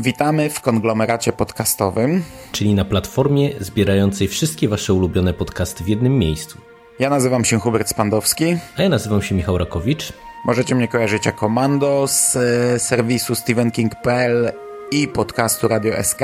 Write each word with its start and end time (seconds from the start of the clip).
Witamy 0.00 0.50
w 0.50 0.60
konglomeracie 0.60 1.32
podcastowym. 1.32 2.22
Czyli 2.52 2.74
na 2.74 2.84
platformie 2.84 3.50
zbierającej 3.60 4.28
wszystkie 4.28 4.68
wasze 4.68 4.94
ulubione 4.94 5.34
podcasty 5.34 5.84
w 5.84 5.88
jednym 5.88 6.18
miejscu. 6.18 6.58
Ja 6.98 7.10
nazywam 7.10 7.44
się 7.44 7.60
Hubert 7.60 7.88
Spandowski. 7.88 8.56
A 8.76 8.82
ja 8.82 8.88
nazywam 8.88 9.22
się 9.22 9.34
Michał 9.34 9.58
Rakowicz. 9.58 10.12
Możecie 10.44 10.74
mnie 10.74 10.88
kojarzyć 10.88 11.26
jako 11.26 11.48
Mando 11.48 12.06
z 12.08 12.36
e, 12.36 12.78
serwisu 12.78 13.34
stevenking.pl 13.34 14.52
i 14.90 15.08
podcastu 15.08 15.68
Radio 15.68 16.02
SK. 16.02 16.20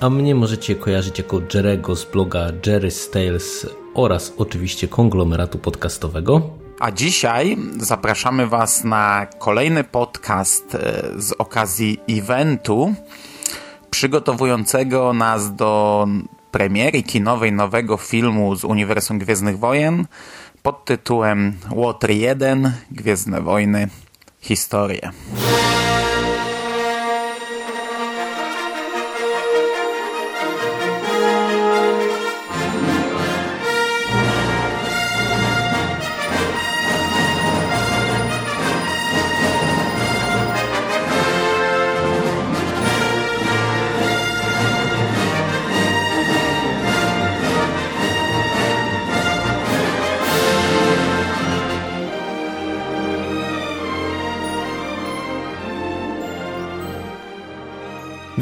A 0.00 0.10
mnie 0.10 0.34
możecie 0.34 0.74
kojarzyć 0.74 1.18
jako 1.18 1.40
Jerego 1.54 1.96
z 1.96 2.04
bloga 2.04 2.46
Jerry's 2.66 3.10
Tales 3.10 3.66
oraz 3.94 4.32
oczywiście 4.38 4.88
konglomeratu 4.88 5.58
podcastowego. 5.58 6.61
A 6.82 6.90
dzisiaj 6.90 7.56
zapraszamy 7.76 8.46
Was 8.46 8.84
na 8.84 9.26
kolejny 9.38 9.84
podcast 9.84 10.74
e, 10.74 11.02
z 11.16 11.32
okazji 11.32 12.00
eventu 12.10 12.94
przygotowującego 13.90 15.12
nas 15.12 15.54
do 15.54 16.06
premiery 16.50 17.02
kinowej 17.02 17.52
nowego 17.52 17.96
filmu 17.96 18.56
z 18.56 18.64
Uniwersum 18.64 19.18
Gwiezdnych 19.18 19.58
Wojen 19.58 20.06
pod 20.62 20.84
tytułem 20.84 21.56
Łotr 21.70 22.10
1 22.10 22.72
Gwiezdne 22.90 23.40
Wojny 23.40 23.88
Historie. 24.40 25.10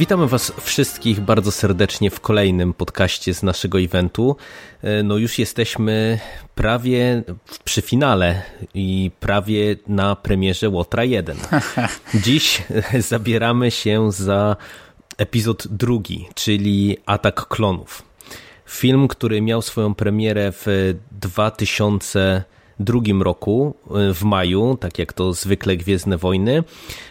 Witamy 0.01 0.27
Was 0.27 0.53
wszystkich 0.61 1.21
bardzo 1.21 1.53
serdecznie 1.53 2.11
w 2.11 2.21
kolejnym 2.21 2.75
podcaście 2.75 3.35
z 3.35 3.43
naszego 3.43 3.81
eventu. 3.81 4.37
E, 4.83 5.03
No 5.03 5.17
już 5.17 5.39
jesteśmy 5.39 6.19
prawie 6.55 7.23
przy 7.65 7.83
finale 7.83 8.43
i 8.75 9.11
prawie 9.21 9.77
na 9.87 10.17
premierze 10.17 10.69
Łotra 10.69 11.05
1. 11.05 11.37
Dziś 12.25 12.63
zabieramy 12.99 13.71
się 13.71 14.13
za 14.13 14.57
epizod 15.19 15.67
drugi, 15.67 16.29
czyli 16.35 16.99
Atak 17.07 17.49
Klonów. 17.49 18.03
Film, 18.67 19.09
który 19.09 19.41
miał 19.41 19.63
swoją 19.63 19.95
premierę 19.95 20.53
w 20.53 20.95
2002 22.81 23.25
roku, 23.25 23.75
y, 24.11 24.15
w 24.15 24.25
maju, 24.25 24.77
tak 24.77 24.99
jak 24.99 25.13
to 25.13 25.33
zwykle 25.33 25.77
Gwiezdne 25.77 26.17
Wojny. 26.17 26.65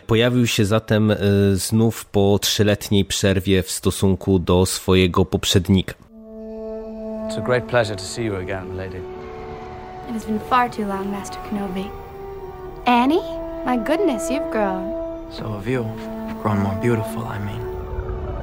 Pojawił 0.07 0.47
się 0.47 0.66
zatem 0.66 1.12
y, 1.12 1.18
znów 1.57 2.06
po 2.06 2.40
trzyletniej 2.41 3.06
przerwie 3.06 3.63
w 3.63 3.72
stosunku 3.72 4.40
do 4.40 4.66
swojego 4.66 5.25
poprzednika. 5.25 5.94
It's 7.30 7.38
a 7.38 7.41
great 7.41 7.63
pleasure 7.63 7.96
to 7.96 8.03
see 8.03 8.25
you 8.25 8.35
again, 8.35 8.78
lady. 8.78 8.97
It 10.09 10.13
has 10.13 10.25
been 10.25 10.40
far 10.40 10.69
too 10.72 10.88
long, 10.88 11.12
Master 11.12 11.38
Kenobi. 11.50 11.86
Annie? 12.86 13.22
My 13.66 13.78
goodness, 13.78 14.31
you've 14.31 14.51
grown. 14.51 14.94
So 15.31 15.44
have 15.44 15.72
you. 15.72 15.86
Grown 16.41 16.59
more 16.59 16.75
beautiful, 16.81 17.24
I 17.24 17.38
mean. 17.40 17.62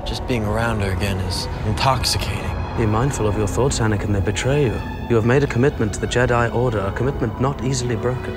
Just 0.06 0.26
being 0.28 0.44
around 0.44 0.82
her 0.82 0.92
again 0.92 1.16
is 1.28 1.48
intoxicating. 1.66 2.56
Be 2.78 2.86
mindful 2.86 3.26
of 3.26 3.36
your 3.36 3.48
thoughts, 3.48 3.80
Anakin. 3.80 4.12
They 4.12 4.20
betray 4.20 4.66
you. 4.66 4.95
You 5.08 5.14
have 5.14 5.24
made 5.24 5.44
a 5.44 5.46
commitment 5.46 5.94
to 5.94 6.00
the 6.00 6.06
Jedi 6.08 6.52
Order, 6.52 6.80
a 6.80 6.90
commitment 6.90 7.40
not 7.40 7.62
easily 7.64 7.94
broken. 7.94 8.34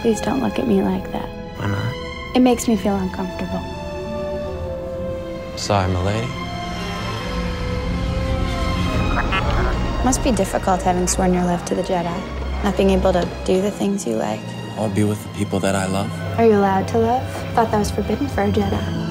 Please 0.00 0.20
don't 0.20 0.40
look 0.40 0.60
at 0.60 0.68
me 0.68 0.80
like 0.80 1.10
that. 1.10 1.28
Why 1.58 1.66
not? 1.66 2.36
It 2.36 2.40
makes 2.40 2.68
me 2.68 2.76
feel 2.76 2.94
uncomfortable. 2.94 3.60
Sorry, 5.56 5.90
milady. 5.90 6.24
Must 10.04 10.22
be 10.22 10.30
difficult 10.30 10.82
having 10.82 11.08
sworn 11.08 11.34
your 11.34 11.44
love 11.44 11.64
to 11.64 11.74
the 11.74 11.82
Jedi, 11.82 12.62
not 12.62 12.76
being 12.76 12.90
able 12.90 13.12
to 13.12 13.28
do 13.44 13.60
the 13.60 13.72
things 13.72 14.06
you 14.06 14.14
like. 14.14 14.40
I'll 14.76 14.88
be 14.88 15.02
with 15.02 15.20
the 15.24 15.30
people 15.36 15.58
that 15.60 15.74
I 15.74 15.86
love. 15.86 16.12
Are 16.38 16.46
you 16.46 16.52
allowed 16.52 16.86
to 16.88 16.98
love? 16.98 17.26
Thought 17.54 17.72
that 17.72 17.78
was 17.80 17.90
forbidden 17.90 18.28
for 18.28 18.42
a 18.42 18.52
Jedi. 18.52 19.03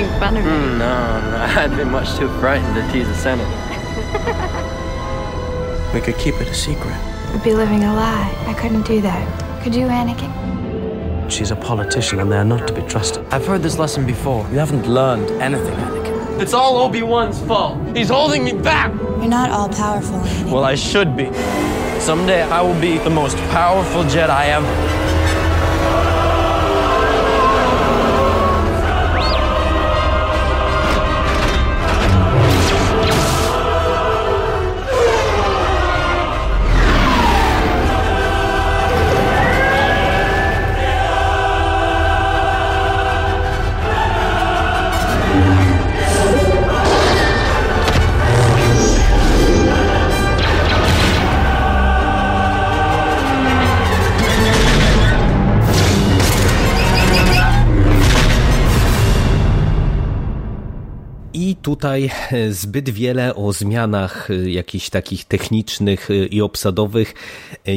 Making 0.00 0.18
fun 0.18 0.36
of 0.36 0.44
me. 0.44 0.50
Mm, 0.50 0.78
no, 0.78 1.20
no, 1.30 1.36
I'd 1.60 1.76
be 1.76 1.84
much 1.84 2.16
too 2.16 2.28
frightened 2.38 2.74
to 2.74 2.92
tease 2.92 3.08
a 3.08 3.14
senator. 3.14 3.48
we 5.94 6.00
could 6.00 6.16
keep 6.18 6.34
it 6.36 6.48
a 6.48 6.54
secret. 6.54 6.96
Would 7.32 7.42
be 7.42 7.54
living 7.54 7.84
a 7.84 7.94
lie. 7.94 8.34
I 8.46 8.54
couldn't 8.54 8.86
do 8.86 9.00
that. 9.02 9.62
Could 9.62 9.74
you, 9.74 9.86
Anakin? 9.86 10.30
She's 11.30 11.50
a 11.50 11.56
politician, 11.56 12.18
and 12.20 12.32
they 12.32 12.36
are 12.36 12.44
not 12.44 12.66
to 12.68 12.74
be 12.74 12.82
trusted. 12.82 13.24
I've 13.30 13.46
heard 13.46 13.62
this 13.62 13.78
lesson 13.78 14.06
before. 14.06 14.46
You 14.50 14.58
haven't 14.58 14.86
learned 14.88 15.30
anything, 15.42 15.76
Anakin. 15.76 16.40
It's 16.40 16.54
all 16.54 16.78
Obi-Wan's 16.78 17.40
fault. 17.42 17.78
He's 17.96 18.08
holding 18.08 18.44
me 18.44 18.52
back. 18.52 18.92
You're 18.94 19.28
not 19.28 19.50
all 19.50 19.68
powerful, 19.68 20.18
Anakin. 20.18 20.50
Well, 20.50 20.64
I 20.64 20.74
should 20.74 21.16
be. 21.16 21.30
Someday 22.00 22.42
I 22.42 22.62
will 22.62 22.80
be 22.80 22.98
the 22.98 23.10
most 23.10 23.36
powerful 23.50 24.02
Jedi 24.04 24.48
ever. 24.48 24.99
I 61.40 61.56
tutaj 61.56 62.10
zbyt 62.50 62.90
wiele 62.90 63.34
o 63.34 63.52
zmianach 63.52 64.28
jakichś 64.44 64.90
takich 64.90 65.24
technicznych 65.24 66.08
i 66.30 66.42
obsadowych 66.42 67.14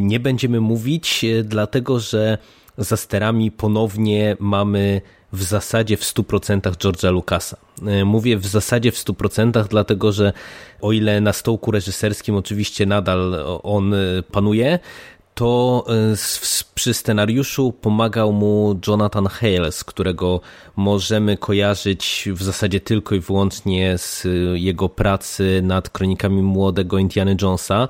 nie 0.01 0.19
będziemy 0.19 0.61
mówić, 0.61 1.25
dlatego 1.43 1.99
że 1.99 2.37
za 2.77 2.97
sterami 2.97 3.51
ponownie 3.51 4.37
mamy 4.39 5.01
w 5.33 5.43
zasadzie 5.43 5.97
w 5.97 6.01
100% 6.01 6.59
George'a 6.59 7.11
Lucasa. 7.11 7.57
E, 7.87 8.05
mówię 8.05 8.37
w 8.37 8.45
zasadzie 8.47 8.91
w 8.91 8.95
100%, 8.95 9.67
dlatego 9.67 10.11
że 10.11 10.33
o 10.81 10.91
ile 10.91 11.21
na 11.21 11.33
stołku 11.33 11.71
reżyserskim 11.71 12.35
oczywiście 12.35 12.85
nadal 12.85 13.45
on 13.63 13.93
e, 13.93 13.97
panuje, 14.31 14.79
to 15.35 15.85
e, 15.87 16.15
przy 16.75 16.93
scenariuszu 16.93 17.71
pomagał 17.71 18.33
mu 18.33 18.79
Jonathan 18.87 19.27
Hales, 19.27 19.83
którego 19.83 20.41
możemy 20.75 21.37
kojarzyć 21.37 22.29
w 22.33 22.43
zasadzie 22.43 22.79
tylko 22.79 23.15
i 23.15 23.19
wyłącznie 23.19 23.97
z 23.97 24.27
jego 24.53 24.89
pracy 24.89 25.61
nad 25.63 25.89
kronikami 25.89 26.41
młodego 26.41 26.97
Indiana 26.97 27.35
Jonesa. 27.41 27.87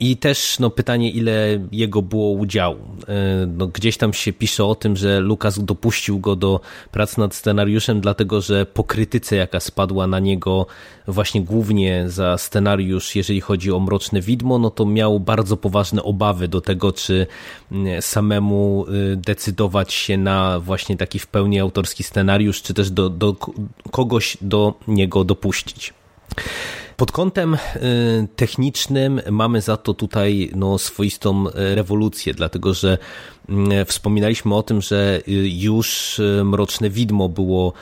I 0.00 0.16
też 0.16 0.58
no, 0.58 0.70
pytanie, 0.70 1.10
ile 1.10 1.60
jego 1.72 2.02
było 2.02 2.30
udziału. 2.30 2.78
E, 3.08 3.46
no, 3.46 3.66
gdzieś 3.66 3.96
tam 3.96 4.12
się 4.12 4.32
pisze 4.32 4.64
o 4.64 4.74
tym, 4.74 4.96
że 4.96 5.20
Lukas 5.20 5.64
dopuścił 5.64 6.18
go 6.18 6.36
do 6.36 6.60
pracy 6.92 7.20
nad 7.20 7.34
scenariuszem, 7.34 8.00
dlatego 8.00 8.40
że 8.40 8.66
po 8.66 8.84
krytyce, 8.84 9.36
jaka 9.36 9.60
spadła 9.60 10.06
na 10.06 10.18
niego 10.18 10.66
właśnie 11.08 11.42
głównie 11.42 12.04
za 12.10 12.38
scenariusz, 12.38 13.16
jeżeli 13.16 13.40
chodzi 13.40 13.72
o 13.72 13.80
Mroczne 13.80 14.20
Widmo, 14.20 14.58
no 14.58 14.70
to 14.70 14.86
miał 14.86 15.20
bardzo 15.20 15.56
poważne 15.56 16.02
obawy 16.02 16.48
do 16.48 16.60
tego, 16.60 16.92
czy 16.92 17.26
samemu 18.00 18.86
y, 19.12 19.16
decydować 19.16 19.92
się 19.92 20.16
na 20.16 20.60
właśnie 20.60 20.96
taki 20.96 21.18
w 21.18 21.26
pełni 21.26 21.60
autorski 21.60 22.02
scenariusz, 22.02 22.62
czy 22.62 22.74
też 22.74 22.90
do, 22.90 23.10
do 23.10 23.36
kogoś 23.90 24.36
do 24.40 24.74
niego 24.88 25.24
dopuścić. 25.24 25.94
Pod 26.96 27.12
kątem 27.12 27.54
y, 27.54 27.58
technicznym 28.36 29.20
mamy 29.30 29.60
za 29.60 29.76
to 29.76 29.94
tutaj 29.94 30.50
no, 30.56 30.78
swoistą 30.78 31.44
rewolucję, 31.54 32.34
dlatego 32.34 32.74
że 32.74 32.98
mm, 33.48 33.86
wspominaliśmy 33.86 34.54
o 34.54 34.62
tym, 34.62 34.80
że 34.80 35.20
y, 35.28 35.32
już 35.48 36.18
y, 36.18 36.42
Mroczne 36.44 36.90
Widmo 36.90 37.28
było 37.28 37.72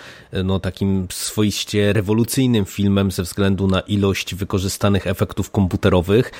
no, 0.44 0.61
takim 0.61 1.06
swoiście 1.11 1.93
rewolucyjnym 1.93 2.64
filmem 2.64 3.11
ze 3.11 3.23
względu 3.23 3.67
na 3.67 3.81
ilość 3.81 4.35
wykorzystanych 4.35 5.06
efektów 5.06 5.50
komputerowych. 5.50 6.32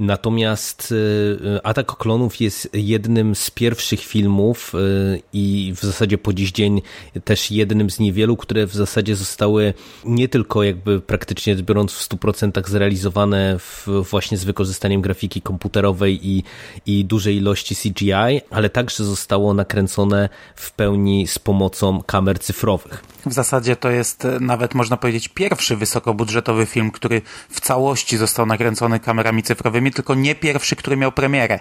Natomiast 0.00 0.92
y, 0.92 1.60
Atak 1.62 1.96
Klonów 1.96 2.40
jest 2.40 2.68
jednym 2.72 3.34
z 3.34 3.50
pierwszych 3.50 4.00
filmów 4.00 4.72
y, 4.74 5.22
i 5.32 5.74
w 5.76 5.80
zasadzie 5.80 6.18
po 6.18 6.32
dziś 6.32 6.52
dzień 6.52 6.82
też 7.24 7.50
jednym 7.50 7.90
z 7.90 7.98
niewielu, 7.98 8.36
które 8.36 8.66
w 8.66 8.74
zasadzie 8.74 9.16
zostały 9.16 9.74
nie 10.04 10.28
tylko 10.28 10.62
jakby 10.62 11.00
praktycznie 11.00 11.56
biorąc 11.56 11.92
w 11.92 12.08
100% 12.08 12.68
zrealizowane 12.68 13.58
w, 13.58 13.86
właśnie 14.10 14.38
z 14.38 14.44
wykorzystaniem 14.44 15.00
grafiki 15.00 15.42
komputerowej 15.42 16.28
i, 16.28 16.44
i 16.86 17.04
dużej 17.04 17.36
ilości 17.36 17.76
CGI, 17.76 18.40
ale 18.50 18.70
także 18.70 19.04
zostało 19.04 19.54
nakręcone 19.54 20.28
w 20.56 20.72
pełni 20.72 21.26
z 21.26 21.38
pomocą 21.38 22.02
kamer 22.02 22.38
cyfrowych. 22.38 23.02
W 23.26 23.32
zasadzie 23.32 23.76
to 23.76 23.90
jest 23.90 24.26
nawet 24.40 24.74
można 24.74 24.96
powiedzieć 24.96 25.28
pierwszy 25.28 25.76
wysokobudżetowy 25.76 26.66
film, 26.66 26.90
który 26.90 27.22
w 27.48 27.60
całości 27.60 28.16
został 28.16 28.46
nakręcony 28.46 29.00
kamerami 29.00 29.42
cyfrowymi, 29.42 29.87
tylko 29.90 30.14
nie 30.14 30.34
pierwszy, 30.34 30.76
który 30.76 30.96
miał 30.96 31.12
premierę, 31.12 31.60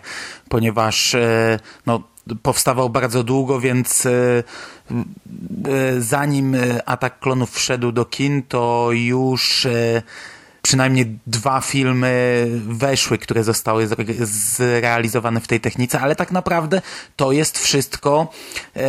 ponieważ 0.50 1.16
e, 1.16 1.60
no, 1.86 2.04
powstawał 2.42 2.90
bardzo 2.90 3.24
długo, 3.24 3.60
więc 3.60 4.06
e, 4.06 4.44
zanim 6.00 6.56
Atak 6.86 7.20
Klonów 7.20 7.52
wszedł 7.52 7.92
do 7.92 8.06
kin, 8.06 8.44
to 8.44 8.90
już 8.92 9.68
przynajmniej 10.68 11.20
dwa 11.28 11.62
filmy 11.62 12.46
weszły, 12.68 13.18
które 13.18 13.44
zostały 13.44 13.88
zrealizowane 14.22 15.40
w 15.42 15.48
tej 15.48 15.60
technice, 15.60 16.00
ale 16.00 16.16
tak 16.16 16.32
naprawdę 16.32 16.82
to 17.16 17.32
jest 17.32 17.60
wszystko 17.60 18.32
e, 18.76 18.82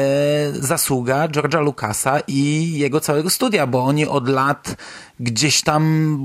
zasługa 0.53 1.29
George'a 1.29 1.63
Lucasa 1.65 2.21
i 2.27 2.73
jego 2.79 3.01
całego 3.01 3.31
studia, 3.31 3.67
bo 3.67 3.85
oni 3.85 4.07
od 4.07 4.29
lat 4.29 4.77
gdzieś 5.21 5.63
tam 5.63 6.17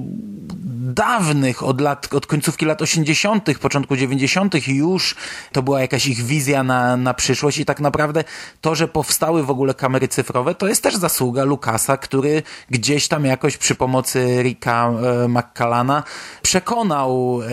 dawnych, 0.94 1.64
od 1.64 1.82
lat, 1.82 2.14
od 2.14 2.26
końcówki 2.28 2.66
lat 2.66 2.82
80., 2.82 3.60
początku 3.60 3.96
90. 3.96 4.68
już 4.68 5.16
to 5.52 5.64
była 5.64 5.82
jakaś 5.82 6.08
ich 6.08 6.24
wizja 6.24 6.64
na, 6.64 6.98
na 6.98 7.14
przyszłość 7.14 7.58
i 7.58 7.66
tak 7.66 7.80
naprawdę 7.80 8.24
to, 8.62 8.76
że 8.76 8.88
powstały 8.88 9.44
w 9.44 9.52
ogóle 9.52 9.74
kamery 9.74 10.08
cyfrowe, 10.08 10.56
to 10.56 10.68
jest 10.68 10.84
też 10.84 10.96
zasługa 10.96 11.44
Lucasa, 11.44 11.98
który 11.98 12.44
gdzieś 12.70 13.08
tam 13.08 13.26
jakoś 13.26 13.58
przy 13.58 13.76
pomocy 13.76 14.42
Ricka 14.44 14.92
e, 15.24 15.28
McCallana 15.28 16.04
przekonał 16.42 17.40
e, 17.42 17.48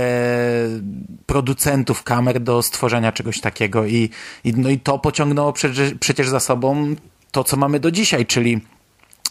producentów 1.26 2.02
kamer 2.02 2.40
do 2.40 2.62
stworzenia 2.62 3.12
czegoś 3.12 3.40
takiego 3.40 3.86
i, 3.86 4.10
i, 4.44 4.54
no 4.56 4.70
i 4.70 4.78
to 4.78 4.98
pociągnęło 4.98 5.52
przecież, 5.52 5.94
przecież 6.00 6.28
za 6.28 6.40
sobą 6.40 6.94
to, 7.32 7.44
co 7.44 7.56
mamy 7.56 7.80
do 7.80 7.90
dzisiaj, 7.90 8.26
czyli 8.26 8.60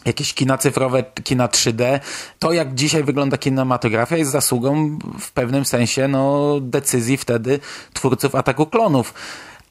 jakieś 0.06 0.34
kina 0.34 0.58
cyfrowe, 0.58 1.04
kina 1.24 1.48
3D. 1.48 2.00
To, 2.40 2.54
jak 2.54 2.76
dzisiaj 2.76 3.04
wygląda 3.04 3.38
kinematografia, 3.38 4.18
jest 4.18 4.32
zasługą 4.32 5.00
w 5.20 5.32
pewnym 5.32 5.66
sensie 5.66 6.08
no, 6.08 6.58
decyzji 6.62 7.18
wtedy 7.18 7.60
twórców 7.94 8.36
Ataku 8.36 8.66
Klonów 8.66 9.14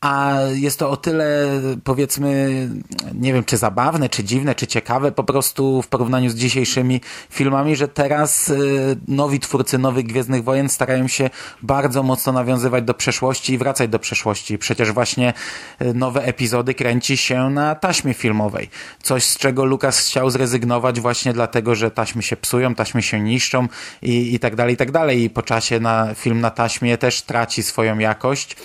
a 0.00 0.38
jest 0.54 0.78
to 0.78 0.90
o 0.90 0.96
tyle, 0.96 1.46
powiedzmy, 1.84 2.68
nie 3.14 3.32
wiem, 3.32 3.44
czy 3.44 3.56
zabawne, 3.56 4.08
czy 4.08 4.24
dziwne, 4.24 4.54
czy 4.54 4.66
ciekawe 4.66 5.12
po 5.12 5.24
prostu 5.24 5.82
w 5.82 5.88
porównaniu 5.88 6.30
z 6.30 6.34
dzisiejszymi 6.34 7.00
filmami, 7.30 7.76
że 7.76 7.88
teraz 7.88 8.48
y, 8.48 8.96
nowi 9.08 9.40
twórcy 9.40 9.78
nowych 9.78 10.06
Gwiezdnych 10.06 10.44
Wojen 10.44 10.68
starają 10.68 11.08
się 11.08 11.30
bardzo 11.62 12.02
mocno 12.02 12.32
nawiązywać 12.32 12.84
do 12.84 12.94
przeszłości 12.94 13.52
i 13.52 13.58
wracać 13.58 13.90
do 13.90 13.98
przeszłości. 13.98 14.58
Przecież 14.58 14.92
właśnie 14.92 15.34
y, 15.82 15.94
nowe 15.94 16.24
epizody 16.24 16.74
kręci 16.74 17.16
się 17.16 17.50
na 17.50 17.74
taśmie 17.74 18.14
filmowej. 18.14 18.70
Coś, 19.02 19.24
z 19.24 19.38
czego 19.38 19.64
Lukas 19.64 19.98
chciał 19.98 20.30
zrezygnować 20.30 21.00
właśnie 21.00 21.32
dlatego, 21.32 21.74
że 21.74 21.90
taśmy 21.90 22.22
się 22.22 22.36
psują, 22.36 22.74
taśmy 22.74 23.02
się 23.02 23.20
niszczą 23.20 23.68
i, 24.02 24.34
i 24.34 24.38
tak 24.38 24.56
dalej, 24.56 24.74
i 24.74 24.76
tak 24.76 24.90
dalej. 24.90 25.22
I 25.22 25.30
po 25.30 25.42
czasie 25.42 25.80
na 25.80 26.14
film 26.14 26.40
na 26.40 26.50
taśmie 26.50 26.98
też 26.98 27.22
traci 27.22 27.62
swoją 27.62 27.98
jakość. 27.98 28.56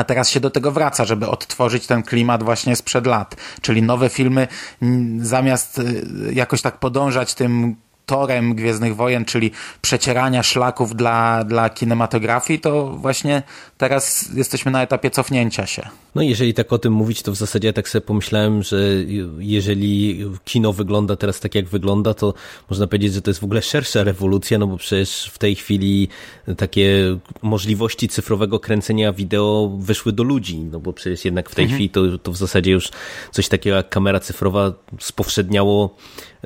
A 0.00 0.04
teraz 0.04 0.30
się 0.30 0.40
do 0.40 0.50
tego 0.50 0.72
wraca, 0.72 1.04
żeby 1.04 1.28
odtworzyć 1.28 1.86
ten 1.86 2.02
klimat 2.02 2.42
właśnie 2.42 2.76
sprzed 2.76 3.06
lat. 3.06 3.36
Czyli 3.60 3.82
nowe 3.82 4.08
filmy, 4.08 4.48
zamiast 5.20 5.78
y, 5.78 6.04
jakoś 6.32 6.62
tak 6.62 6.78
podążać 6.78 7.34
tym 7.34 7.76
torem 8.10 8.54
Gwiezdnych 8.54 8.96
Wojen, 8.96 9.24
czyli 9.24 9.50
przecierania 9.80 10.42
szlaków 10.42 10.96
dla, 10.96 11.44
dla 11.44 11.70
kinematografii, 11.70 12.60
to 12.60 12.86
właśnie 12.86 13.42
teraz 13.78 14.28
jesteśmy 14.34 14.70
na 14.72 14.82
etapie 14.82 15.10
cofnięcia 15.10 15.66
się. 15.66 15.82
No 16.14 16.22
jeżeli 16.22 16.54
tak 16.54 16.72
o 16.72 16.78
tym 16.78 16.92
mówić, 16.92 17.22
to 17.22 17.32
w 17.32 17.36
zasadzie 17.36 17.72
tak 17.72 17.88
sobie 17.88 18.06
pomyślałem, 18.06 18.62
że 18.62 18.78
jeżeli 19.38 20.24
kino 20.44 20.72
wygląda 20.72 21.16
teraz 21.16 21.40
tak 21.40 21.54
jak 21.54 21.68
wygląda, 21.68 22.14
to 22.14 22.34
można 22.70 22.86
powiedzieć, 22.86 23.12
że 23.14 23.22
to 23.22 23.30
jest 23.30 23.40
w 23.40 23.44
ogóle 23.44 23.62
szersza 23.62 24.04
rewolucja, 24.04 24.58
no 24.58 24.66
bo 24.66 24.76
przecież 24.76 25.30
w 25.32 25.38
tej 25.38 25.54
chwili 25.54 26.08
takie 26.56 27.18
możliwości 27.42 28.08
cyfrowego 28.08 28.60
kręcenia 28.60 29.12
wideo 29.12 29.76
wyszły 29.78 30.12
do 30.12 30.22
ludzi, 30.22 30.58
no 30.58 30.80
bo 30.80 30.92
przecież 30.92 31.24
jednak 31.24 31.50
w 31.50 31.54
tej 31.54 31.64
mhm. 31.64 31.76
chwili 31.76 31.90
to, 31.90 32.18
to 32.18 32.32
w 32.32 32.36
zasadzie 32.36 32.70
już 32.70 32.88
coś 33.30 33.48
takiego 33.48 33.76
jak 33.76 33.88
kamera 33.88 34.20
cyfrowa 34.20 34.72
spowszedniało 35.00 35.96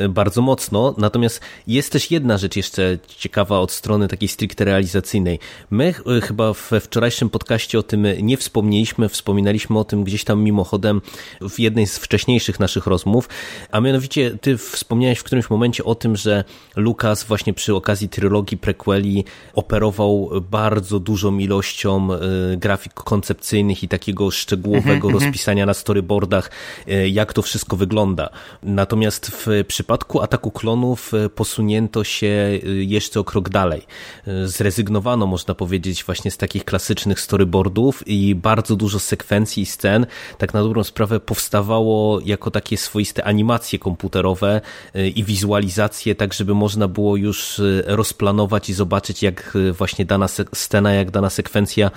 bardzo 0.09 0.43
mocno. 0.43 0.95
Natomiast 0.99 1.41
jest 1.67 1.93
też 1.93 2.11
jedna 2.11 2.39
rzecz 2.39 2.57
jeszcze 2.57 2.99
ciekawa 3.17 3.59
od 3.59 3.73
strony 3.73 4.09
takiej 4.09 4.29
stricte 4.29 4.65
realizacyjnej. 4.65 5.39
My 5.71 5.95
e, 6.17 6.21
chyba 6.21 6.53
we 6.71 6.81
wczorajszym 6.81 7.31
podcaście 7.31 7.79
o 7.79 7.83
tym 7.83 8.07
nie 8.23 8.37
wspomnieliśmy, 8.37 9.09
wspominaliśmy 9.09 9.79
o 9.79 9.85
tym 9.85 10.05
gdzieś 10.05 10.25
tam 10.25 10.43
mimochodem 10.43 11.01
w 11.41 11.61
jednej 11.61 11.87
z 11.87 11.99
wcześniejszych 11.99 12.61
naszych 12.61 12.87
rozmów, 12.87 13.29
a 13.71 13.81
mianowicie 13.81 14.39
ty 14.41 14.59
wspomniałeś 14.59 15.19
w 15.19 15.25
którymś 15.25 15.51
momencie 15.51 15.85
o 15.85 15.95
tym, 15.95 16.17
że 16.17 16.45
Lucas 16.77 17.25
właśnie 17.25 17.55
przy 17.55 17.75
okazji 17.75 18.09
trylogii 18.09 18.59
prequeli 18.59 19.25
operował 19.55 20.31
bardzo 20.51 21.01
dużą 21.01 21.39
ilością 21.39 22.09
e, 22.13 22.19
grafik 22.57 22.95
koncepcyjnych 22.95 23.83
i 23.83 23.89
takiego 23.89 24.31
szczegółowego 24.31 25.09
mm 25.09 25.19
-hmm. 25.19 25.25
rozpisania 25.25 25.67
na 25.67 25.75
storyboardach, 25.75 26.51
e, 26.89 27.09
jak 27.09 27.33
to 27.33 27.43
wszystko 27.43 27.77
wygląda. 27.77 28.29
Natomiast 28.63 29.27
w 29.27 29.65
przypadku 29.85 30.23
Ataku 30.23 30.51
Klonów 30.51 31.15
e, 31.15 31.29
posunięto 31.29 32.05
się 32.05 32.61
jeszcze 32.65 33.21
o 33.21 33.25
krok 33.25 33.49
dalej. 33.49 33.83
Zrezygnowano, 34.45 35.27
można 35.27 35.55
powiedzieć, 35.55 36.05
właśnie 36.05 36.31
z 36.31 36.37
takich 36.37 36.65
klasycznych 36.65 37.21
storyboardów 37.21 38.09
i 38.09 38.35
bardzo 38.35 38.77
dużo 38.77 38.99
sekwencji 38.99 39.63
i 39.63 39.67
scen 39.67 40.07
tak 40.39 40.55
na 40.55 40.63
dobrą 40.63 40.85
sprawę 40.85 41.21
powstawało 41.21 42.21
jako 42.25 42.51
takie 42.51 42.77
swoiste 42.77 43.25
animacje 43.25 43.79
komputerowe 43.79 44.61
i 45.15 45.25
wizualizacje, 45.25 46.15
tak 46.15 46.35
żeby 46.35 46.55
można 46.55 46.89
było 46.89 47.17
już 47.17 47.61
rozplanować 47.87 48.71
i 48.71 48.75
zobaczyć 48.75 49.23
jak 49.23 49.59
właśnie 49.73 50.05
dana 50.05 50.29
scena, 50.55 50.93
jak 50.93 51.11
dana 51.11 51.31
sekwencja 51.31 51.91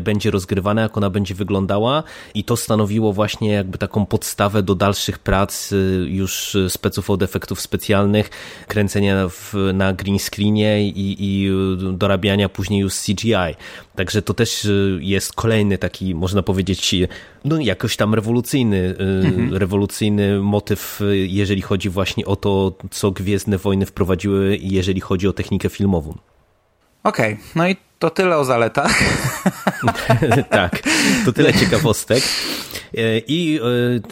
będzie 0.00 0.30
rozgrywana, 0.30 0.82
jak 0.82 0.96
ona 0.96 1.10
będzie 1.10 1.34
wyglądała 1.34 2.02
i 2.34 2.44
to 2.44 2.56
stanowiło 2.56 3.12
właśnie 3.12 3.52
jakby 3.52 3.78
taką 3.78 4.06
podstawę 4.06 4.62
do 4.62 4.74
dalszych 4.74 5.18
prac 5.18 5.70
już 6.06 6.56
speców 6.68 7.10
od 7.10 7.19
efektów 7.22 7.60
specjalnych, 7.60 8.30
kręcenia 8.68 9.28
w, 9.28 9.54
na 9.74 9.92
green 9.92 10.18
screenie 10.18 10.88
i, 10.88 11.16
i 11.18 11.50
dorabiania 11.92 12.48
później 12.48 12.80
już 12.80 12.94
CGI. 12.94 13.54
Także 13.96 14.22
to 14.22 14.34
też 14.34 14.68
jest 15.00 15.32
kolejny 15.32 15.78
taki, 15.78 16.14
można 16.14 16.42
powiedzieć, 16.42 16.94
no 17.44 17.60
jakoś 17.60 17.96
tam 17.96 18.14
rewolucyjny, 18.14 18.96
mhm. 18.98 19.54
rewolucyjny 19.54 20.40
motyw, 20.40 21.00
jeżeli 21.12 21.62
chodzi 21.62 21.88
właśnie 21.88 22.26
o 22.26 22.36
to, 22.36 22.72
co 22.90 23.10
Gwiezdne 23.10 23.58
Wojny 23.58 23.86
wprowadziły, 23.86 24.58
jeżeli 24.62 25.00
chodzi 25.00 25.28
o 25.28 25.32
technikę 25.32 25.68
filmową. 25.68 26.18
Okej, 27.04 27.32
okay. 27.32 27.44
no 27.54 27.68
i 27.68 27.76
to 28.00 28.10
tyle 28.10 28.38
o 28.38 28.44
zaletach. 28.44 28.92
tak, 30.50 30.82
to 31.24 31.32
tyle 31.32 31.52
ciekawostek. 31.52 32.22
E, 32.94 33.18
I 33.18 33.60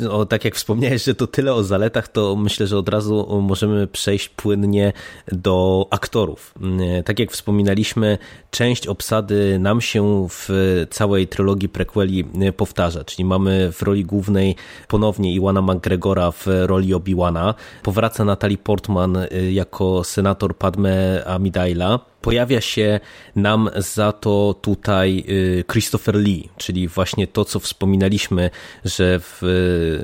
e, 0.02 0.10
o, 0.10 0.26
tak 0.26 0.44
jak 0.44 0.54
wspomniałeś, 0.54 1.04
że 1.04 1.14
to 1.14 1.26
tyle 1.26 1.54
o 1.54 1.64
zaletach, 1.64 2.08
to 2.08 2.36
myślę, 2.36 2.66
że 2.66 2.78
od 2.78 2.88
razu 2.88 3.42
możemy 3.42 3.86
przejść 3.86 4.28
płynnie 4.28 4.92
do 5.32 5.86
aktorów. 5.90 6.54
E, 6.80 7.02
tak 7.02 7.18
jak 7.18 7.32
wspominaliśmy, 7.32 8.18
część 8.50 8.86
obsady 8.86 9.58
nam 9.58 9.80
się 9.80 10.26
w 10.30 10.48
całej 10.90 11.26
trylogii 11.26 11.68
prequeli 11.68 12.24
powtarza, 12.56 13.04
czyli 13.04 13.24
mamy 13.24 13.72
w 13.72 13.82
roli 13.82 14.04
głównej 14.04 14.56
ponownie 14.88 15.34
Iwana 15.34 15.62
McGregora 15.62 16.30
w 16.30 16.46
roli 16.46 16.94
Obi-Wana, 16.94 17.54
powraca 17.82 18.24
Natalie 18.24 18.58
Portman 18.58 19.18
jako 19.50 20.04
senator 20.04 20.56
Padme 20.56 21.24
Amidala, 21.26 22.00
pojawia 22.22 22.60
się 22.60 23.00
nam 23.36 23.70
za 23.78 24.12
to 24.12 24.54
tutaj 24.62 25.24
Christopher 25.72 26.14
Lee, 26.14 26.48
czyli 26.56 26.88
właśnie 26.88 27.26
to, 27.26 27.44
co 27.44 27.60
wspominaliśmy, 27.60 28.50
że 28.84 29.20
w, 29.20 29.42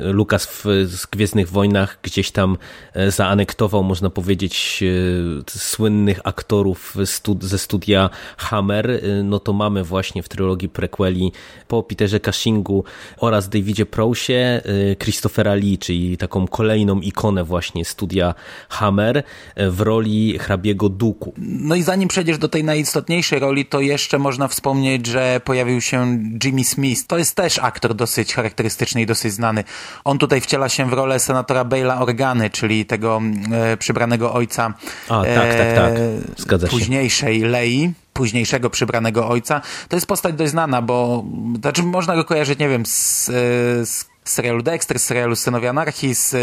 Lukas 0.00 0.46
w 0.64 1.06
Gwiezdnych 1.10 1.50
Wojnach 1.50 1.98
gdzieś 2.02 2.30
tam 2.30 2.56
e, 2.92 3.10
zaanektował, 3.10 3.82
można 3.82 4.10
powiedzieć, 4.10 4.82
e, 4.82 5.58
słynnych 5.58 6.20
aktorów 6.24 6.96
ze 7.40 7.58
studia 7.58 8.10
Hammer, 8.36 8.90
e, 8.90 9.00
no 9.22 9.40
to 9.40 9.52
mamy 9.52 9.84
właśnie 9.84 10.22
w 10.22 10.28
trylogii 10.28 10.68
prequeli 10.68 11.32
po 11.68 11.82
Peterze 11.82 12.20
Cushingu 12.20 12.84
oraz 13.16 13.48
Davidzie 13.48 13.86
Prousie 13.86 14.62
Christophera 15.02 15.54
Lee, 15.54 15.78
czyli 15.78 16.16
taką 16.16 16.48
kolejną 16.48 17.00
ikonę 17.00 17.44
właśnie 17.44 17.84
studia 17.84 18.34
Hammer 18.68 19.22
w 19.56 19.80
roli 19.80 20.38
hrabiego 20.38 20.88
Duku. 20.88 21.32
No 21.38 21.74
i 21.74 21.82
zanim 21.82 22.08
przejdziesz 22.08 22.38
do 22.38 22.48
tej 22.48 22.64
najistotniejszej 22.64 23.38
roli, 23.38 23.63
to 23.64 23.80
jeszcze 23.80 24.18
można 24.18 24.48
wspomnieć, 24.48 25.06
że 25.06 25.40
pojawił 25.44 25.80
się 25.80 26.18
Jimmy 26.44 26.64
Smith. 26.64 27.06
To 27.06 27.18
jest 27.18 27.36
też 27.36 27.58
aktor 27.58 27.94
dosyć 27.94 28.34
charakterystyczny 28.34 29.02
i 29.02 29.06
dosyć 29.06 29.32
znany. 29.32 29.64
On 30.04 30.18
tutaj 30.18 30.40
wciela 30.40 30.68
się 30.68 30.90
w 30.90 30.92
rolę 30.92 31.18
senatora 31.18 31.64
Bale'a 31.64 32.02
Organy, 32.02 32.50
czyli 32.50 32.86
tego 32.86 33.20
e, 33.52 33.76
przybranego 33.76 34.32
ojca 34.32 34.74
A, 35.08 35.22
tak, 35.22 35.34
tak, 35.34 35.74
tak. 35.74 35.94
Zgadza 36.36 36.66
się. 36.66 36.70
późniejszej 36.70 37.40
Lei 37.40 37.92
późniejszego 38.12 38.70
przybranego 38.70 39.28
ojca. 39.28 39.60
To 39.88 39.96
jest 39.96 40.06
postać 40.06 40.34
dość 40.34 40.50
znana, 40.50 40.82
bo 40.82 41.24
znaczy 41.60 41.82
można 41.82 42.16
go 42.16 42.24
kojarzyć, 42.24 42.58
nie 42.58 42.68
wiem, 42.68 42.86
z, 42.86 43.26
z 43.88 44.13
serialu 44.24 44.62
Dexter, 44.62 44.98
z 44.98 45.02
serialu 45.04 45.36
Synowie 45.36 45.70
Anarchii, 45.70 46.14
z, 46.14 46.34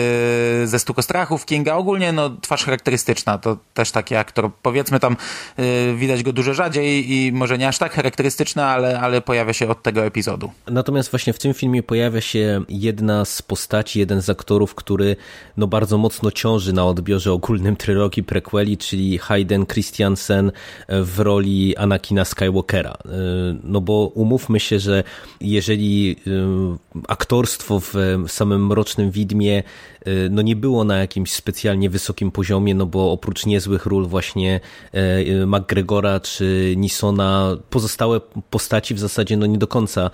y, 0.64 0.68
ze 0.68 0.80
Stukostrachów 0.80 1.46
Kinga. 1.46 1.76
Ogólnie 1.76 2.12
no, 2.12 2.30
twarz 2.42 2.64
charakterystyczna, 2.64 3.38
to 3.38 3.58
też 3.74 3.92
taki 3.92 4.16
aktor. 4.16 4.52
Powiedzmy 4.62 5.00
tam 5.00 5.18
y, 5.60 5.96
widać 5.96 6.24
go 6.24 6.34
dużo 6.34 6.54
rzadziej 6.54 7.12
i 7.14 7.32
może 7.32 7.58
nie 7.58 7.68
aż 7.68 7.78
tak 7.78 7.94
charakterystyczny, 7.94 8.64
ale, 8.64 9.00
ale 9.00 9.22
pojawia 9.22 9.54
się 9.54 9.70
od 9.70 9.84
tego 9.84 10.06
epizodu. 10.06 10.52
Natomiast 10.68 11.12
właśnie 11.12 11.34
w 11.34 11.40
tym 11.40 11.54
filmie 11.54 11.84
pojawia 11.84 12.22
się 12.22 12.64
jedna 12.70 13.26
z 13.26 13.42
postaci, 13.42 14.00
jeden 14.00 14.22
z 14.22 14.30
aktorów, 14.30 14.76
który 14.76 15.16
no, 15.58 15.68
bardzo 15.68 15.98
mocno 15.98 16.32
ciąży 16.32 16.74
na 16.74 16.86
odbiorze 16.86 17.34
ogólnym 17.34 17.76
trylogii 17.76 18.24
prequeli, 18.24 18.78
czyli 18.78 19.18
Hayden 19.18 19.66
Christiansen 19.66 20.52
w 20.90 21.20
roli 21.20 21.78
Anakina 21.78 22.26
Skywalkera. 22.26 22.94
Y, 22.94 23.10
no 23.64 23.82
bo 23.82 24.12
umówmy 24.14 24.60
się, 24.60 24.80
że 24.80 25.04
jeżeli 25.42 26.16
aktorstwo 27.08 27.71
w 27.80 27.94
samym 28.28 28.66
Mrocznym 28.68 29.12
Widmie 29.12 29.64
no 30.30 30.42
nie 30.42 30.56
było 30.56 30.84
na 30.84 30.98
jakimś 30.98 31.34
specjalnie 31.34 31.90
wysokim 31.90 32.32
poziomie, 32.32 32.76
no 32.76 32.86
bo 32.86 33.12
oprócz 33.12 33.46
niezłych 33.46 33.86
ról 33.86 34.08
właśnie 34.08 34.60
y, 34.96 35.00
y, 35.00 35.46
McGregora 35.46 36.20
czy 36.20 36.74
Nisona, 36.78 37.58
pozostałe 37.70 38.22
postaci 38.50 38.94
w 38.96 39.00
zasadzie 39.00 39.38
no 39.38 39.46
nie 39.46 39.58
do 39.58 39.68
końca 39.68 40.12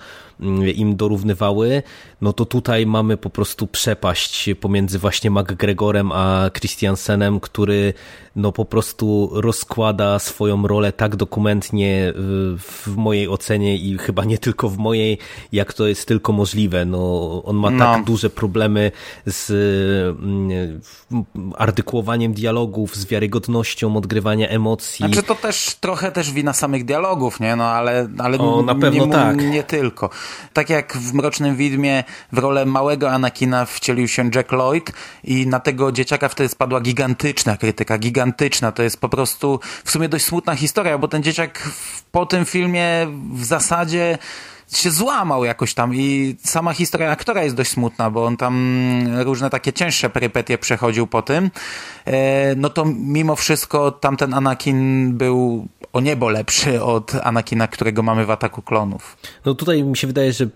im 0.74 0.96
dorównywały, 0.96 1.82
no 2.20 2.32
to 2.32 2.44
tutaj 2.44 2.86
mamy 2.86 3.16
po 3.16 3.30
prostu 3.30 3.66
przepaść 3.66 4.50
pomiędzy 4.60 4.98
właśnie 4.98 5.30
McGregorem 5.30 6.12
a 6.12 6.50
Christiansenem, 6.58 7.40
który 7.40 7.94
no 8.36 8.52
po 8.52 8.64
prostu 8.64 9.30
rozkłada 9.32 10.18
swoją 10.18 10.66
rolę 10.66 10.92
tak 10.92 11.16
dokumentnie 11.16 12.12
w 12.58 12.94
mojej 12.96 13.28
ocenie 13.28 13.76
i 13.76 13.98
chyba 13.98 14.24
nie 14.24 14.38
tylko 14.38 14.68
w 14.68 14.78
mojej, 14.78 15.18
jak 15.52 15.72
to 15.72 15.86
jest 15.86 16.08
tylko 16.08 16.32
możliwe. 16.32 16.84
No, 16.84 17.42
on 17.44 17.56
ma 17.56 17.68
tak 17.68 17.78
no. 17.78 17.84
tak 17.84 18.04
duże 18.04 18.30
problemy 18.30 18.92
z 19.26 19.50
mm, 19.50 19.77
artykułowaniem 21.56 22.32
dialogów, 22.32 22.96
z 22.96 23.06
wiarygodnością 23.06 23.96
odgrywania 23.96 24.48
emocji. 24.48 25.06
Znaczy 25.06 25.22
to 25.22 25.34
też 25.34 25.76
trochę 25.80 26.12
też 26.12 26.32
wina 26.32 26.52
samych 26.52 26.84
dialogów, 26.84 27.40
nie? 27.40 27.56
No 27.56 27.64
ale, 27.64 28.08
ale 28.18 28.38
o, 28.38 28.62
na 28.62 28.74
pewno 28.74 29.06
nie, 29.06 29.12
tak. 29.12 29.36
nie 29.36 29.62
tylko. 29.62 30.10
Tak 30.52 30.70
jak 30.70 30.96
w 30.96 31.14
Mrocznym 31.14 31.56
Widmie 31.56 32.04
w 32.32 32.38
rolę 32.38 32.66
małego 32.66 33.10
Anakina 33.10 33.64
wcielił 33.64 34.08
się 34.08 34.30
Jack 34.34 34.52
Lloyd 34.52 34.92
i 35.24 35.46
na 35.46 35.60
tego 35.60 35.92
dzieciaka 35.92 36.28
wtedy 36.28 36.48
spadła 36.48 36.80
gigantyczna 36.80 37.56
krytyka, 37.56 37.98
gigantyczna. 37.98 38.72
To 38.72 38.82
jest 38.82 39.00
po 39.00 39.08
prostu 39.08 39.60
w 39.84 39.90
sumie 39.90 40.08
dość 40.08 40.24
smutna 40.24 40.54
historia, 40.54 40.98
bo 40.98 41.08
ten 41.08 41.22
dzieciak 41.22 41.70
po 42.12 42.26
tym 42.26 42.44
filmie 42.44 43.06
w 43.34 43.44
zasadzie 43.44 44.18
się 44.72 44.90
złamał 44.90 45.44
jakoś 45.44 45.74
tam 45.74 45.94
i 45.94 46.36
sama 46.44 46.72
historia 46.72 47.10
aktora 47.10 47.42
jest 47.42 47.56
dość 47.56 47.70
smutna, 47.70 48.10
bo 48.10 48.24
on 48.24 48.36
tam 48.36 48.78
różne 49.18 49.50
takie 49.50 49.72
cięższe 49.72 50.10
perypetie 50.10 50.58
przechodził 50.58 51.06
po 51.06 51.22
tym, 51.22 51.50
e, 52.04 52.54
no 52.56 52.70
to 52.70 52.84
mimo 52.84 53.36
wszystko 53.36 53.90
tamten 53.90 54.34
Anakin 54.34 55.12
był 55.16 55.68
o 55.92 56.00
niebo 56.00 56.28
lepszy 56.28 56.82
od 56.82 57.14
Anakina, 57.14 57.68
którego 57.68 58.02
mamy 58.02 58.26
w 58.26 58.30
Ataku 58.30 58.62
Klonów. 58.62 59.16
No 59.44 59.54
tutaj 59.54 59.82
mi 59.82 59.96
się 59.96 60.06
wydaje, 60.06 60.32
że 60.32 60.48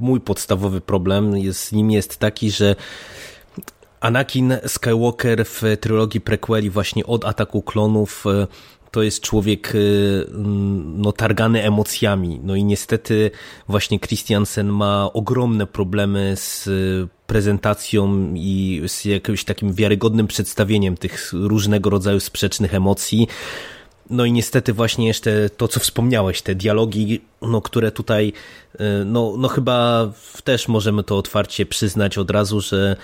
mój 0.00 0.20
podstawowy 0.20 0.80
problem 0.80 1.36
jest, 1.36 1.60
z 1.60 1.72
nim 1.72 1.90
jest 1.90 2.16
taki, 2.16 2.50
że 2.50 2.76
Anakin 4.00 4.58
Skywalker 4.66 5.44
w 5.44 5.62
trylogii 5.80 6.20
prequeli 6.20 6.70
właśnie 6.70 7.06
od 7.06 7.24
Ataku 7.24 7.62
Klonów 7.62 8.24
e, 8.26 8.46
to 8.94 9.02
jest 9.02 9.20
człowiek 9.20 9.74
y, 9.74 10.26
no, 10.96 11.12
targany 11.12 11.62
emocjami. 11.62 12.40
No 12.44 12.54
i 12.54 12.64
niestety 12.64 13.30
właśnie 13.68 14.00
Christiansen 14.00 14.68
ma 14.68 15.12
ogromne 15.12 15.66
problemy 15.66 16.32
z 16.36 16.68
prezentacją 17.26 18.32
i 18.34 18.82
z 18.86 19.04
jakimś 19.04 19.44
takim 19.44 19.72
wiarygodnym 19.72 20.26
przedstawieniem 20.26 20.96
tych 20.96 21.32
różnego 21.32 21.90
rodzaju 21.90 22.20
sprzecznych 22.20 22.74
emocji. 22.74 23.28
No 24.10 24.24
i 24.24 24.32
niestety 24.32 24.72
właśnie 24.72 25.06
jeszcze 25.06 25.50
to, 25.56 25.68
co 25.68 25.80
wspomniałeś, 25.80 26.42
te 26.42 26.54
dialogi, 26.54 27.20
no, 27.42 27.62
które 27.62 27.92
tutaj, 27.92 28.32
y, 28.74 28.78
no, 29.04 29.34
no 29.38 29.48
chyba 29.48 30.08
też 30.44 30.68
możemy 30.68 31.04
to 31.04 31.18
otwarcie 31.18 31.66
przyznać 31.66 32.18
od 32.18 32.30
razu, 32.30 32.60
że 32.60 32.96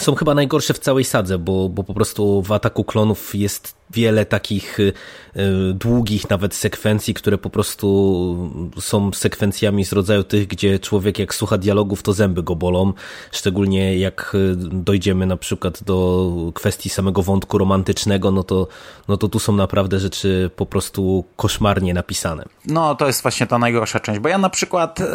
są 0.00 0.14
chyba 0.14 0.34
najgorsze 0.34 0.74
w 0.74 0.78
całej 0.78 1.04
sadze, 1.04 1.38
bo, 1.38 1.68
bo 1.68 1.84
po 1.84 1.94
prostu 1.94 2.42
w 2.42 2.52
ataku 2.52 2.84
klonów 2.84 3.34
jest 3.34 3.76
wiele 3.90 4.26
takich 4.26 4.80
y, 4.80 4.92
y, 5.36 5.72
długich 5.74 6.30
nawet 6.30 6.54
sekwencji, 6.54 7.14
które 7.14 7.38
po 7.38 7.50
prostu 7.50 8.50
są 8.80 9.12
sekwencjami 9.12 9.84
z 9.84 9.92
rodzaju 9.92 10.24
tych, 10.24 10.46
gdzie 10.46 10.78
człowiek 10.78 11.18
jak 11.18 11.34
słucha 11.34 11.58
dialogów, 11.58 12.02
to 12.02 12.12
zęby 12.12 12.42
go 12.42 12.56
bolą. 12.56 12.92
Szczególnie 13.32 13.98
jak 13.98 14.32
y, 14.34 14.56
dojdziemy 14.56 15.26
na 15.26 15.36
przykład 15.36 15.82
do 15.82 16.30
kwestii 16.54 16.88
samego 16.88 17.22
wątku 17.22 17.58
romantycznego, 17.58 18.30
no 18.30 18.42
to, 18.42 18.68
no 19.08 19.16
to 19.16 19.28
tu 19.28 19.38
są 19.38 19.52
naprawdę 19.52 19.98
rzeczy 19.98 20.50
po 20.56 20.66
prostu 20.66 21.24
koszmarnie 21.36 21.94
napisane. 21.94 22.44
No 22.66 22.94
to 22.94 23.06
jest 23.06 23.22
właśnie 23.22 23.46
ta 23.46 23.58
najgorsza 23.58 24.00
część, 24.00 24.20
bo 24.20 24.28
ja 24.28 24.38
na 24.38 24.50
przykład... 24.50 25.00
Yy 25.00 25.06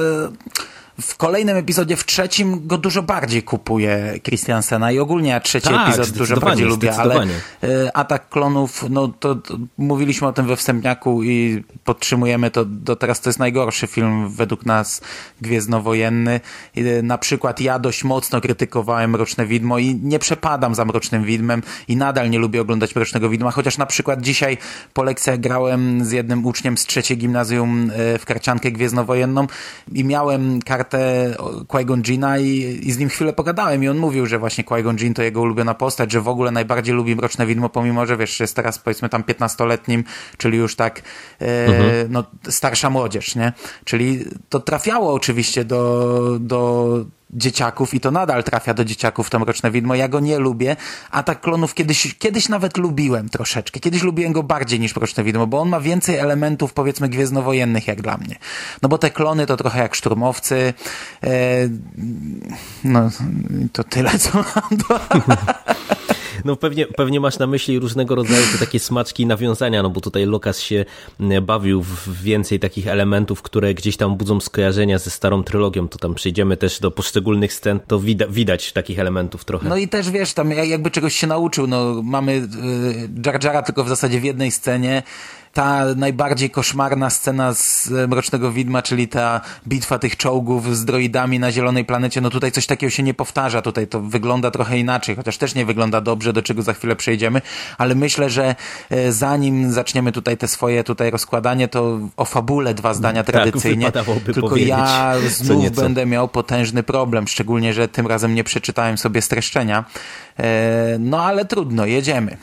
w 1.02 1.18
kolejnym 1.18 1.58
epizodzie, 1.58 1.96
w 1.96 2.06
trzecim, 2.06 2.68
go 2.68 2.78
dużo 2.78 3.04
bardziej 3.04 3.44
kupuje 3.44 4.20
Christiansena 4.24 4.92
i 4.92 5.00
ogólnie 5.00 5.30
ja 5.30 5.40
trzeci 5.40 5.70
tak, 5.70 5.88
epizod 5.88 6.10
dużo 6.10 6.38
bardziej 6.38 6.68
lubię, 6.68 6.96
ale 6.96 7.26
y, 7.26 7.94
Atak 7.94 8.30
Klonów, 8.30 8.86
no 8.90 9.08
to, 9.08 9.36
to, 9.36 9.58
mówiliśmy 9.78 10.28
o 10.28 10.34
tym 10.34 10.48
we 10.48 10.56
wstępniaku 10.56 11.24
i 11.24 11.64
podtrzymujemy 11.84 12.52
to 12.52 12.66
do 12.66 12.96
teraz, 12.96 13.22
to 13.22 13.30
jest 13.30 13.40
najgorszy 13.40 13.88
film 13.88 14.30
według 14.30 14.66
nas 14.66 15.02
gwiezdnowojenny. 15.42 16.40
Y, 16.78 17.04
na 17.04 17.18
przykład 17.18 17.62
ja 17.62 17.80
dość 17.80 18.04
mocno 18.04 18.42
krytykowałem 18.42 19.12
Mroczne 19.12 19.46
Widmo 19.46 19.78
i 19.78 19.96
nie 19.96 20.20
przepadam 20.20 20.76
za 20.76 20.86
Mrocznym 20.86 21.24
Widmem 21.24 21.64
i 21.88 21.96
nadal 21.96 22.30
nie 22.30 22.40
lubię 22.40 22.62
oglądać 22.62 22.96
Mrocznego 22.96 23.30
Widma, 23.30 23.52
chociaż 23.52 23.78
na 23.78 23.86
przykład 23.86 24.22
dzisiaj 24.22 24.58
po 24.94 25.04
lekcjach 25.04 25.40
grałem 25.40 26.06
z 26.06 26.12
jednym 26.12 26.46
uczniem 26.46 26.78
z 26.78 26.86
trzeciej 26.86 27.18
gimnazjum 27.18 27.92
y, 28.16 28.18
w 28.18 28.26
karciankę 28.26 28.72
gwiezdnowojenną 28.72 29.48
i 29.94 30.04
miałem 30.04 30.62
kartę 30.62 30.81
kartę 30.84 31.36
Qui-Gon 31.68 32.02
Jinna 32.02 32.40
i, 32.40 32.80
i 32.84 32.92
z 32.92 32.98
nim 32.98 33.10
chwilę 33.10 33.34
pogadałem 33.34 33.84
i 33.84 33.88
on 33.88 33.98
mówił, 33.98 34.26
że 34.26 34.40
właśnie 34.40 34.64
Qui-Gon 34.64 34.96
Jinn 34.98 35.14
to 35.14 35.24
jego 35.24 35.42
ulubiona 35.42 35.74
postać, 35.74 36.12
że 36.12 36.22
w 36.22 36.28
ogóle 36.28 36.52
najbardziej 36.52 36.96
lubi 36.96 37.16
Mroczne 37.16 37.46
Widmo, 37.46 37.70
pomimo, 37.70 38.06
że 38.06 38.18
wiesz, 38.18 38.40
jest 38.40 38.56
teraz 38.56 38.80
powiedzmy 38.80 39.10
tam 39.10 39.24
15-letnim, 39.24 40.04
czyli 40.38 40.58
już 40.58 40.76
tak 40.76 41.02
e, 41.42 41.66
mhm. 41.66 42.12
no, 42.12 42.24
starsza 42.50 42.90
młodzież, 42.90 43.36
nie? 43.36 43.54
Czyli 43.86 44.26
to 44.50 44.60
trafiało 44.60 45.14
oczywiście 45.14 45.66
do, 45.66 46.38
do 46.40 47.06
dzieciaków 47.34 47.94
i 47.94 48.00
to 48.00 48.12
nadal 48.12 48.44
trafia 48.44 48.74
do 48.74 48.86
dzieciaków 48.86 49.30
to 49.30 49.40
Mroczne 49.40 49.72
Widmo. 49.72 49.96
Ja 49.96 50.08
go 50.08 50.20
nie 50.20 50.40
lubię. 50.40 50.76
Atak 51.12 51.42
Klonów 51.42 51.74
kiedyś, 51.74 52.16
kiedyś 52.20 52.50
nawet 52.50 52.78
lubiłem 52.78 53.30
troszeczkę. 53.30 53.80
Kiedyś 53.80 54.04
lubiłem 54.04 54.34
go 54.34 54.44
bardziej 54.44 54.80
niż 54.80 54.96
Mroczne 54.96 55.24
Widmo, 55.24 55.48
bo 55.48 55.62
on 55.62 55.70
ma 55.70 55.80
więcej 55.80 56.18
elementów 56.18 56.74
powiedzmy 56.74 57.10
gwiezdnowojennych 57.10 57.88
jak 57.88 58.02
dla 58.02 58.18
mnie. 58.18 58.36
No 58.82 58.90
bo 58.90 58.98
te 58.98 59.10
klony 59.10 59.46
to 59.46 59.58
trochę 59.58 59.80
jak 59.80 59.96
szturmowcy. 59.96 60.74
E, 61.24 61.30
no 62.84 63.10
to 63.74 63.84
tyle 63.84 64.20
co 64.20 64.38
mam 64.38 64.78
do... 64.78 65.00
No 66.46 66.56
pewnie, 66.56 66.86
pewnie 66.86 67.20
masz 67.20 67.40
na 67.40 67.48
myśli 67.48 67.80
różnego 67.80 68.16
rodzaju 68.16 68.44
te 68.52 68.58
takie 68.58 68.80
smaczki 68.80 69.24
i 69.24 69.26
nawiązania, 69.26 69.84
no 69.84 69.90
bo 69.90 70.02
tutaj 70.02 70.26
Lukas 70.26 70.60
się 70.60 70.86
bawił 71.42 71.84
w 71.84 72.22
więcej 72.24 72.60
takich 72.60 72.88
elementów, 72.88 73.42
które 73.42 73.74
gdzieś 73.74 73.98
tam 73.98 74.18
budzą 74.18 74.40
skojarzenia 74.40 75.00
ze 75.00 75.10
starą 75.10 75.44
trylogią, 75.44 75.88
to 75.88 75.98
tam 75.98 76.16
przejdziemy 76.16 76.58
też 76.58 76.80
do 76.80 76.92
poszczególnych 76.92 77.54
scen, 77.54 77.80
to 77.88 78.00
widać, 78.00 78.32
widać 78.32 78.74
takich 78.74 79.00
elementów 79.00 79.46
trochę. 79.46 79.70
No 79.70 79.78
i 79.78 79.88
też 79.88 80.10
wiesz, 80.10 80.34
tam 80.34 80.52
jakby 80.52 80.92
czegoś 80.92 81.16
się 81.16 81.28
nauczył, 81.28 81.68
no 81.68 82.02
mamy 82.04 82.32
y, 82.32 82.48
Jar 83.26 83.44
Jara 83.44 83.62
tylko 83.62 83.84
w 83.84 83.90
zasadzie 83.90 84.20
w 84.20 84.24
jednej 84.24 84.52
scenie, 84.52 85.04
ta 85.54 85.86
najbardziej 85.96 86.50
koszmarna 86.50 87.10
scena 87.10 87.54
z 87.54 87.90
Mrocznego 88.10 88.52
Widma, 88.52 88.82
czyli 88.82 89.08
ta 89.08 89.42
bitwa 89.68 90.00
tych 90.00 90.18
czołgów 90.18 90.78
z 90.78 90.86
droidami 90.86 91.40
na 91.40 91.52
zielonej 91.52 91.86
planecie, 91.86 92.22
no 92.22 92.30
tutaj 92.30 92.52
coś 92.52 92.66
takiego 92.66 92.90
się 92.90 93.04
nie 93.04 93.14
powtarza, 93.14 93.62
tutaj 93.62 93.88
to 93.88 94.02
wygląda 94.02 94.52
trochę 94.52 94.80
inaczej, 94.80 95.16
chociaż 95.16 95.38
też 95.38 95.56
nie 95.56 95.66
wygląda 95.66 96.02
dobrze, 96.02 96.34
do 96.34 96.42
czego 96.42 96.62
za 96.62 96.74
chwilę 96.74 96.96
przejdziemy, 96.96 97.42
ale 97.78 97.96
myślę, 97.96 98.30
że 98.30 98.56
e, 98.90 99.12
zanim 99.12 99.72
zaczniemy 99.72 100.12
tutaj 100.12 100.38
te 100.38 100.48
swoje 100.48 100.84
tutaj 100.84 101.12
rozkładanie, 101.12 101.68
to 101.68 102.00
o 102.18 102.26
fabule 102.26 102.74
dwa 102.74 102.94
zdania 102.94 103.24
tak, 103.24 103.34
tradycyjnie, 103.34 103.92
tylko 104.34 104.56
ja 104.56 105.14
znów 105.30 105.72
będę 105.72 106.06
miał 106.06 106.28
potężny 106.28 106.84
problem, 106.84 107.28
szczególnie, 107.28 107.74
że 107.74 107.88
tym 107.88 108.08
razem 108.08 108.36
nie 108.36 108.44
przeczytałem 108.44 108.98
sobie 108.98 109.22
streszczenia, 109.22 109.86
e, 110.40 110.98
no 111.00 111.24
ale 111.24 111.46
trudno, 111.46 111.86
jedziemy. 111.86 112.38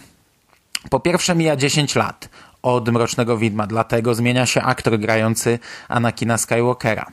Po 0.90 1.00
pierwsze 1.00 1.34
mija 1.34 1.56
10 1.56 1.94
lat 1.94 2.28
od 2.74 2.88
Mrocznego 2.88 3.38
Widma, 3.38 3.66
dlatego 3.66 4.14
zmienia 4.14 4.46
się 4.46 4.62
aktor 4.62 4.98
grający 4.98 5.58
Anakina 5.88 6.38
Skywalkera. 6.38 7.06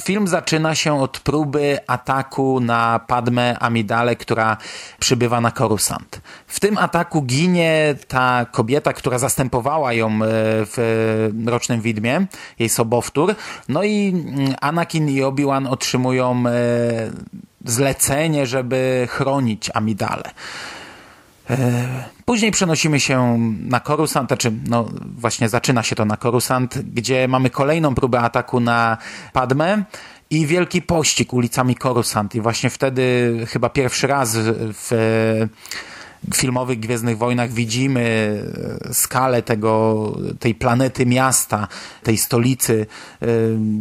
Film 0.00 0.28
zaczyna 0.28 0.74
się 0.74 1.00
od 1.00 1.20
próby 1.20 1.78
ataku 1.86 2.60
na 2.60 3.00
Padmę 3.06 3.58
Amidale, 3.58 4.16
która 4.16 4.56
przybywa 4.98 5.40
na 5.40 5.50
Korusant. 5.50 6.20
W 6.46 6.60
tym 6.60 6.78
ataku 6.78 7.22
ginie 7.22 7.94
ta 8.08 8.46
kobieta, 8.52 8.92
która 8.92 9.18
zastępowała 9.18 9.92
ją 9.92 10.08
e, 10.08 10.18
w 10.66 11.30
Mrocznym 11.34 11.80
Widmie, 11.80 12.26
jej 12.58 12.68
sobowtór. 12.68 13.34
No 13.68 13.82
i 13.82 14.08
mm, 14.08 14.54
Anakin 14.60 15.08
i 15.08 15.22
Obi-Wan 15.22 15.66
otrzymują 15.66 16.44
e, 16.46 16.52
zlecenie, 17.64 18.46
żeby 18.46 19.08
chronić 19.10 19.70
Amidale. 19.74 20.30
E, 21.50 22.04
później 22.24 22.50
przenosimy 22.50 23.00
się 23.00 23.38
na 23.60 23.80
Korusant, 23.80 24.28
znaczy 24.28 24.52
no 24.68 24.88
właśnie 25.18 25.48
zaczyna 25.48 25.82
się 25.82 25.96
to 25.96 26.04
na 26.04 26.16
Korusant, 26.16 26.78
gdzie 26.78 27.28
mamy 27.28 27.50
kolejną 27.50 27.94
próbę 27.94 28.20
ataku 28.20 28.60
na 28.60 28.98
Padmę 29.32 29.84
i 30.30 30.46
wielki 30.46 30.82
pościg 30.82 31.32
ulicami 31.32 31.74
Korusant. 31.74 32.34
I 32.34 32.40
właśnie 32.40 32.70
wtedy 32.70 33.34
chyba 33.48 33.68
pierwszy 33.68 34.06
raz 34.06 34.36
w 34.38 34.90
filmowych 36.34 36.80
Gwiezdnych 36.80 37.18
Wojnach 37.18 37.52
widzimy 37.52 38.02
e, 38.88 38.94
skalę 38.94 39.42
tego, 39.42 40.18
tej 40.38 40.54
planety 40.54 41.06
miasta, 41.06 41.68
tej 42.02 42.18
stolicy 42.18 42.86
e, 43.22 43.26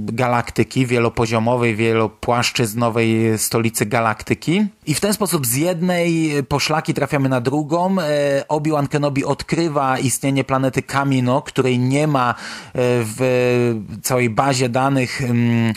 galaktyki, 0.06 0.86
wielopoziomowej, 0.86 1.76
wielopłaszczyznowej 1.76 3.38
stolicy 3.38 3.86
galaktyki. 3.86 4.66
I 4.86 4.94
w 4.94 5.00
ten 5.00 5.14
sposób 5.14 5.46
z 5.46 5.56
jednej 5.56 6.32
poszlaki 6.44 6.94
trafiamy 6.94 7.30
na 7.30 7.42
drugą. 7.42 7.96
E, 8.00 8.44
Obi-Wan 8.48 8.88
Kenobi 8.88 9.26
odkrywa 9.26 10.00
istnienie 10.00 10.44
planety 10.44 10.82
Kamino, 10.82 11.42
której 11.42 11.80
nie 11.80 12.08
ma 12.08 12.36
w 12.76 13.82
całej 14.02 14.30
bazie 14.30 14.70
danych 14.70 15.22
mm, 15.22 15.74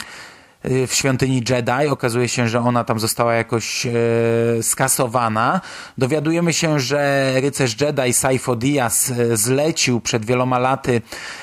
w 0.65 0.95
świątyni 0.95 1.43
Jedi. 1.49 1.89
Okazuje 1.91 2.29
się, 2.29 2.49
że 2.49 2.61
ona 2.61 2.85
tam 2.85 3.01
została 3.01 3.35
jakoś 3.35 3.87
e, 3.87 3.93
skasowana. 4.63 5.61
Dowiadujemy 5.99 6.53
się, 6.53 6.81
że 6.81 7.33
rycerz 7.41 7.81
Jedi 7.81 8.13
Saifo 8.13 8.57
Diaz 8.57 9.11
e, 9.11 9.37
zlecił 9.37 10.01
przed 10.01 10.25
wieloma 10.25 10.59
laty 10.59 11.03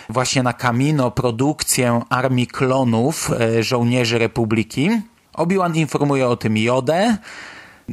właśnie 0.10 0.44
na 0.44 0.54
Kamino 0.54 1.12
produkcję 1.12 2.02
armii 2.10 2.48
klonów 2.48 3.32
e, 3.32 3.64
żołnierzy 3.64 4.18
Republiki. 4.18 4.90
Obi-Wan 5.34 5.76
informuje 5.76 6.28
o 6.28 6.36
tym 6.36 6.58
Jodę. 6.58 7.18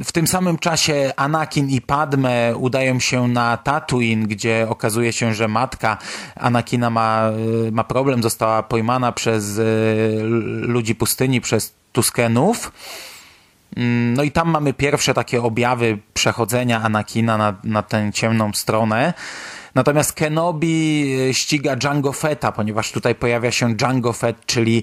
W 0.04 0.12
tym 0.12 0.26
samym 0.26 0.58
czasie 0.58 1.12
Anakin 1.16 1.68
i 1.68 1.80
Padme 1.80 2.56
udają 2.56 3.00
się 3.00 3.28
na 3.28 3.56
Tatooine, 3.56 4.26
gdzie 4.26 4.66
okazuje 4.68 5.12
się, 5.12 5.34
że 5.34 5.48
matka 5.48 5.98
Anakina 6.36 6.90
ma, 6.90 7.30
y, 7.66 7.72
ma 7.72 7.84
problem, 7.84 8.22
została 8.22 8.62
pojmana 8.62 9.12
przez 9.12 9.58
y, 9.58 10.20
ludzi 10.60 10.94
pustyni, 10.94 11.40
przez 11.40 11.74
Tuskenów. 11.92 12.72
Mm, 13.76 14.14
no 14.14 14.22
i 14.22 14.30
tam 14.30 14.50
mamy 14.50 14.72
pierwsze 14.72 15.14
takie 15.14 15.42
objawy 15.42 15.98
przechodzenia 16.14 16.82
Anakina 16.82 17.38
na, 17.38 17.54
na 17.64 17.82
tę 17.82 18.10
ciemną 18.14 18.52
stronę. 18.52 19.14
Natomiast 19.78 20.12
Kenobi 20.12 21.14
e, 21.30 21.34
ściga 21.34 21.76
Django 21.76 22.12
Fetta, 22.12 22.52
ponieważ 22.52 22.92
tutaj 22.92 23.14
pojawia 23.14 23.50
się 23.50 23.74
Django 23.74 24.12
Fett, 24.12 24.46
czyli 24.46 24.82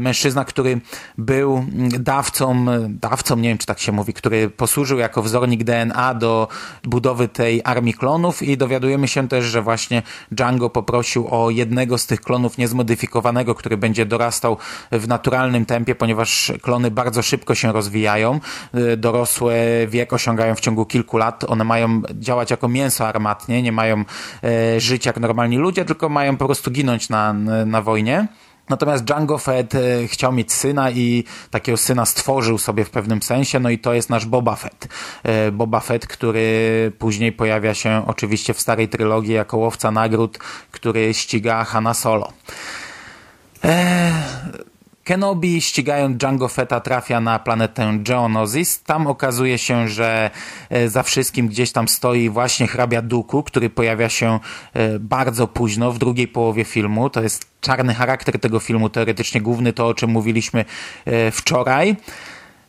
mężczyzna, 0.00 0.44
który 0.44 0.80
był 1.18 1.56
mm, 1.56 1.88
dawcą, 2.02 2.66
dawcą, 2.88 3.36
nie 3.36 3.48
wiem 3.48 3.58
czy 3.58 3.66
tak 3.66 3.78
się 3.78 3.92
mówi, 3.92 4.14
który 4.14 4.50
posłużył 4.50 4.98
jako 4.98 5.22
wzornik 5.22 5.64
DNA 5.64 6.14
do 6.14 6.48
budowy 6.84 7.28
tej 7.28 7.60
armii 7.64 7.94
klonów 7.94 8.42
i 8.42 8.56
dowiadujemy 8.56 9.08
się 9.08 9.28
też, 9.28 9.44
że 9.44 9.62
właśnie 9.62 10.02
Django 10.32 10.70
poprosił 10.70 11.28
o 11.30 11.50
jednego 11.50 11.98
z 11.98 12.06
tych 12.06 12.20
klonów 12.20 12.58
niezmodyfikowanego, 12.58 13.54
który 13.54 13.76
będzie 13.76 14.06
dorastał 14.06 14.56
w 14.92 15.08
naturalnym 15.08 15.66
tempie, 15.66 15.94
ponieważ 15.94 16.52
klony 16.62 16.90
bardzo 16.90 17.22
szybko 17.22 17.54
się 17.54 17.72
rozwijają, 17.72 18.40
e, 18.74 18.96
dorosłe 18.96 19.54
wiek 19.88 20.12
osiągają 20.12 20.54
w 20.54 20.60
ciągu 20.60 20.86
kilku 20.86 21.18
lat, 21.18 21.44
one 21.44 21.64
mają 21.64 22.02
działać 22.14 22.50
jako 22.50 22.68
mięso 22.68 23.08
armatnie, 23.08 23.62
nie 23.62 23.72
mają 23.72 23.83
e, 23.92 24.80
żyć 24.80 25.06
jak 25.06 25.20
normalni 25.20 25.56
ludzie, 25.56 25.84
tylko 25.84 26.08
mają 26.08 26.36
po 26.36 26.46
prostu 26.46 26.70
ginąć 26.70 27.08
na, 27.08 27.32
na 27.66 27.82
wojnie. 27.82 28.28
Natomiast 28.68 29.04
Django 29.04 29.38
Fett 29.38 29.74
e, 29.74 30.08
chciał 30.08 30.32
mieć 30.32 30.52
syna 30.52 30.90
i 30.90 31.24
takiego 31.50 31.78
syna 31.78 32.06
stworzył 32.06 32.58
sobie 32.58 32.84
w 32.84 32.90
pewnym 32.90 33.22
sensie, 33.22 33.60
no 33.60 33.70
i 33.70 33.78
to 33.78 33.94
jest 33.94 34.10
nasz 34.10 34.26
Boba 34.26 34.56
Fett. 34.56 34.88
E, 35.22 35.52
Boba 35.52 35.80
Fett, 35.80 36.06
który 36.06 36.92
później 36.98 37.32
pojawia 37.32 37.74
się 37.74 38.04
oczywiście 38.06 38.54
w 38.54 38.60
starej 38.60 38.88
trylogii 38.88 39.34
jako 39.34 39.56
łowca 39.56 39.90
nagród, 39.90 40.38
który 40.70 41.14
ściga 41.14 41.64
Hanna 41.64 41.94
Solo. 41.94 42.32
Eee, 43.62 44.12
Kenobi 45.04 45.60
ścigając 45.60 46.16
Django 46.16 46.48
Fetta 46.48 46.80
trafia 46.80 47.20
na 47.20 47.38
planetę 47.38 47.98
Geonosis. 47.98 48.82
Tam 48.82 49.06
okazuje 49.06 49.58
się, 49.58 49.88
że 49.88 50.30
e, 50.70 50.88
za 50.88 51.02
wszystkim 51.02 51.48
gdzieś 51.48 51.72
tam 51.72 51.88
stoi 51.88 52.30
właśnie 52.30 52.66
hrabia 52.66 53.02
Duku, 53.02 53.42
który 53.42 53.70
pojawia 53.70 54.08
się 54.08 54.40
e, 54.74 54.98
bardzo 54.98 55.48
późno, 55.48 55.92
w 55.92 55.98
drugiej 55.98 56.28
połowie 56.28 56.64
filmu. 56.64 57.10
To 57.10 57.22
jest 57.22 57.46
czarny 57.60 57.94
charakter 57.94 58.38
tego 58.38 58.60
filmu, 58.60 58.88
teoretycznie 58.88 59.40
główny, 59.40 59.72
to 59.72 59.86
o 59.86 59.94
czym 59.94 60.10
mówiliśmy 60.10 60.64
e, 61.04 61.30
wczoraj. 61.30 61.96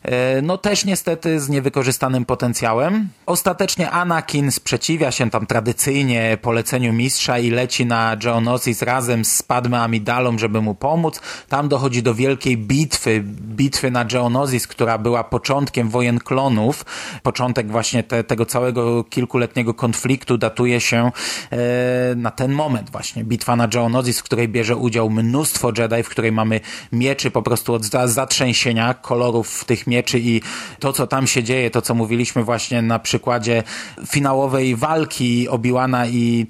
E, 0.06 0.41
no 0.41 0.58
też 0.58 0.86
niestety 0.86 1.39
z 1.39 1.50
niewykorzystanym 1.50 2.26
potencjałem. 2.26 3.10
Ostatecznie 3.26 3.91
Anakin 3.91 4.52
sprzeciwia 4.52 5.12
się 5.12 5.30
tam 5.30 5.46
tradycyjnie 5.46 6.38
poleceniu 6.41 6.94
mistrza 6.94 7.39
i 7.39 7.50
leci 7.50 7.86
na 7.86 8.15
Geonosis 8.15 8.82
razem 8.82 9.26
z 9.26 9.41
Padme 9.41 9.82
Amidalą, 9.82 10.38
żeby 10.38 10.62
mu 10.62 10.76
pomóc. 10.76 11.22
Tam 11.50 11.70
dochodzi 11.70 12.04
do 12.04 12.15
wielkiej 12.15 12.58
bitwy, 12.58 13.24
bitwy 13.41 13.91
na 13.91 14.06
Geonosis, 14.06 14.68
która 14.68 14.98
była 14.98 15.24
początkiem 15.24 15.89
wojen 15.89 16.20
klonów. 16.20 16.86
Początek 17.24 17.72
właśnie 17.72 18.04
te, 18.04 18.24
tego 18.24 18.46
całego 18.46 19.04
kilkuletniego 19.04 19.74
konfliktu 19.74 20.38
datuje 20.38 20.82
się 20.82 21.12
e, 21.52 22.15
na 22.15 22.32
ten 22.32 22.52
moment 22.52 22.89
właśnie. 22.89 23.24
Bitwa 23.24 23.56
na 23.56 23.68
Geonosis, 23.68 24.20
w 24.20 24.24
której 24.24 24.48
bierze 24.48 24.76
udział 24.76 25.10
mnóstwo 25.10 25.72
Jedi, 25.78 26.04
w 26.04 26.10
której 26.10 26.32
mamy 26.32 26.60
mieczy 26.91 27.32
po 27.32 27.41
prostu 27.41 27.74
od 27.74 27.86
zatrzęsienia 28.06 28.94
kolorów 28.94 29.65
tych 29.65 29.88
mieczach 29.88 29.94
mieczy 29.95 30.19
i 30.19 30.41
to, 30.79 30.93
co 30.93 31.08
tam 31.08 31.27
się 31.27 31.43
dzieje, 31.43 31.71
to, 31.71 31.81
co 31.81 31.95
mówiliśmy 31.95 32.43
właśnie 32.43 32.81
na 32.81 32.99
przykładzie 32.99 33.63
finałowej 34.08 34.75
walki 34.75 35.47
Obi-Wana 35.49 36.08
i 36.08 36.47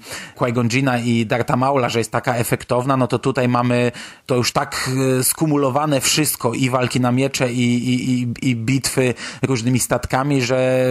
Jina 0.72 0.98
i 0.98 1.26
Darta 1.26 1.56
Maula, 1.56 1.88
że 1.88 1.98
jest 1.98 2.10
taka 2.10 2.34
efektowna, 2.36 2.96
no 2.96 3.06
to 3.06 3.18
tutaj 3.18 3.48
mamy 3.48 3.92
to 4.26 4.34
już 4.36 4.52
tak 4.52 4.90
e, 5.20 5.24
skumulowane 5.24 6.00
wszystko 6.00 6.54
i 6.54 6.70
walki 6.70 7.00
na 7.00 7.12
miecze 7.12 7.52
i, 7.52 7.88
i, 7.92 7.94
i, 8.12 8.26
i 8.42 8.56
bitwy 8.56 9.14
różnymi 9.42 9.78
statkami, 9.78 10.42
że 10.42 10.86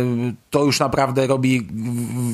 to 0.50 0.64
już 0.64 0.80
naprawdę 0.80 1.28
robi 1.28 1.68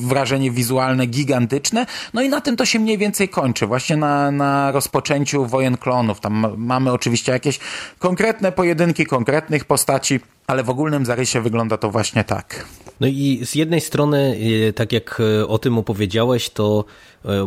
wrażenie 0.07 0.51
wizualne 0.51 1.05
gigantyczne. 1.05 1.85
No 2.13 2.21
i 2.21 2.29
na 2.29 2.41
tym 2.41 2.55
to 2.55 2.65
się 2.65 2.79
mniej 2.79 2.97
więcej 2.97 3.29
kończy. 3.29 3.67
Właśnie 3.67 3.97
na, 3.97 4.31
na 4.31 4.71
rozpoczęciu 4.71 5.45
wojen 5.45 5.77
klonów. 5.77 6.19
Tam 6.19 6.47
mamy 6.57 6.91
oczywiście 6.91 7.31
jakieś 7.31 7.59
konkretne 7.99 8.51
pojedynki 8.51 9.05
konkretnych 9.05 9.65
postaci, 9.65 10.10
ale 10.47 10.63
w 10.63 10.69
ogólnym 10.69 11.05
zarysie 11.05 11.41
wygląda 11.41 11.77
to 11.77 11.91
właśnie 11.91 12.23
tak. 12.23 12.65
No 12.99 13.07
i 13.07 13.39
z 13.43 13.55
jednej 13.55 13.81
strony, 13.81 14.37
e, 14.69 14.73
tak 14.73 14.91
jak 14.93 15.21
e, 15.41 15.47
o 15.47 15.57
tym 15.57 15.77
opowiedziałeś, 15.77 16.49
to 16.49 16.85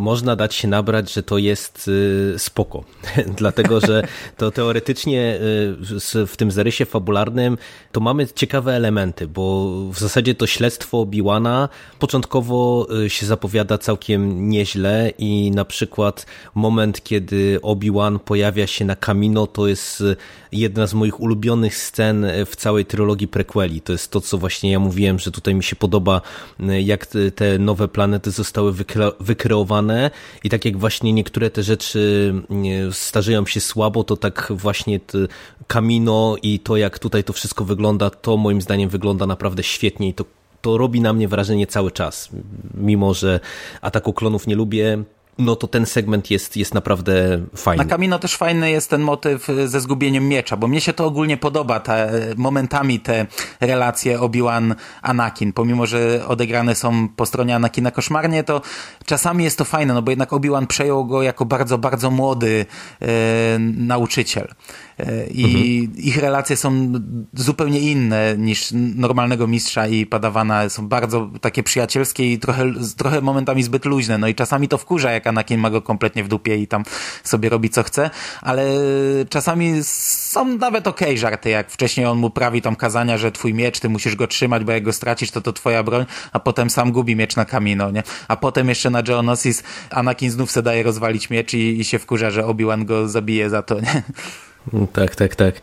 można 0.00 0.36
dać 0.36 0.54
się 0.54 0.68
nabrać, 0.68 1.12
że 1.12 1.22
to 1.22 1.38
jest 1.38 1.90
spoko. 2.38 2.84
Dlatego, 3.38 3.80
że 3.80 4.02
to 4.36 4.50
teoretycznie 4.50 5.38
w 6.26 6.36
tym 6.36 6.50
zarysie 6.50 6.84
fabularnym 6.84 7.58
to 7.92 8.00
mamy 8.00 8.26
ciekawe 8.34 8.72
elementy, 8.72 9.26
bo 9.26 9.70
w 9.92 9.98
zasadzie 9.98 10.34
to 10.34 10.46
śledztwo 10.46 11.00
Obi-Wana 11.00 11.68
początkowo 11.98 12.86
się 13.08 13.26
zapowiada 13.26 13.78
całkiem 13.78 14.48
nieźle 14.48 15.12
i 15.18 15.50
na 15.50 15.64
przykład 15.64 16.26
moment, 16.54 17.04
kiedy 17.04 17.58
Obi-Wan 17.62 18.18
pojawia 18.18 18.66
się 18.66 18.84
na 18.84 18.96
Kamino, 18.96 19.46
to 19.46 19.66
jest 19.66 20.02
jedna 20.52 20.86
z 20.86 20.94
moich 20.94 21.20
ulubionych 21.20 21.76
scen 21.76 22.26
w 22.46 22.56
całej 22.56 22.84
trylogii 22.84 23.28
prequeli. 23.28 23.80
To 23.80 23.92
jest 23.92 24.10
to, 24.10 24.20
co 24.20 24.38
właśnie 24.38 24.72
ja 24.72 24.78
mówiłem, 24.78 25.18
że 25.18 25.30
tutaj 25.30 25.54
mi 25.54 25.62
się 25.62 25.76
podoba, 25.76 26.20
jak 26.82 27.06
te 27.34 27.58
nowe 27.58 27.88
planety 27.88 28.30
zostały 28.30 28.74
wykreowane 29.20 29.63
i 30.44 30.50
tak 30.50 30.64
jak 30.64 30.76
właśnie 30.76 31.12
niektóre 31.12 31.50
te 31.50 31.62
rzeczy 31.62 32.34
starzeją 32.92 33.46
się 33.46 33.60
słabo, 33.60 34.04
to 34.04 34.16
tak 34.16 34.52
właśnie 34.56 35.00
Kamino 35.66 36.36
i 36.42 36.58
to, 36.58 36.76
jak 36.76 36.98
tutaj 36.98 37.24
to 37.24 37.32
wszystko 37.32 37.64
wygląda, 37.64 38.10
to 38.10 38.36
moim 38.36 38.62
zdaniem 38.62 38.88
wygląda 38.88 39.26
naprawdę 39.26 39.62
świetnie 39.62 40.08
i 40.08 40.14
to 40.14 40.24
to 40.62 40.78
robi 40.78 41.00
na 41.00 41.12
mnie 41.12 41.28
wrażenie 41.28 41.66
cały 41.66 41.90
czas. 41.90 42.28
Mimo, 42.74 43.14
że 43.14 43.40
ataku 43.80 44.12
klonów 44.12 44.46
nie 44.46 44.54
lubię, 44.54 45.04
no 45.38 45.56
to 45.56 45.66
ten 45.66 45.86
segment 45.86 46.30
jest, 46.30 46.56
jest 46.56 46.74
naprawdę 46.74 47.40
fajny. 47.56 47.84
Na 47.84 47.90
Kamino 47.90 48.18
też 48.18 48.36
fajny 48.36 48.70
jest 48.70 48.90
ten 48.90 49.00
motyw 49.00 49.48
ze 49.66 49.80
zgubieniem 49.80 50.28
miecza, 50.28 50.56
bo 50.56 50.68
mnie 50.68 50.80
się 50.80 50.92
to 50.92 51.06
ogólnie 51.06 51.36
podoba, 51.36 51.80
te, 51.80 52.10
momentami 52.36 53.00
te 53.00 53.26
relacje 53.60 54.20
Obi-Wan-Anakin, 54.20 55.52
pomimo, 55.52 55.86
że 55.86 56.26
odegrane 56.26 56.74
są 56.74 57.08
po 57.08 57.26
stronie 57.26 57.56
Anakina 57.56 57.90
koszmarnie, 57.90 58.44
to 58.44 58.62
czasami 59.04 59.44
jest 59.44 59.58
to 59.58 59.64
fajne, 59.64 59.94
no 59.94 60.02
bo 60.02 60.10
jednak 60.10 60.30
Obi-Wan 60.30 60.66
przejął 60.66 61.04
go 61.04 61.22
jako 61.22 61.44
bardzo, 61.44 61.78
bardzo 61.78 62.10
młody 62.10 62.66
e, 63.02 63.06
nauczyciel. 63.58 64.48
E, 64.98 65.26
I 65.26 65.44
mhm. 65.44 65.96
ich 65.96 66.16
relacje 66.16 66.56
są 66.56 66.92
zupełnie 67.34 67.80
inne 67.80 68.34
niż 68.38 68.68
normalnego 68.96 69.46
mistrza 69.46 69.86
i 69.86 70.06
padawana. 70.06 70.68
Są 70.68 70.88
bardzo 70.88 71.30
takie 71.40 71.62
przyjacielskie 71.62 72.32
i 72.32 72.38
trochę, 72.38 72.72
trochę 72.96 73.20
momentami 73.20 73.62
zbyt 73.62 73.84
luźne. 73.84 74.18
No 74.18 74.28
i 74.28 74.34
czasami 74.34 74.68
to 74.68 74.78
wkurza, 74.78 75.10
jak 75.10 75.26
Anakin 75.26 75.60
ma 75.60 75.70
go 75.70 75.82
kompletnie 75.82 76.24
w 76.24 76.28
dupie 76.28 76.56
i 76.56 76.66
tam 76.66 76.84
sobie 77.24 77.48
robi 77.48 77.70
co 77.70 77.82
chce, 77.82 78.10
ale 78.40 78.64
czasami 79.28 79.84
są 80.34 80.58
nawet 80.58 80.86
okej 80.86 81.08
okay 81.08 81.18
żarty, 81.18 81.50
jak 81.50 81.70
wcześniej 81.70 82.06
on 82.06 82.18
mu 82.18 82.30
prawi 82.30 82.62
tam 82.62 82.76
kazania, 82.76 83.18
że 83.18 83.32
twój 83.32 83.54
miecz, 83.54 83.80
ty 83.80 83.88
musisz 83.88 84.16
go 84.16 84.26
trzymać, 84.26 84.64
bo 84.64 84.72
jak 84.72 84.82
go 84.82 84.92
stracisz, 84.92 85.30
to 85.30 85.40
to 85.40 85.52
twoja 85.52 85.82
broń, 85.82 86.04
a 86.32 86.40
potem 86.40 86.70
sam 86.70 86.92
gubi 86.92 87.16
miecz 87.16 87.36
na 87.36 87.44
kamino, 87.44 87.90
nie? 87.90 88.02
A 88.28 88.36
potem 88.36 88.68
jeszcze 88.68 88.90
na 88.90 89.02
Geonosis 89.02 89.62
Anakin 89.90 90.30
znów 90.30 90.50
se 90.50 90.62
daje 90.62 90.82
rozwalić 90.82 91.30
miecz 91.30 91.54
i, 91.54 91.80
i 91.80 91.84
się 91.84 91.98
wkurza, 91.98 92.30
że 92.30 92.42
Obi-Wan 92.42 92.84
go 92.84 93.08
zabije 93.08 93.50
za 93.50 93.62
to, 93.62 93.80
nie? 93.80 94.02
Tak, 94.92 95.16
tak, 95.16 95.36
tak. 95.36 95.60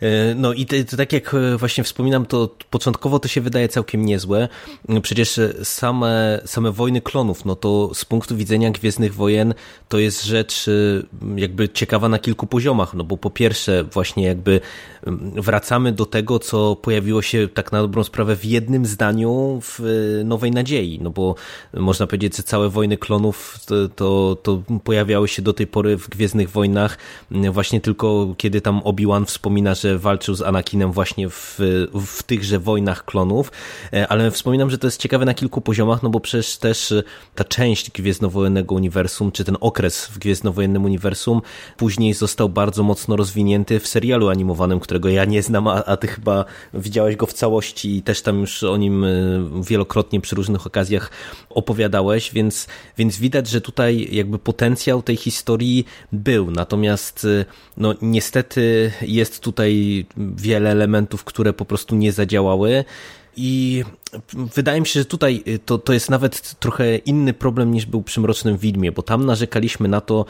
E, 0.00 0.34
no 0.34 0.52
i 0.52 0.66
to, 0.66 0.96
tak 0.96 1.12
jak 1.12 1.34
e, 1.34 1.56
właśnie 1.56 1.84
wspominam, 1.84 2.26
to 2.26 2.56
początkowo 2.70 3.18
to 3.18 3.28
się 3.28 3.40
wydaje 3.40 3.68
całkiem 3.68 4.06
niezłe. 4.06 4.48
Przecież 5.02 5.40
same, 5.62 6.40
same 6.46 6.72
wojny 6.72 7.00
klonów, 7.00 7.44
no 7.44 7.56
to 7.56 7.90
z 7.94 8.04
punktu 8.04 8.36
widzenia 8.36 8.70
Gwiezdnych 8.70 9.14
Wojen 9.14 9.54
to 9.88 9.98
jest 9.98 10.24
rzecz 10.24 10.68
e, 10.68 11.40
jakby 11.40 11.68
ciekawa 11.68 12.08
na 12.08 12.18
kilku 12.18 12.46
poziomach, 12.46 12.94
no 12.94 13.04
bo 13.04 13.16
po 13.16 13.30
pierwsze 13.30 13.84
właśnie 14.00 14.26
jakby 14.26 14.60
wracamy 15.36 15.92
do 15.92 16.06
tego, 16.06 16.38
co 16.38 16.76
pojawiło 16.76 17.22
się 17.22 17.48
tak 17.54 17.72
na 17.72 17.82
dobrą 17.82 18.04
sprawę 18.04 18.36
w 18.36 18.44
jednym 18.44 18.86
zdaniu 18.86 19.60
w 19.62 19.80
Nowej 20.24 20.50
Nadziei, 20.50 20.98
no 21.02 21.10
bo 21.10 21.34
można 21.74 22.06
powiedzieć, 22.06 22.36
że 22.36 22.42
całe 22.42 22.68
wojny 22.68 22.96
klonów 22.96 23.58
to, 23.66 23.88
to, 23.88 24.36
to 24.42 24.62
pojawiały 24.84 25.28
się 25.28 25.42
do 25.42 25.52
tej 25.52 25.66
pory 25.66 25.96
w 25.96 26.08
Gwiezdnych 26.08 26.50
Wojnach. 26.50 26.98
Właśnie 27.52 27.80
tylko 27.80 28.34
kiedy 28.36 28.60
tam 28.60 28.80
Obi-Wan 28.80 29.26
wspomina, 29.26 29.74
że 29.74 29.98
walczył 29.98 30.34
z 30.34 30.42
Anakinem 30.42 30.92
właśnie 30.92 31.28
w, 31.28 31.58
w 32.06 32.22
tychże 32.22 32.58
wojnach 32.58 33.04
klonów, 33.04 33.52
e, 33.92 34.08
ale 34.08 34.30
wspominam, 34.30 34.70
że 34.70 34.78
to 34.78 34.86
jest 34.86 35.00
ciekawe 35.00 35.24
na 35.24 35.34
kilku 35.34 35.60
poziomach, 35.60 36.02
no 36.02 36.10
bo 36.10 36.20
przecież 36.20 36.56
też 36.56 36.92
e, 36.92 37.02
ta 37.34 37.44
część 37.44 37.90
Gwiezdnowojennego 37.90 38.74
Uniwersum, 38.74 39.32
czy 39.32 39.44
ten 39.44 39.56
okres 39.60 40.06
w 40.06 40.18
Gwiezdnowojennym 40.18 40.84
Uniwersum 40.84 41.42
później 41.76 42.14
został 42.14 42.48
bardzo 42.48 42.82
mocno 42.82 43.16
rozwinięty 43.16 43.80
w 43.80 43.88
serialu 43.88 44.28
animowanym, 44.28 44.80
którego 44.90 45.08
ja 45.08 45.24
nie 45.24 45.42
znam, 45.42 45.68
a, 45.68 45.84
a 45.84 45.96
ty 45.96 46.08
chyba 46.08 46.44
widziałeś 46.74 47.16
go 47.16 47.26
w 47.26 47.32
całości 47.32 47.96
i 47.96 48.02
też 48.02 48.22
tam 48.22 48.40
już 48.40 48.62
o 48.62 48.76
nim 48.76 49.04
e, 49.04 49.08
wielokrotnie 49.62 50.20
przy 50.20 50.36
różnych 50.36 50.66
okazjach 50.66 51.10
opowiadałeś, 51.50 52.32
więc, 52.32 52.66
więc 52.98 53.18
widać, 53.18 53.48
że 53.48 53.60
tutaj 53.60 54.08
jakby 54.12 54.38
potencjał 54.38 55.02
tej 55.02 55.16
historii 55.16 55.84
był, 56.12 56.50
natomiast 56.50 57.26
no 57.76 57.94
nie 58.02 58.20
niestety 58.20 58.92
jest 59.02 59.40
tutaj 59.40 60.04
wiele 60.16 60.70
elementów, 60.70 61.24
które 61.24 61.52
po 61.52 61.64
prostu 61.64 61.96
nie 61.96 62.12
zadziałały. 62.12 62.84
I 63.36 63.84
wydaje 64.32 64.80
mi 64.80 64.86
się, 64.86 65.00
że 65.00 65.04
tutaj 65.04 65.44
to, 65.66 65.78
to 65.78 65.92
jest 65.92 66.10
nawet 66.10 66.54
trochę 66.60 66.96
inny 66.96 67.32
problem 67.32 67.72
niż 67.72 67.86
był 67.86 68.02
przy 68.02 68.20
Mrocznym 68.20 68.56
Widmie, 68.56 68.92
bo 68.92 69.02
tam 69.02 69.26
narzekaliśmy 69.26 69.88
na 69.88 70.00
to, 70.00 70.24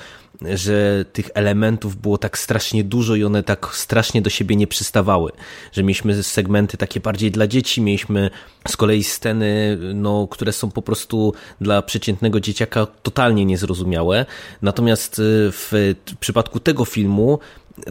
że 0.55 1.05
tych 1.13 1.31
elementów 1.35 1.97
było 1.97 2.19
tak 2.19 2.39
strasznie 2.39 2.85
dużo 2.85 3.15
i 3.15 3.25
one 3.25 3.43
tak 3.43 3.71
strasznie 3.73 4.23
do 4.23 4.31
siebie 4.31 4.57
nie 4.57 4.67
przystawały. 4.67 5.33
Że 5.73 5.83
mieliśmy 5.83 6.23
segmenty 6.23 6.77
takie 6.77 7.01
bardziej 7.01 7.31
dla 7.31 7.47
dzieci, 7.47 7.83
mieliśmy 7.83 8.31
z 8.69 8.77
kolei 8.77 9.05
sceny, 9.05 9.79
no, 9.95 10.29
które 10.31 10.53
są 10.53 10.71
po 10.71 10.83
prostu 10.83 11.35
dla 11.61 11.83
przeciętnego 11.83 12.41
dzieciaka 12.41 12.87
totalnie 12.87 13.45
niezrozumiałe. 13.45 14.27
Natomiast 14.63 15.15
w 15.53 15.95
przypadku 16.21 16.61
tego 16.61 16.85
filmu 16.85 17.39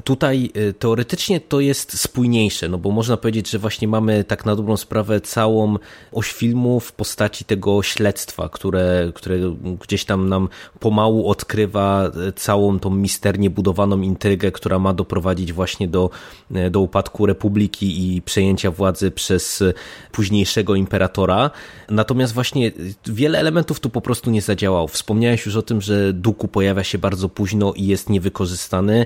Tutaj 0.04 0.52
y, 0.58 0.74
teoretycznie 0.74 1.40
to 1.40 1.60
jest 1.60 2.00
spójniejsze, 2.00 2.70
no 2.70 2.78
bo 2.78 2.92
można 2.92 3.18
powiedzieć, 3.18 3.50
że 3.50 3.60
właśnie 3.60 3.88
mamy 3.88 4.24
tak 4.24 4.46
na 4.46 4.56
dobrą 4.56 4.78
sprawę 4.78 5.22
całą 5.22 5.76
oś 6.12 6.34
filmu 6.34 6.80
w 6.80 6.92
postaci 6.92 7.46
tego 7.46 7.84
śledztwa, 7.84 8.50
które, 8.50 9.12
które 9.16 9.38
gdzieś 9.82 10.06
tam 10.06 10.30
nam 10.30 10.50
pomału 10.80 11.30
odkrywa 11.30 12.12
y, 12.28 12.32
całą 12.32 12.80
tą 12.80 12.90
misternie 12.90 13.50
budowaną 13.50 14.02
intrygę, 14.02 14.52
która 14.52 14.80
ma 14.80 14.94
doprowadzić 14.94 15.54
właśnie 15.54 15.88
do, 15.88 16.10
y, 16.56 16.70
do 16.70 16.80
upadku 16.80 17.26
Republiki 17.26 18.16
i 18.16 18.22
przejęcia 18.22 18.72
władzy 18.72 19.12
przez 19.12 19.64
późniejszego 20.12 20.76
imperatora. 20.76 21.52
Natomiast 21.90 22.34
właśnie 22.34 22.72
wiele 23.06 23.40
elementów 23.40 23.80
tu 23.80 23.90
po 23.90 24.02
prostu 24.02 24.32
nie 24.32 24.42
zadziałało. 24.42 24.88
Wspomniałeś 24.88 25.46
już 25.46 25.56
o 25.56 25.62
tym, 25.62 25.82
że 25.82 26.14
Duku 26.14 26.48
pojawia 26.48 26.84
się 26.84 26.98
bardzo 26.98 27.30
późno 27.30 27.74
i 27.74 27.86
jest 27.86 28.10
niewykorzystany. 28.10 29.06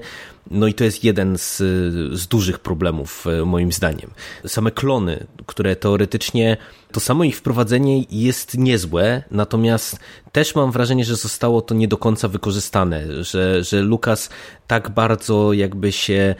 No 0.51 0.67
i 0.67 0.73
to 0.73 0.83
jest 0.83 1.03
jeden 1.03 1.37
z, 1.37 1.57
z 2.17 2.27
dużych 2.27 2.59
problemów, 2.59 3.27
e, 3.27 3.45
moim 3.45 3.71
zdaniem. 3.71 4.11
Same 4.47 4.71
klony, 4.71 5.27
które 5.45 5.75
teoretycznie 5.75 6.57
to 6.91 6.99
samo 6.99 7.23
ich 7.23 7.37
wprowadzenie 7.37 8.03
jest 8.09 8.57
niezłe, 8.57 9.23
natomiast 9.31 9.99
też 10.33 10.55
mam 10.55 10.71
wrażenie, 10.71 11.05
że 11.05 11.15
zostało 11.15 11.61
to 11.61 11.75
nie 11.75 11.87
do 11.87 11.97
końca 11.97 12.27
wykorzystane, 12.27 13.23
że, 13.23 13.63
że 13.63 13.81
Lukas 13.81 14.29
tak 14.67 14.89
bardzo 14.89 15.53
jakby 15.53 15.91
się 15.91 16.35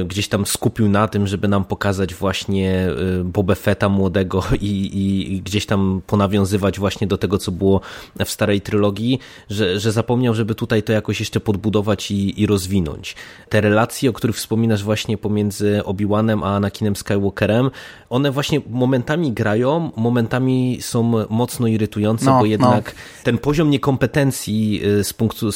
y, 0.00 0.04
gdzieś 0.04 0.28
tam 0.28 0.46
skupił 0.46 0.88
na 0.88 1.08
tym, 1.08 1.26
żeby 1.26 1.48
nam 1.48 1.64
pokazać 1.64 2.14
właśnie 2.14 2.88
y, 3.20 3.24
Boba 3.24 3.54
Fetta 3.54 3.88
młodego 3.88 4.44
i, 4.60 4.90
i 5.34 5.40
gdzieś 5.40 5.66
tam 5.66 6.02
ponawiązywać 6.06 6.78
właśnie 6.78 7.06
do 7.06 7.18
tego, 7.18 7.38
co 7.38 7.52
było 7.52 7.80
w 8.24 8.30
starej 8.30 8.60
trylogii, 8.60 9.18
że, 9.50 9.80
że 9.80 9.92
zapomniał, 9.92 10.34
żeby 10.34 10.54
tutaj 10.54 10.82
to 10.82 10.92
jakoś 10.92 11.20
jeszcze 11.20 11.40
podbudować 11.40 12.10
i, 12.10 12.42
i 12.42 12.46
rozwinąć. 12.46 13.16
Te 13.48 13.60
relacje, 13.60 14.10
o 14.10 14.12
których 14.12 14.36
wspominasz 14.36 14.82
właśnie 14.82 15.18
pomiędzy 15.18 15.80
Obi-Wanem 15.84 16.44
a 16.44 16.56
Anakinem 16.56 16.96
Skywalkerem, 16.96 17.70
one 18.10 18.30
właśnie 18.30 18.60
momentami 18.70 19.32
grają, 19.32 19.90
momentami 19.96 20.78
są 20.80 21.26
mocno 21.30 21.66
irytujące, 21.66 22.24
no, 22.24 22.38
bo 22.38 22.46
jednak 22.46 22.84
no 22.84 23.17
ten 23.28 23.38
poziom 23.38 23.70
niekompetencji 23.70 24.80
y, 24.84 25.04
z 25.04 25.12
punktu, 25.12 25.50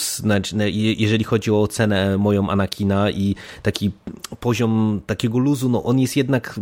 jeżeli 0.96 1.24
chodzi 1.24 1.50
o 1.50 1.62
ocenę 1.62 2.18
moją 2.18 2.50
Anakina 2.50 3.10
i 3.10 3.34
taki 3.62 3.90
poziom 4.40 5.00
takiego 5.06 5.38
luzu, 5.38 5.68
no 5.68 5.82
on 5.82 5.98
jest 5.98 6.16
jednak 6.16 6.60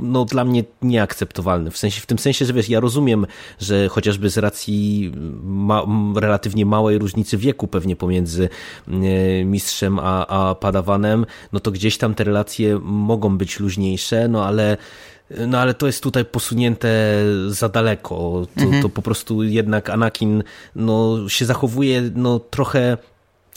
no, 0.00 0.24
dla 0.24 0.44
mnie 0.44 0.64
nieakceptowalny. 0.82 1.70
W 1.70 1.78
sensie, 1.78 2.00
w 2.00 2.06
tym 2.06 2.18
sensie, 2.18 2.44
że 2.44 2.52
wiesz, 2.52 2.68
ja 2.68 2.80
rozumiem, 2.80 3.26
że 3.58 3.88
chociażby 3.88 4.30
z 4.30 4.38
racji 4.38 5.12
ma, 5.42 5.86
relatywnie 6.16 6.66
małej 6.66 6.98
różnicy 6.98 7.36
wieku 7.36 7.66
pewnie 7.68 7.96
pomiędzy 7.96 8.48
y, 8.88 9.44
mistrzem 9.44 9.98
a, 9.98 10.26
a 10.26 10.54
padawanem, 10.54 11.26
no 11.52 11.60
to 11.60 11.70
gdzieś 11.70 11.98
tam 11.98 12.14
te 12.14 12.24
relacje 12.24 12.78
mogą 12.82 13.38
być 13.38 13.60
luźniejsze, 13.60 14.28
no 14.28 14.46
ale 14.46 14.76
no 15.46 15.58
ale 15.58 15.74
to 15.74 15.86
jest 15.86 16.02
tutaj 16.02 16.24
posunięte 16.24 16.88
za 17.48 17.68
daleko. 17.68 18.46
To, 18.56 18.64
mhm. 18.64 18.82
to 18.82 18.88
po 18.88 19.02
prostu 19.02 19.42
jednak 19.42 19.90
Anakin 19.90 20.42
no, 20.76 21.28
się 21.28 21.44
zachowuje 21.44 22.10
no, 22.14 22.38
trochę 22.38 22.96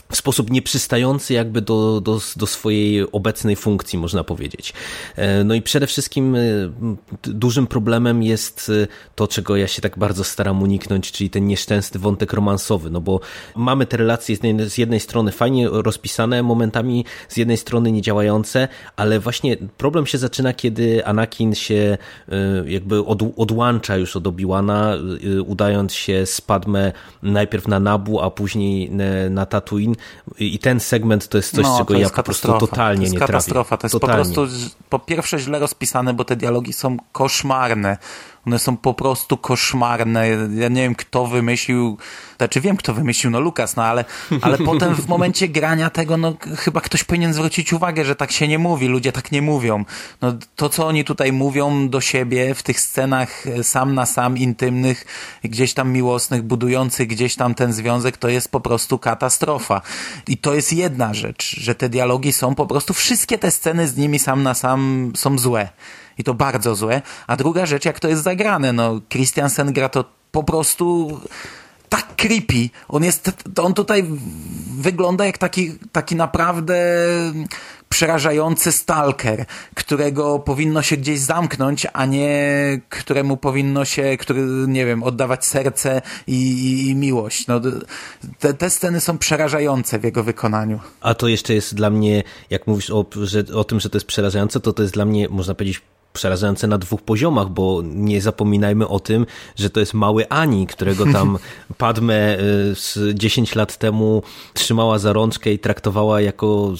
w 0.09 0.15
sposób 0.15 0.51
nieprzystający 0.51 1.33
jakby 1.33 1.61
do, 1.61 2.01
do, 2.01 2.19
do 2.35 2.47
swojej 2.47 3.11
obecnej 3.11 3.55
funkcji, 3.55 3.99
można 3.99 4.23
powiedzieć. 4.23 4.73
E, 5.15 5.43
no 5.43 5.53
i 5.53 5.61
przede 5.61 5.87
wszystkim 5.87 6.35
e, 6.35 6.39
dużym 7.23 7.67
problemem 7.67 8.23
jest 8.23 8.71
e, 8.83 8.87
to, 9.15 9.27
czego 9.27 9.55
ja 9.55 9.67
się 9.67 9.81
tak 9.81 9.97
bardzo 9.97 10.23
staram 10.23 10.63
uniknąć, 10.63 11.11
czyli 11.11 11.29
ten 11.29 11.47
nieszczęsny 11.47 11.99
wątek 11.99 12.33
romansowy, 12.33 12.89
no 12.89 13.01
bo 13.01 13.19
mamy 13.55 13.85
te 13.85 13.97
relacje 13.97 14.35
z 14.67 14.77
jednej, 14.77 14.99
strony 14.99 15.31
fajnie 15.31 15.67
rozpisane, 15.71 16.43
momentami 16.43 17.05
z 17.29 17.37
jednej 17.37 17.57
strony 17.57 17.91
niedziałające, 17.91 18.67
ale 18.95 19.19
właśnie 19.19 19.57
problem 19.77 20.05
się 20.05 20.17
zaczyna, 20.17 20.53
kiedy 20.53 21.05
Anakin 21.05 21.55
się 21.55 21.97
jakby 22.65 23.05
od, 23.05 23.23
odłącza 23.37 23.97
już 23.97 24.15
od 24.15 24.23
Obi-Wana, 24.23 24.97
udając 25.45 25.93
się 25.93 26.25
z 26.25 26.41
Padme 26.41 26.91
najpierw 27.23 27.67
na 27.67 27.79
Nabu, 27.79 28.21
a 28.21 28.31
później 28.31 28.91
na 29.29 29.45
Tatooine, 29.45 29.96
i 30.39 30.59
ten 30.59 30.79
segment 30.79 31.27
to 31.27 31.37
jest 31.37 31.55
coś, 31.55 31.63
no, 31.63 31.77
czego 31.77 31.93
ja 31.93 32.09
po 32.09 32.23
prostu 32.23 32.59
totalnie 32.59 33.09
nie 33.09 33.17
trafię. 33.17 33.27
To 33.27 33.33
jest 33.33 33.47
katastrofa. 33.47 33.77
To 33.77 33.85
jest 33.85 33.93
totalnie. 33.93 34.25
po 34.25 34.33
prostu 34.33 34.47
po 34.89 34.99
pierwsze 34.99 35.39
źle 35.39 35.59
rozpisane, 35.59 36.13
bo 36.13 36.25
te 36.25 36.35
dialogi 36.35 36.73
są 36.73 36.97
koszmarne. 37.11 37.97
One 38.47 38.59
są 38.59 38.77
po 38.77 38.93
prostu 38.93 39.37
koszmarne. 39.37 40.27
Ja 40.55 40.67
nie 40.69 40.81
wiem, 40.81 40.95
kto 40.95 41.27
wymyślił, 41.27 41.97
znaczy 42.37 42.61
wiem, 42.61 42.77
kto 42.77 42.93
wymyślił, 42.93 43.31
no 43.31 43.39
Lukas, 43.39 43.75
no 43.75 43.83
ale, 43.83 44.05
ale 44.41 44.57
potem 44.57 44.95
w 44.95 45.07
momencie 45.07 45.47
grania 45.47 45.89
tego, 45.89 46.17
no 46.17 46.33
chyba 46.57 46.81
ktoś 46.81 47.03
powinien 47.03 47.33
zwrócić 47.33 47.73
uwagę, 47.73 48.05
że 48.05 48.15
tak 48.15 48.31
się 48.31 48.47
nie 48.47 48.59
mówi, 48.59 48.87
ludzie 48.87 49.11
tak 49.11 49.31
nie 49.31 49.41
mówią. 49.41 49.85
No 50.21 50.33
to, 50.55 50.69
co 50.69 50.87
oni 50.87 51.05
tutaj 51.05 51.31
mówią 51.31 51.89
do 51.89 52.01
siebie 52.01 52.55
w 52.55 52.63
tych 52.63 52.79
scenach 52.79 53.47
e, 53.47 53.63
sam 53.63 53.95
na 53.95 54.05
sam, 54.05 54.37
intymnych, 54.37 55.05
gdzieś 55.43 55.73
tam 55.73 55.91
miłosnych, 55.91 56.41
budujących 56.41 57.07
gdzieś 57.07 57.35
tam 57.35 57.55
ten 57.55 57.73
związek, 57.73 58.17
to 58.17 58.29
jest 58.29 58.51
po 58.51 58.59
prostu 58.59 58.99
katastrofa. 58.99 59.81
I 60.27 60.37
to 60.37 60.53
jest 60.53 60.73
jedna 60.73 61.13
rzecz, 61.13 61.55
że 61.59 61.75
te 61.75 61.89
dialogi 61.89 62.33
są 62.33 62.55
po 62.55 62.65
prostu, 62.65 62.93
wszystkie 62.93 63.37
te 63.37 63.51
sceny 63.51 63.87
z 63.87 63.97
nimi 63.97 64.19
sam 64.19 64.43
na 64.43 64.53
sam 64.53 65.11
są 65.15 65.37
złe 65.37 65.69
i 66.17 66.23
to 66.23 66.33
bardzo 66.33 66.75
złe. 66.75 67.01
A 67.27 67.35
druga 67.35 67.65
rzecz, 67.65 67.85
jak 67.85 67.99
to 67.99 68.07
jest 68.07 68.23
zagrane, 68.23 68.73
no 68.73 69.01
Christiansen 69.09 69.73
gra 69.73 69.89
to 69.89 70.05
po 70.31 70.43
prostu 70.43 71.19
tak 71.89 72.15
creepy. 72.15 72.69
On 72.87 73.03
jest, 73.03 73.31
on 73.63 73.73
tutaj 73.73 74.05
wygląda 74.77 75.25
jak 75.25 75.37
taki, 75.37 75.71
taki 75.91 76.15
naprawdę 76.15 76.75
przerażający 77.89 78.71
stalker, 78.71 79.45
którego 79.75 80.39
powinno 80.39 80.81
się 80.81 80.97
gdzieś 80.97 81.19
zamknąć, 81.19 81.87
a 81.93 82.05
nie 82.05 82.81
któremu 82.89 83.37
powinno 83.37 83.85
się, 83.85 84.17
który, 84.19 84.41
nie 84.67 84.85
wiem, 84.85 85.03
oddawać 85.03 85.45
serce 85.45 86.01
i, 86.27 86.33
i, 86.33 86.89
i 86.89 86.95
miłość. 86.95 87.47
No, 87.47 87.61
te, 88.39 88.53
te 88.53 88.69
sceny 88.69 89.01
są 89.01 89.17
przerażające 89.17 89.99
w 89.99 90.03
jego 90.03 90.23
wykonaniu. 90.23 90.79
A 91.01 91.13
to 91.13 91.27
jeszcze 91.27 91.53
jest 91.53 91.75
dla 91.75 91.89
mnie, 91.89 92.23
jak 92.49 92.67
mówisz 92.67 92.89
o, 92.89 93.05
że, 93.23 93.43
o 93.55 93.63
tym, 93.63 93.79
że 93.79 93.89
to 93.89 93.97
jest 93.97 94.07
przerażające, 94.07 94.59
to 94.59 94.73
to 94.73 94.81
jest 94.81 94.93
dla 94.93 95.05
mnie, 95.05 95.29
można 95.29 95.55
powiedzieć, 95.55 95.81
przerażające 96.17 96.67
na 96.67 96.77
dwóch 96.77 97.01
poziomach, 97.01 97.49
bo 97.49 97.81
nie 97.85 98.21
zapominajmy 98.21 98.87
o 98.87 98.99
tym, 98.99 99.25
że 99.55 99.69
to 99.69 99.79
jest 99.79 99.93
mały 99.93 100.29
Ani, 100.29 100.67
którego 100.67 101.05
tam 101.13 101.37
Padme 101.77 102.37
10 103.13 103.51
y, 103.51 103.59
lat 103.59 103.77
temu 103.77 104.23
trzymała 104.53 104.99
za 104.99 105.13
rączkę 105.13 105.53
i 105.53 105.59
traktowała 105.59 106.21
jako 106.21 106.73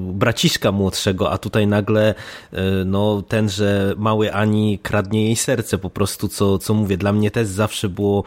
braciszka 0.00 0.72
młodszego, 0.72 1.30
a 1.30 1.38
tutaj 1.38 1.66
nagle 1.66 2.14
y, 2.52 2.56
no, 2.86 3.22
tenże 3.28 3.94
mały 3.96 4.32
Ani 4.32 4.78
kradnie 4.78 5.24
jej 5.24 5.36
serce 5.36 5.78
po 5.78 5.90
prostu, 5.90 6.28
co, 6.28 6.58
co 6.58 6.74
mówię, 6.74 6.96
dla 6.96 7.12
mnie 7.12 7.30
też 7.30 7.48
zawsze 7.48 7.88
było 7.88 8.24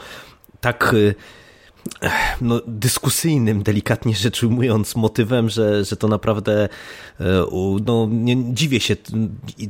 tak 0.61 0.93
y, 0.93 1.15
no, 2.41 2.61
dyskusyjnym, 2.67 3.63
delikatnie 3.63 4.15
rzecz 4.15 4.43
ujmując, 4.43 4.95
motywem, 4.95 5.49
że, 5.49 5.85
że 5.85 5.97
to 5.97 6.07
naprawdę 6.07 6.69
e, 7.19 7.25
no, 7.85 8.07
nie, 8.11 8.53
dziwię 8.53 8.79
się 8.79 8.95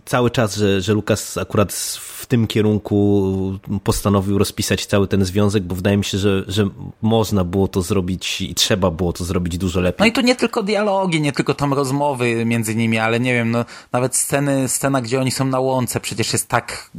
cały 0.06 0.32
czas, 0.32 0.56
że, 0.56 0.82
że 0.82 0.94
Lukas 0.94 1.38
akurat 1.38 1.74
w 2.00 2.26
tym 2.26 2.48
kierunku 2.48 3.60
postanowił 3.84 4.38
rozpisać 4.38 4.86
cały 4.86 5.08
ten 5.08 5.26
związek, 5.26 5.64
bo 5.64 5.76
wydaje 5.76 5.98
mi 5.98 6.04
się, 6.04 6.18
że, 6.18 6.44
że 6.48 6.70
można 7.02 7.44
było 7.44 7.68
to 7.68 7.82
zrobić 7.82 8.42
i 8.42 8.56
trzeba 8.56 8.92
było 8.92 9.14
to 9.14 9.24
zrobić 9.24 9.58
dużo 9.58 9.82
lepiej. 9.82 10.00
No 10.00 10.06
i 10.06 10.12
tu 10.12 10.22
nie 10.22 10.36
tylko 10.36 10.64
dialogi, 10.64 11.22
nie 11.22 11.32
tylko 11.32 11.54
tam 11.54 11.74
rozmowy 11.74 12.46
między 12.46 12.76
nimi, 12.76 12.98
ale 12.98 13.20
nie 13.20 13.34
wiem, 13.34 13.52
no, 13.52 13.66
nawet 13.92 14.16
sceny, 14.16 14.70
scena, 14.70 15.02
gdzie 15.02 15.20
oni 15.22 15.32
są 15.32 15.46
na 15.46 15.60
łące, 15.60 16.00
przecież 16.00 16.34
jest 16.34 16.48
tak, 16.48 16.90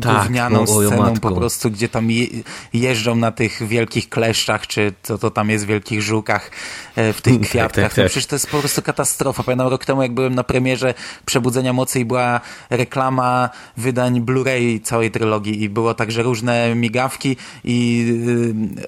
tak 0.00 0.22
gównianą 0.22 0.60
no, 0.60 0.66
sceną 0.66 1.14
po 1.14 1.32
prostu, 1.32 1.70
gdzie 1.70 1.88
tam 1.88 2.10
je, 2.10 2.26
jeżdżą 2.72 3.16
na 3.16 3.32
tych 3.32 3.68
wielkich 3.68 4.08
kleszczach, 4.08 4.66
czy 4.68 4.92
co 5.02 5.18
to 5.18 5.30
tam 5.30 5.50
jest 5.50 5.64
w 5.64 5.68
wielkich 5.68 6.02
żółkach 6.02 6.50
e, 6.96 7.12
w 7.12 7.22
tych 7.22 7.38
tak, 7.38 7.48
kwiatkach. 7.48 7.74
Tak, 7.74 7.84
tak, 7.84 7.94
tak. 7.94 8.04
No 8.04 8.08
przecież 8.08 8.26
to 8.26 8.34
jest 8.34 8.50
po 8.50 8.58
prostu 8.58 8.82
katastrofa. 8.82 9.42
Pamiętam 9.42 9.68
rok 9.68 9.84
temu, 9.84 10.02
jak 10.02 10.14
byłem 10.14 10.34
na 10.34 10.44
premierze 10.44 10.94
Przebudzenia 11.26 11.72
Mocy 11.72 12.00
i 12.00 12.04
była 12.04 12.40
reklama 12.70 13.50
wydań 13.76 14.20
Blu-ray 14.20 14.82
całej 14.82 15.10
trylogii 15.10 15.62
i 15.62 15.68
było 15.68 15.94
także 15.94 16.22
różne 16.22 16.74
migawki 16.74 17.36
i 17.64 18.06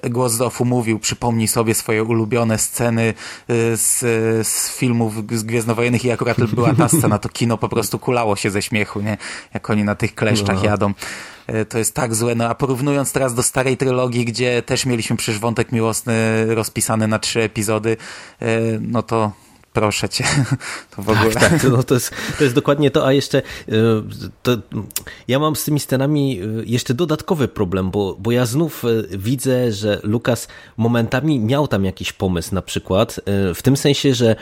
y, 0.03 0.09
głos 0.09 0.33
z 0.33 0.41
ofu 0.41 0.65
mówił, 0.65 0.99
przypomnij 0.99 1.47
sobie 1.47 1.73
swoje 1.73 2.03
ulubione 2.03 2.57
sceny 2.57 3.13
y, 3.49 3.77
z, 3.77 3.99
z 4.47 4.77
filmów 4.77 5.13
z 5.37 5.43
Gwiezdnowojennych 5.43 6.05
i 6.05 6.11
akurat 6.11 6.37
była 6.53 6.73
ta 6.73 6.89
scena, 6.89 7.19
to 7.19 7.29
kino 7.29 7.57
po 7.57 7.69
prostu 7.69 7.99
kulało 7.99 8.35
się 8.35 8.51
ze 8.51 8.61
śmiechu, 8.61 9.01
nie? 9.01 9.17
Jak 9.53 9.69
oni 9.69 9.83
na 9.83 9.95
tych 9.95 10.15
kleszczach 10.15 10.57
no. 10.57 10.63
jadą. 10.63 10.93
E, 11.51 11.65
to 11.65 11.77
jest 11.77 11.95
tak 11.95 12.15
złe. 12.15 12.35
No 12.35 12.49
a 12.49 12.55
porównując 12.55 13.13
teraz 13.13 13.33
do 13.33 13.43
starej 13.43 13.77
trylogii, 13.77 14.25
gdzie 14.25 14.61
też 14.61 14.85
mieliśmy 14.85 15.17
przecież 15.17 15.39
wątek 15.39 15.71
miłosny 15.71 16.45
rozpisany 16.55 17.07
na 17.07 17.19
trzy 17.19 17.41
epizody, 17.41 17.97
e, 18.39 18.59
no 18.81 19.03
to 19.03 19.31
proszę 19.73 20.09
cię, 20.09 20.23
to 20.95 21.01
w 21.01 21.09
ogóle. 21.09 21.31
Tak, 21.31 21.49
tak 21.49 21.63
no 21.63 21.83
to, 21.83 21.93
jest, 21.93 22.11
to 22.37 22.43
jest 22.43 22.55
dokładnie 22.55 22.91
to, 22.91 23.07
a 23.07 23.13
jeszcze 23.13 23.37
e, 23.37 23.73
to, 24.43 24.57
ja 25.27 25.39
mam 25.39 25.55
z 25.55 25.63
tymi 25.63 25.79
scenami 25.79 26.39
jeszcze 26.65 26.93
dodatkowy 26.93 27.47
problem, 27.47 27.91
bo, 27.91 28.15
bo 28.19 28.31
ja 28.31 28.45
znów 28.45 28.83
widzę, 29.09 29.71
że 29.71 29.99
Lukas 30.03 30.47
momentami 30.77 31.39
miał 31.39 31.67
tam 31.67 31.85
jakiś 31.85 32.13
pomysł 32.13 32.55
na 32.55 32.61
przykład, 32.61 33.19
w 33.55 33.61
tym 33.61 33.77
sensie, 33.77 34.13
że 34.13 34.35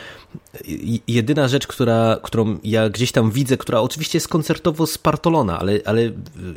jedyna 1.08 1.48
rzecz, 1.48 1.66
która, 1.66 2.18
którą 2.22 2.58
ja 2.64 2.88
gdzieś 2.88 3.12
tam 3.12 3.30
widzę, 3.30 3.56
która 3.56 3.80
oczywiście 3.80 4.16
jest 4.16 4.28
koncertowo 4.28 4.86
spartolona, 4.86 5.58
ale, 5.58 5.80
ale 5.84 6.02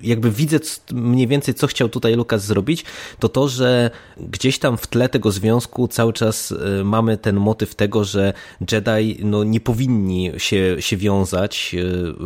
jakby 0.03 0.31
widzę 0.31 0.59
mniej 0.91 1.27
więcej, 1.27 1.53
co 1.53 1.67
chciał 1.67 1.89
tutaj 1.89 2.15
Lukas 2.15 2.45
zrobić, 2.45 2.85
to 3.19 3.29
to, 3.29 3.47
że 3.47 3.91
gdzieś 4.17 4.59
tam 4.59 4.77
w 4.77 4.87
tle 4.87 5.09
tego 5.09 5.31
związku 5.31 5.87
cały 5.87 6.13
czas 6.13 6.51
e, 6.51 6.83
mamy 6.83 7.17
ten 7.17 7.35
motyw 7.35 7.75
tego, 7.75 8.03
że 8.03 8.33
Jedi 8.71 9.19
no, 9.23 9.43
nie 9.43 9.59
powinni 9.59 10.31
się, 10.37 10.75
się 10.79 10.97
wiązać, 10.97 11.75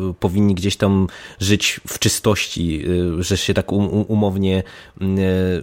e, 0.10 0.14
powinni 0.20 0.56
gdzieś 0.56 0.78
tam 0.78 1.08
żyć 1.40 1.80
w 1.88 2.00
czystości, 2.00 2.84
e, 3.20 3.24
że 3.24 3.38
się 3.38 3.54
tak 3.54 3.72
umownie, 4.08 4.64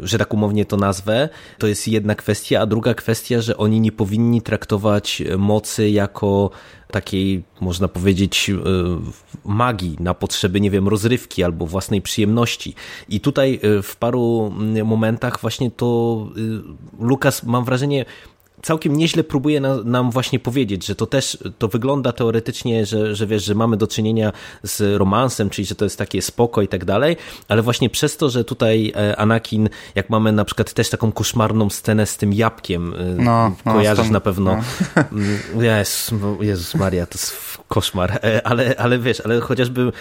że 0.02 0.18
tak 0.18 0.34
umownie 0.34 0.64
to 0.64 0.76
nazwę. 0.76 1.28
To 1.58 1.66
jest 1.66 1.88
jedna 1.88 2.14
kwestia, 2.14 2.60
a 2.60 2.66
druga 2.66 2.94
kwestia, 2.94 3.40
że 3.40 3.56
oni 3.56 3.80
nie 3.80 3.92
powinni 3.92 4.42
traktować 4.42 5.22
mocy 5.38 5.90
jako 5.90 6.50
takiej, 6.94 7.42
można 7.60 7.88
powiedzieć, 7.88 8.50
e, 8.50 8.54
magii 9.44 9.96
na 10.00 10.14
potrzeby, 10.14 10.60
nie 10.60 10.70
wiem, 10.70 10.88
rozrywki 10.88 11.44
albo 11.44 11.66
własnej 11.66 12.02
przyjemności. 12.02 12.74
I 13.08 13.20
tutaj 13.20 13.60
e, 13.62 13.82
w 13.82 13.96
paru 13.96 14.52
momentach 14.84 15.40
właśnie 15.40 15.70
to 15.70 15.87
e, 17.00 17.04
Lukas, 17.04 17.42
mam 17.42 17.64
wrażenie, 17.64 18.04
całkiem 18.64 18.96
nieźle 18.96 19.24
próbuje 19.24 19.61
na, 19.61 19.77
nam 19.85 20.11
właśnie 20.11 20.38
powiedzieć, 20.38 20.87
że 20.87 20.94
to 20.94 21.07
też 21.07 21.38
to 21.59 21.68
wygląda 21.68 22.12
teoretycznie, 22.12 22.87
że, 22.87 23.16
że 23.16 23.27
wiesz, 23.27 23.44
że 23.44 23.55
mamy 23.55 23.77
do 23.77 23.87
czynienia 23.87 24.33
z 24.62 24.98
romansem, 24.98 25.50
czyli 25.50 25.66
że 25.66 25.74
to 25.74 25.85
jest 25.85 25.98
takie 25.98 26.22
spoko 26.22 26.62
i 26.62 26.68
tak 26.68 26.85
dalej, 26.85 27.16
ale 27.48 27.62
właśnie 27.62 27.90
przez 27.90 28.16
to, 28.16 28.31
że 28.31 28.44
tutaj 28.44 28.92
e, 28.96 29.16
Anakin, 29.16 29.68
jak 29.94 30.11
mamy 30.11 30.33
na 30.33 30.44
przykład 30.44 30.72
też 30.72 30.90
taką 30.90 31.12
koszmarną 31.12 31.70
scenę 31.70 32.07
z 32.07 32.16
tym 32.16 32.33
jabłkiem, 32.33 32.94
e, 32.94 33.22
no, 33.22 33.57
no, 33.64 33.72
kojarzysz 33.72 34.11
na 34.11 34.20
pewno. 34.20 34.57
No. 35.55 35.62
Jezus, 35.62 36.11
Jezus 36.40 36.74
Maria, 36.74 37.07
to 37.07 37.18
jest 37.18 37.37
koszmar, 37.68 38.11
e, 38.22 38.46
ale, 38.46 38.74
ale 38.79 38.98
wiesz, 38.98 39.20
ale 39.20 39.40
chociażby 39.40 39.92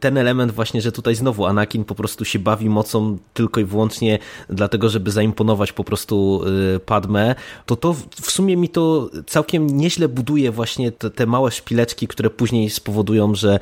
ten 0.00 0.18
element 0.18 0.52
właśnie, 0.52 0.82
że 0.82 0.92
tutaj 0.92 1.14
znowu 1.14 1.46
Anakin 1.46 1.84
po 1.84 1.94
prostu 1.94 2.24
się 2.24 2.38
bawi 2.38 2.68
mocą 2.68 3.18
tylko 3.34 3.60
i 3.60 3.64
wyłącznie 3.64 4.18
dlatego, 4.48 4.88
żeby 4.88 5.10
zaimponować 5.10 5.72
po 5.72 5.84
prostu 5.84 6.44
Padme, 6.86 7.34
to 7.66 7.76
to 7.76 7.91
w 8.22 8.30
sumie 8.30 8.56
mi 8.56 8.68
to 8.68 9.10
całkiem 9.26 9.66
nieźle 9.66 10.08
buduje 10.08 10.50
właśnie 10.50 10.92
te, 10.92 11.10
te 11.10 11.26
małe 11.26 11.50
szpileczki, 11.50 12.08
które 12.08 12.30
później 12.30 12.70
spowodują, 12.70 13.34
że 13.34 13.60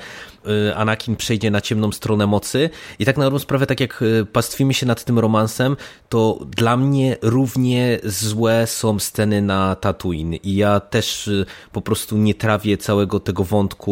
y, 0.69 0.75
Anakin 0.77 1.17
przejdzie 1.17 1.51
na 1.51 1.61
ciemną 1.61 1.93
stronę 1.93 2.27
mocy. 2.27 2.71
I 2.99 3.05
tak 3.05 3.17
na 3.17 3.25
dobrą 3.25 3.39
sprawę, 3.39 3.67
tak 3.67 3.81
jak 3.81 4.03
y, 4.03 4.27
pastwimy 4.33 4.75
się 4.75 4.87
nad 4.87 5.05
tym 5.05 5.19
romansem, 5.19 5.77
to 6.09 6.39
dla 6.57 6.77
mnie 6.77 7.17
równie 7.23 7.99
złe 8.05 8.67
są 8.67 8.99
sceny 8.99 9.43
na 9.43 9.77
Tatooine. 9.77 10.35
I 10.35 10.55
ja 10.55 10.81
też 10.81 11.29
y, 11.29 11.47
po 11.73 11.81
prostu 11.81 12.17
nie 12.17 12.35
trawię 12.35 12.77
całego 12.77 13.21
tego 13.21 13.45
wątku 13.45 13.91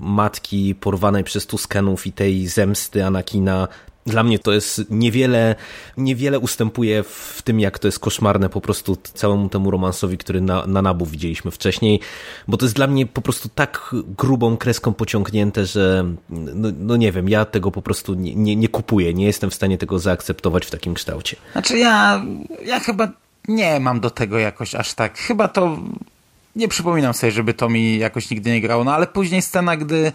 matki 0.00 0.74
porwanej 0.74 1.24
przez 1.24 1.46
Tuskenów 1.46 2.06
i 2.06 2.12
tej 2.12 2.46
zemsty 2.46 3.04
Anakina 3.04 3.68
dla 4.06 4.22
mnie 4.22 4.38
to 4.38 4.52
jest 4.52 4.90
niewiele, 4.90 5.54
niewiele 5.96 6.38
ustępuje 6.38 7.02
w 7.02 7.42
tym, 7.44 7.60
jak 7.60 7.78
to 7.78 7.88
jest 7.88 7.98
koszmarne 7.98 8.48
po 8.48 8.60
prostu 8.60 8.96
całemu 9.14 9.48
temu 9.48 9.70
romansowi, 9.70 10.18
który 10.18 10.40
na, 10.40 10.66
na 10.66 10.82
Nabu 10.82 11.06
widzieliśmy 11.06 11.50
wcześniej, 11.50 12.00
bo 12.48 12.56
to 12.56 12.64
jest 12.64 12.76
dla 12.76 12.86
mnie 12.86 13.06
po 13.06 13.22
prostu 13.22 13.48
tak 13.48 13.94
grubą 14.18 14.56
kreską 14.56 14.94
pociągnięte, 14.94 15.66
że 15.66 16.04
no, 16.30 16.68
no 16.78 16.96
nie 16.96 17.12
wiem, 17.12 17.28
ja 17.28 17.44
tego 17.44 17.70
po 17.70 17.82
prostu 17.82 18.14
nie, 18.14 18.34
nie, 18.34 18.56
nie 18.56 18.68
kupuję, 18.68 19.14
nie 19.14 19.26
jestem 19.26 19.50
w 19.50 19.54
stanie 19.54 19.78
tego 19.78 19.98
zaakceptować 19.98 20.66
w 20.66 20.70
takim 20.70 20.94
kształcie. 20.94 21.36
Znaczy 21.52 21.78
ja, 21.78 22.24
ja 22.64 22.80
chyba 22.80 23.08
nie 23.48 23.80
mam 23.80 24.00
do 24.00 24.10
tego 24.10 24.38
jakoś 24.38 24.74
aż 24.74 24.94
tak, 24.94 25.18
chyba 25.18 25.48
to 25.48 25.78
nie 26.56 26.68
przypominam 26.68 27.14
sobie, 27.14 27.32
żeby 27.32 27.54
to 27.54 27.68
mi 27.68 27.98
jakoś 27.98 28.30
nigdy 28.30 28.50
nie 28.50 28.60
grało, 28.60 28.84
no 28.84 28.94
ale 28.94 29.06
później 29.06 29.42
scena, 29.42 29.76
gdy 29.76 30.12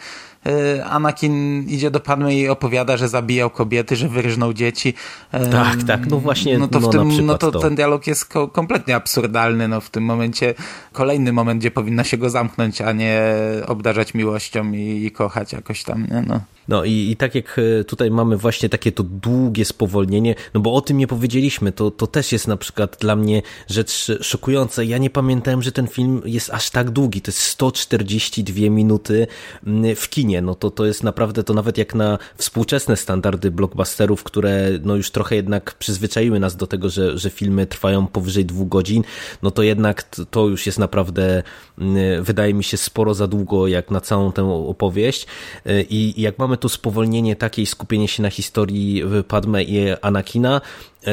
Anakin 0.85 1.63
idzie 1.67 1.91
do 1.91 1.99
Padme 1.99 2.35
i 2.35 2.47
opowiada, 2.47 2.97
że 2.97 3.07
zabijał 3.07 3.49
kobiety, 3.49 3.95
że 3.95 4.09
wyryżnął 4.09 4.53
dzieci. 4.53 4.93
E, 5.31 5.49
tak, 5.49 5.83
tak, 5.83 6.07
no 6.07 6.17
właśnie. 6.17 6.57
No 6.57 6.67
to, 6.67 6.79
w 6.79 6.83
no, 6.83 6.89
tym, 6.89 7.25
no 7.25 7.37
to, 7.37 7.51
to, 7.51 7.59
ten 7.59 7.75
dialog 7.75 8.07
jest 8.07 8.25
ko 8.25 8.47
kompletnie 8.47 8.95
absurdalny. 8.95 9.67
No 9.67 9.81
w 9.81 9.89
tym 9.89 10.03
momencie 10.03 10.53
kolejny 10.93 11.33
moment, 11.33 11.59
gdzie 11.59 11.71
powinna 11.71 12.03
się 12.03 12.17
go 12.17 12.29
zamknąć, 12.29 12.81
a 12.81 12.91
nie 12.91 13.33
obdarzać 13.67 14.13
miłością 14.13 14.71
i, 14.71 15.05
i 15.05 15.11
kochać 15.11 15.53
jakoś 15.53 15.83
tam. 15.83 16.07
Nie? 16.11 16.23
No. 16.27 16.41
No 16.67 16.83
i, 16.83 16.91
i 17.11 17.15
tak 17.15 17.35
jak 17.35 17.59
e, 17.59 17.83
tutaj 17.83 18.11
mamy 18.11 18.37
właśnie 18.37 18.69
takie 18.69 18.91
to 18.91 19.03
długie 19.03 19.65
spowolnienie, 19.65 20.35
no 20.53 20.61
bo 20.61 20.73
o 20.73 20.81
tym 20.81 20.97
nie 20.97 21.07
powiedzieliśmy, 21.07 21.71
to, 21.71 21.91
to 21.91 22.07
też 22.07 22.31
jest 22.31 22.47
na 22.47 22.57
przykład 22.57 22.97
dla 22.99 23.15
mnie 23.15 23.41
rzecz 23.67 24.11
szokująca. 24.21 24.83
Ja 24.83 24.97
nie 24.97 25.09
pamiętałem, 25.09 25.61
że 25.61 25.71
ten 25.71 25.87
film 25.87 26.21
jest 26.25 26.49
aż 26.49 26.69
tak 26.69 26.89
długi. 26.89 27.21
To 27.21 27.31
jest 27.31 27.39
142 27.39 28.69
minuty 28.69 29.27
mm, 29.67 29.95
w 29.95 30.09
kinie. 30.09 30.30
No 30.41 30.55
to, 30.55 30.71
to 30.71 30.85
jest 30.85 31.03
naprawdę, 31.03 31.43
to 31.43 31.53
nawet 31.53 31.77
jak 31.77 31.95
na 31.95 32.17
współczesne 32.35 32.97
standardy 32.97 33.51
blockbusterów, 33.51 34.23
które 34.23 34.69
no 34.83 34.95
już 34.95 35.11
trochę 35.11 35.35
jednak 35.35 35.73
przyzwyczaiły 35.73 36.39
nas 36.39 36.55
do 36.55 36.67
tego, 36.67 36.89
że, 36.89 37.17
że 37.17 37.29
filmy 37.29 37.67
trwają 37.67 38.07
powyżej 38.07 38.45
dwóch 38.45 38.69
godzin, 38.69 39.03
no 39.41 39.51
to 39.51 39.63
jednak 39.63 40.03
to 40.31 40.47
już 40.47 40.65
jest 40.65 40.79
naprawdę, 40.79 41.43
mm, 41.77 42.23
wydaje 42.23 42.53
mi 42.53 42.63
się, 42.63 42.77
sporo 42.77 43.13
za 43.13 43.27
długo 43.27 43.67
jak 43.67 43.91
na 43.91 44.01
całą 44.01 44.31
tę 44.31 44.43
opowieść. 44.67 45.27
E, 45.65 45.81
I 45.81 46.21
jak 46.21 46.39
mamy 46.39 46.57
to 46.57 46.69
spowolnienie 46.69 47.35
takie 47.35 47.61
i 47.61 47.65
skupienie 47.65 48.07
się 48.07 48.23
na 48.23 48.29
historii 48.29 49.03
Padme 49.27 49.63
i 49.63 49.95
Anakina, 50.01 50.61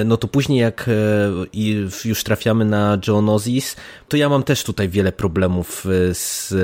no 0.04 0.16
to 0.16 0.28
później 0.28 0.60
jak 0.60 0.88
e, 0.88 0.92
już 2.04 2.24
trafiamy 2.24 2.64
na 2.64 2.96
Geonosis, 2.96 3.76
to 4.08 4.16
ja 4.16 4.28
mam 4.28 4.42
też 4.42 4.64
tutaj 4.64 4.88
wiele 4.88 5.12
problemów 5.12 5.86
e, 5.86 6.14
z 6.14 6.54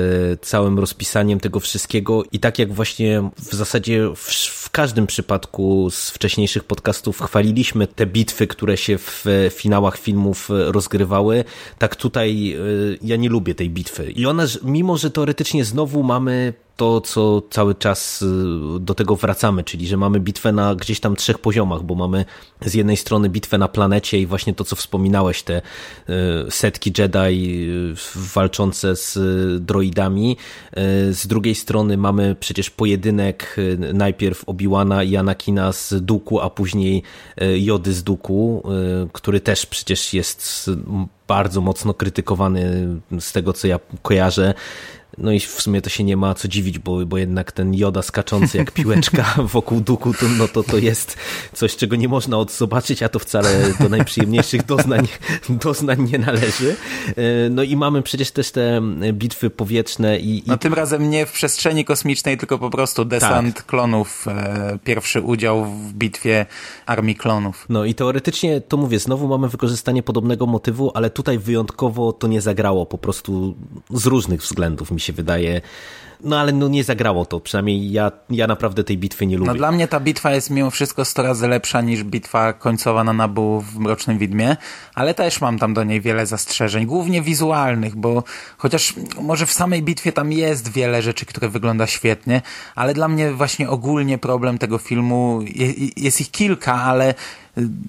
całym 0.41 0.79
rozpisaniem 0.79 1.39
tego 1.39 1.59
wszystkiego 1.59 2.23
i 2.31 2.39
tak 2.39 2.59
jak 2.59 2.73
właśnie 2.73 3.29
w 3.37 3.55
zasadzie 3.55 4.09
w, 4.15 4.31
w 4.47 4.69
każdym 4.69 5.07
przypadku 5.07 5.89
z 5.91 6.09
wcześniejszych 6.09 6.63
podcastów 6.63 7.21
chwaliliśmy 7.21 7.87
te 7.87 8.05
bitwy, 8.05 8.47
które 8.47 8.77
się 8.77 8.97
w 8.97 9.25
finałach 9.51 9.97
filmów 9.97 10.49
rozgrywały, 10.49 11.43
tak 11.77 11.95
tutaj 11.95 12.57
ja 13.01 13.15
nie 13.15 13.29
lubię 13.29 13.55
tej 13.55 13.69
bitwy. 13.69 14.11
I 14.11 14.25
ona, 14.25 14.45
mimo 14.63 14.97
że 14.97 15.11
teoretycznie 15.11 15.65
znowu 15.65 16.03
mamy 16.03 16.53
to, 16.77 17.01
co 17.01 17.41
cały 17.49 17.75
czas 17.75 18.21
y, 18.21 18.25
do 18.79 18.93
tego 18.93 19.15
wracamy, 19.15 19.63
czyli 19.63 19.87
że 19.87 19.97
mamy 19.97 20.19
bitwę 20.19 20.51
na 20.51 20.75
gdzieś 20.75 20.99
tam 20.99 21.15
trzech 21.15 21.39
poziomach, 21.39 21.83
bo 21.83 21.95
mamy 21.95 22.25
z 22.61 22.73
jednej 22.73 22.97
strony 22.97 23.29
bitwę 23.29 23.57
na 23.57 23.67
planecie 23.67 24.19
i 24.19 24.25
właśnie 24.25 24.53
to, 24.53 24.63
co 24.63 24.75
wspominałeś, 24.75 25.43
te 25.43 25.57
y, 25.57 26.11
setki 26.51 26.93
Jedi 26.97 27.69
y, 27.69 27.95
walczące 28.15 28.95
z 28.95 29.17
droidami. 29.65 30.37
Z 31.11 31.27
drugiej 31.27 31.55
strony 31.55 31.97
mamy 31.97 32.35
przecież 32.39 32.69
pojedynek 32.69 33.55
najpierw 33.93 34.45
Obi-Wana 34.45 35.05
i 35.05 35.17
Anakina 35.17 35.71
z 35.71 35.93
Duku, 36.01 36.39
a 36.39 36.49
później 36.49 37.03
Jody 37.57 37.93
z 37.93 38.03
Duku, 38.03 38.63
który 39.13 39.39
też 39.39 39.65
przecież 39.65 40.13
jest 40.13 40.69
bardzo 41.27 41.61
mocno 41.61 41.93
krytykowany 41.93 42.87
z 43.19 43.31
tego, 43.31 43.53
co 43.53 43.67
ja 43.67 43.79
kojarzę. 44.01 44.53
No 45.17 45.31
i 45.31 45.39
w 45.39 45.61
sumie 45.61 45.81
to 45.81 45.89
się 45.89 46.03
nie 46.03 46.17
ma 46.17 46.33
co 46.33 46.47
dziwić, 46.47 46.79
bo, 46.79 47.05
bo 47.05 47.17
jednak 47.17 47.51
ten 47.51 47.73
joda 47.73 48.01
skaczący 48.01 48.57
jak 48.57 48.71
piłeczka 48.71 49.35
wokół 49.53 49.81
duku, 49.81 50.13
to, 50.13 50.25
no 50.37 50.47
to, 50.47 50.63
to 50.63 50.77
jest 50.77 51.17
coś, 51.53 51.75
czego 51.75 51.95
nie 51.95 52.07
można 52.07 52.37
odzobaczyć, 52.37 53.03
a 53.03 53.09
to 53.09 53.19
wcale 53.19 53.73
do 53.79 53.89
najprzyjemniejszych 53.89 54.65
doznań, 54.65 55.07
doznań 55.63 56.09
nie 56.11 56.19
należy. 56.19 56.75
E, 57.09 57.49
no 57.49 57.63
i 57.63 57.75
mamy 57.75 58.01
przecież 58.01 58.31
też 58.31 58.51
te 58.51 58.81
bitwy 59.13 59.49
powietrzne 59.49 60.19
i... 60.19 60.43
No 60.47 60.57
tym 60.57 60.73
razem 60.73 61.09
nie 61.09 61.25
w 61.25 61.31
przestrzeni 61.31 61.85
kosmicznej, 61.85 62.37
tylko 62.37 62.57
po 62.57 62.69
prostu 62.69 63.05
desant 63.05 63.55
tak. 63.55 63.65
klonów, 63.65 64.25
e, 64.27 64.79
pierwszy 64.83 65.21
udział 65.21 65.65
w 65.65 65.93
bitwie 65.93 66.45
armii 66.85 67.15
klonów. 67.15 67.65
No 67.69 67.85
i 67.85 67.95
teoretycznie, 67.95 68.61
to 68.61 68.77
mówię, 68.77 68.99
znowu 68.99 69.27
mamy 69.27 69.49
wykorzystanie 69.49 70.03
podobnego 70.03 70.45
motywu, 70.45 70.91
ale 70.93 71.09
tutaj 71.09 71.39
wyjątkowo 71.39 72.13
to 72.13 72.27
nie 72.27 72.41
zagrało 72.41 72.85
po 72.85 72.97
prostu 72.97 73.55
z 73.89 74.05
różnych 74.05 74.41
względów 74.41 74.91
mi 74.91 74.99
się 75.05 75.13
wydaje. 75.13 75.61
No 76.23 76.39
ale 76.39 76.51
no 76.51 76.67
nie 76.67 76.83
zagrało 76.83 77.25
to, 77.25 77.39
przynajmniej 77.39 77.91
ja, 77.91 78.11
ja 78.29 78.47
naprawdę 78.47 78.83
tej 78.83 78.97
bitwy 78.97 79.27
nie 79.27 79.37
lubię. 79.37 79.51
No 79.51 79.55
dla 79.55 79.71
mnie 79.71 79.87
ta 79.87 79.99
bitwa 79.99 80.31
jest 80.31 80.49
mimo 80.49 80.71
wszystko 80.71 81.05
100 81.05 81.23
razy 81.23 81.47
lepsza 81.47 81.81
niż 81.81 82.03
bitwa 82.03 82.53
końcowa 82.53 83.03
na 83.03 83.13
Nabu 83.13 83.61
w 83.61 83.79
Mrocznym 83.79 84.17
Widmie, 84.17 84.57
ale 84.93 85.13
też 85.13 85.41
mam 85.41 85.59
tam 85.59 85.73
do 85.73 85.83
niej 85.83 86.01
wiele 86.01 86.25
zastrzeżeń, 86.25 86.85
głównie 86.85 87.21
wizualnych, 87.21 87.95
bo 87.95 88.23
chociaż 88.57 88.93
może 89.21 89.45
w 89.45 89.53
samej 89.53 89.83
bitwie 89.83 90.11
tam 90.11 90.31
jest 90.31 90.71
wiele 90.71 91.01
rzeczy, 91.01 91.25
które 91.25 91.49
wygląda 91.49 91.87
świetnie, 91.87 92.41
ale 92.75 92.93
dla 92.93 93.07
mnie 93.07 93.31
właśnie 93.31 93.69
ogólnie 93.69 94.17
problem 94.17 94.57
tego 94.57 94.77
filmu, 94.77 95.39
jest 95.97 96.21
ich 96.21 96.31
kilka, 96.31 96.73
ale 96.73 97.13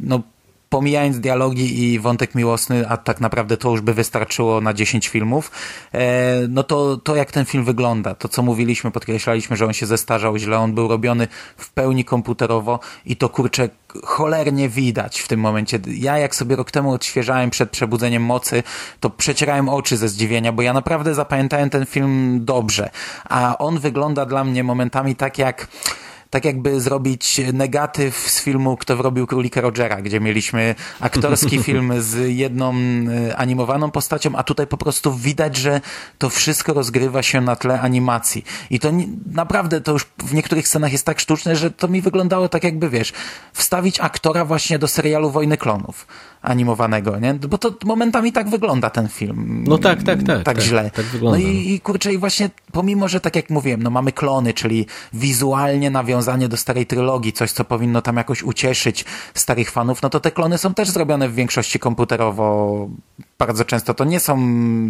no 0.00 0.22
pomijając 0.68 1.20
dialogi 1.20 1.84
i 1.84 1.98
wątek 1.98 2.34
miłosny, 2.34 2.88
a 2.88 2.96
tak 2.96 3.20
naprawdę 3.20 3.56
to 3.56 3.70
już 3.70 3.80
by 3.80 3.94
wystarczyło 3.94 4.60
na 4.60 4.74
10 4.74 5.08
filmów, 5.08 5.50
e, 5.92 6.48
no 6.48 6.62
to, 6.62 6.96
to 6.96 7.16
jak 7.16 7.32
ten 7.32 7.44
film 7.44 7.64
wygląda, 7.64 8.14
to 8.14 8.28
co 8.28 8.42
mówiliśmy, 8.42 8.90
podkreślaliśmy, 8.90 9.56
że 9.56 9.66
on 9.66 9.72
się 9.72 9.86
zestarzał 9.86 10.36
źle, 10.36 10.58
on 10.58 10.74
był 10.74 10.88
robiony 10.88 11.28
w 11.56 11.70
pełni 11.70 12.04
komputerowo 12.04 12.80
i 13.06 13.16
to 13.16 13.28
kurczę 13.28 13.68
cholernie 14.04 14.68
widać 14.68 15.20
w 15.20 15.28
tym 15.28 15.40
momencie. 15.40 15.78
Ja 15.86 16.18
jak 16.18 16.34
sobie 16.34 16.56
rok 16.56 16.70
temu 16.70 16.92
odświeżałem 16.92 17.50
przed 17.50 17.70
przebudzeniem 17.70 18.22
mocy, 18.22 18.62
to 19.00 19.10
przecierałem 19.10 19.68
oczy 19.68 19.96
ze 19.96 20.08
zdziwienia, 20.08 20.52
bo 20.52 20.62
ja 20.62 20.72
naprawdę 20.72 21.14
zapamiętałem 21.14 21.70
ten 21.70 21.86
film 21.86 22.44
dobrze, 22.44 22.90
a 23.28 23.58
on 23.58 23.78
wygląda 23.78 24.26
dla 24.26 24.44
mnie 24.44 24.64
momentami 24.64 25.16
tak 25.16 25.38
jak 25.38 25.68
tak 26.36 26.44
jakby 26.44 26.80
zrobić 26.80 27.40
negatyw 27.52 28.16
z 28.30 28.40
filmu 28.40 28.76
Kto 28.76 28.96
wrobił 28.96 29.26
Królika 29.26 29.60
Rogera, 29.60 30.02
gdzie 30.02 30.20
mieliśmy 30.20 30.74
aktorski 31.00 31.58
film 31.66 31.92
z 31.98 32.36
jedną 32.36 32.74
e, 32.74 33.36
animowaną 33.36 33.90
postacią, 33.90 34.36
a 34.36 34.42
tutaj 34.42 34.66
po 34.66 34.76
prostu 34.76 35.14
widać, 35.14 35.56
że 35.56 35.80
to 36.18 36.30
wszystko 36.30 36.72
rozgrywa 36.72 37.22
się 37.22 37.40
na 37.40 37.56
tle 37.56 37.80
animacji. 37.80 38.44
I 38.70 38.80
to 38.80 38.90
nie, 38.90 39.06
naprawdę 39.32 39.80
to 39.80 39.92
już 39.92 40.06
w 40.18 40.34
niektórych 40.34 40.68
scenach 40.68 40.92
jest 40.92 41.06
tak 41.06 41.20
sztuczne, 41.20 41.56
że 41.56 41.70
to 41.70 41.88
mi 41.88 42.00
wyglądało 42.00 42.48
tak 42.48 42.64
jakby, 42.64 42.90
wiesz, 42.90 43.12
wstawić 43.52 44.00
aktora 44.00 44.44
właśnie 44.44 44.78
do 44.78 44.88
serialu 44.88 45.30
Wojny 45.30 45.56
Klonów 45.56 46.06
animowanego, 46.42 47.18
nie? 47.18 47.34
Bo 47.34 47.58
to 47.58 47.74
momentami 47.84 48.32
tak 48.32 48.48
wygląda 48.48 48.90
ten 48.90 49.08
film. 49.08 49.64
No 49.68 49.78
tak, 49.78 50.02
tak, 50.02 50.22
tak. 50.22 50.36
Tak, 50.36 50.44
tak 50.44 50.60
źle. 50.60 50.90
Tak. 50.90 51.04
No 51.22 51.36
i, 51.36 51.72
i 51.72 51.80
kurczę, 51.80 52.12
i 52.12 52.18
właśnie 52.18 52.50
pomimo, 52.72 53.08
że 53.08 53.20
tak 53.20 53.36
jak 53.36 53.50
mówiłem, 53.50 53.82
no 53.82 53.90
mamy 53.90 54.12
klony, 54.12 54.54
czyli 54.54 54.86
wizualnie 55.12 55.90
nawiązane 55.90 56.25
nawiązanie 56.26 56.48
do 56.48 56.56
starej 56.56 56.86
trylogii, 56.86 57.32
coś, 57.32 57.52
co 57.52 57.64
powinno 57.64 58.02
tam 58.02 58.16
jakoś 58.16 58.42
ucieszyć 58.42 59.04
starych 59.34 59.70
fanów, 59.70 60.02
no 60.02 60.10
to 60.10 60.20
te 60.20 60.30
klony 60.30 60.58
są 60.58 60.74
też 60.74 60.90
zrobione 60.90 61.28
w 61.28 61.34
większości 61.34 61.78
komputerowo. 61.78 62.88
Bardzo 63.38 63.64
często 63.64 63.94
to 63.94 64.04
nie 64.04 64.20
są 64.20 64.38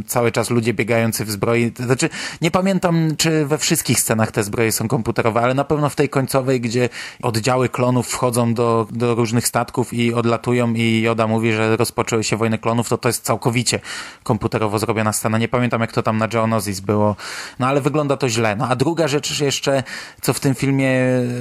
cały 0.06 0.32
czas 0.32 0.50
ludzie 0.50 0.74
biegający 0.74 1.24
w 1.24 1.30
zbroi. 1.30 1.72
Znaczy, 1.76 2.08
nie 2.40 2.50
pamiętam, 2.50 3.16
czy 3.18 3.46
we 3.46 3.58
wszystkich 3.58 4.00
scenach 4.00 4.32
te 4.32 4.44
zbroje 4.44 4.72
są 4.72 4.88
komputerowe, 4.88 5.40
ale 5.40 5.54
na 5.54 5.64
pewno 5.64 5.88
w 5.88 5.96
tej 5.96 6.08
końcowej, 6.08 6.60
gdzie 6.60 6.88
oddziały 7.22 7.68
klonów 7.68 8.08
wchodzą 8.08 8.54
do, 8.54 8.86
do 8.90 9.14
różnych 9.14 9.46
statków 9.46 9.92
i 9.92 10.14
odlatują 10.14 10.74
i 10.74 11.00
Joda 11.02 11.26
mówi, 11.26 11.52
że 11.52 11.76
rozpoczęły 11.76 12.24
się 12.24 12.36
wojny 12.36 12.58
klonów, 12.58 12.88
to 12.88 12.98
to 12.98 13.08
jest 13.08 13.24
całkowicie 13.24 13.80
komputerowo 14.22 14.78
zrobiona 14.78 15.12
scena. 15.12 15.38
Nie 15.38 15.48
pamiętam, 15.48 15.80
jak 15.80 15.92
to 15.92 16.02
tam 16.02 16.18
na 16.18 16.28
Geonosis 16.28 16.80
było, 16.80 17.16
no 17.58 17.66
ale 17.66 17.80
wygląda 17.80 18.16
to 18.16 18.28
źle. 18.28 18.56
No 18.56 18.68
a 18.68 18.76
druga 18.76 19.08
rzecz 19.08 19.40
jeszcze, 19.40 19.82
co 20.22 20.32
w 20.32 20.40
tym 20.40 20.54
filmie 20.54 20.90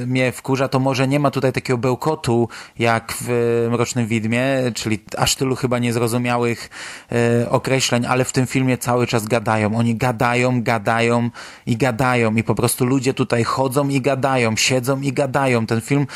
mnie 0.07 0.31
wkurza, 0.31 0.67
to 0.67 0.79
może 0.79 1.07
nie 1.07 1.19
ma 1.19 1.31
tutaj 1.31 1.53
takiego 1.53 1.77
bełkotu, 1.77 2.49
jak 2.79 3.13
w 3.21 3.67
Mrocznym 3.71 4.07
Widmie, 4.07 4.45
czyli 4.73 4.99
aż 5.17 5.35
tylu 5.35 5.55
chyba 5.55 5.79
niezrozumiałych 5.79 6.69
e, 7.11 7.49
określeń, 7.49 8.05
ale 8.05 8.25
w 8.25 8.31
tym 8.31 8.47
filmie 8.47 8.77
cały 8.77 9.07
czas 9.07 9.27
gadają. 9.27 9.75
Oni 9.77 9.95
gadają, 9.95 10.63
gadają 10.63 11.29
i 11.65 11.77
gadają 11.77 12.35
i 12.35 12.43
po 12.43 12.55
prostu 12.55 12.85
ludzie 12.85 13.13
tutaj 13.13 13.43
chodzą 13.43 13.89
i 13.89 14.01
gadają, 14.01 14.55
siedzą 14.55 15.01
i 15.01 15.13
gadają. 15.13 15.65
Ten 15.65 15.81
film 15.81 16.07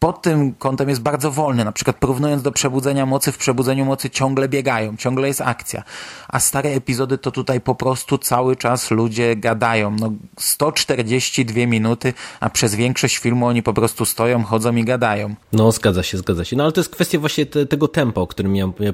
pod 0.00 0.22
tym 0.22 0.54
kątem 0.54 0.88
jest 0.88 1.00
bardzo 1.00 1.30
wolny. 1.30 1.64
Na 1.64 1.72
przykład 1.72 1.96
porównując 1.96 2.42
do 2.42 2.52
Przebudzenia 2.52 3.06
Mocy, 3.06 3.32
w 3.32 3.38
Przebudzeniu 3.38 3.84
Mocy 3.84 4.10
ciągle 4.10 4.48
biegają, 4.48 4.96
ciągle 4.96 5.28
jest 5.28 5.40
akcja. 5.40 5.82
A 6.28 6.40
stare 6.40 6.70
epizody 6.70 7.18
to 7.18 7.30
tutaj 7.30 7.60
po 7.60 7.74
prostu 7.74 8.18
cały 8.18 8.56
czas 8.56 8.90
ludzie 8.90 9.36
gadają. 9.36 9.96
No 10.00 10.12
142 10.38 11.66
minuty, 11.66 12.14
a 12.40 12.50
przez 12.50 12.74
większość 12.74 13.18
filmu 13.18 13.46
oni 13.46 13.62
po 13.62 13.74
prostu 13.74 14.04
stoją, 14.04 14.44
chodzą 14.44 14.76
i 14.76 14.84
gadają. 14.84 15.34
No 15.52 15.72
zgadza 15.72 16.02
się, 16.02 16.18
zgadza 16.18 16.44
się. 16.44 16.56
No 16.56 16.64
ale 16.64 16.72
to 16.72 16.80
jest 16.80 16.90
kwestia 16.90 17.18
właśnie 17.18 17.46
te, 17.46 17.66
tego 17.66 17.88
tempa, 17.88 18.20
o 18.20 18.26
którym 18.26 18.56
ja, 18.56 18.72
ja 18.80 18.92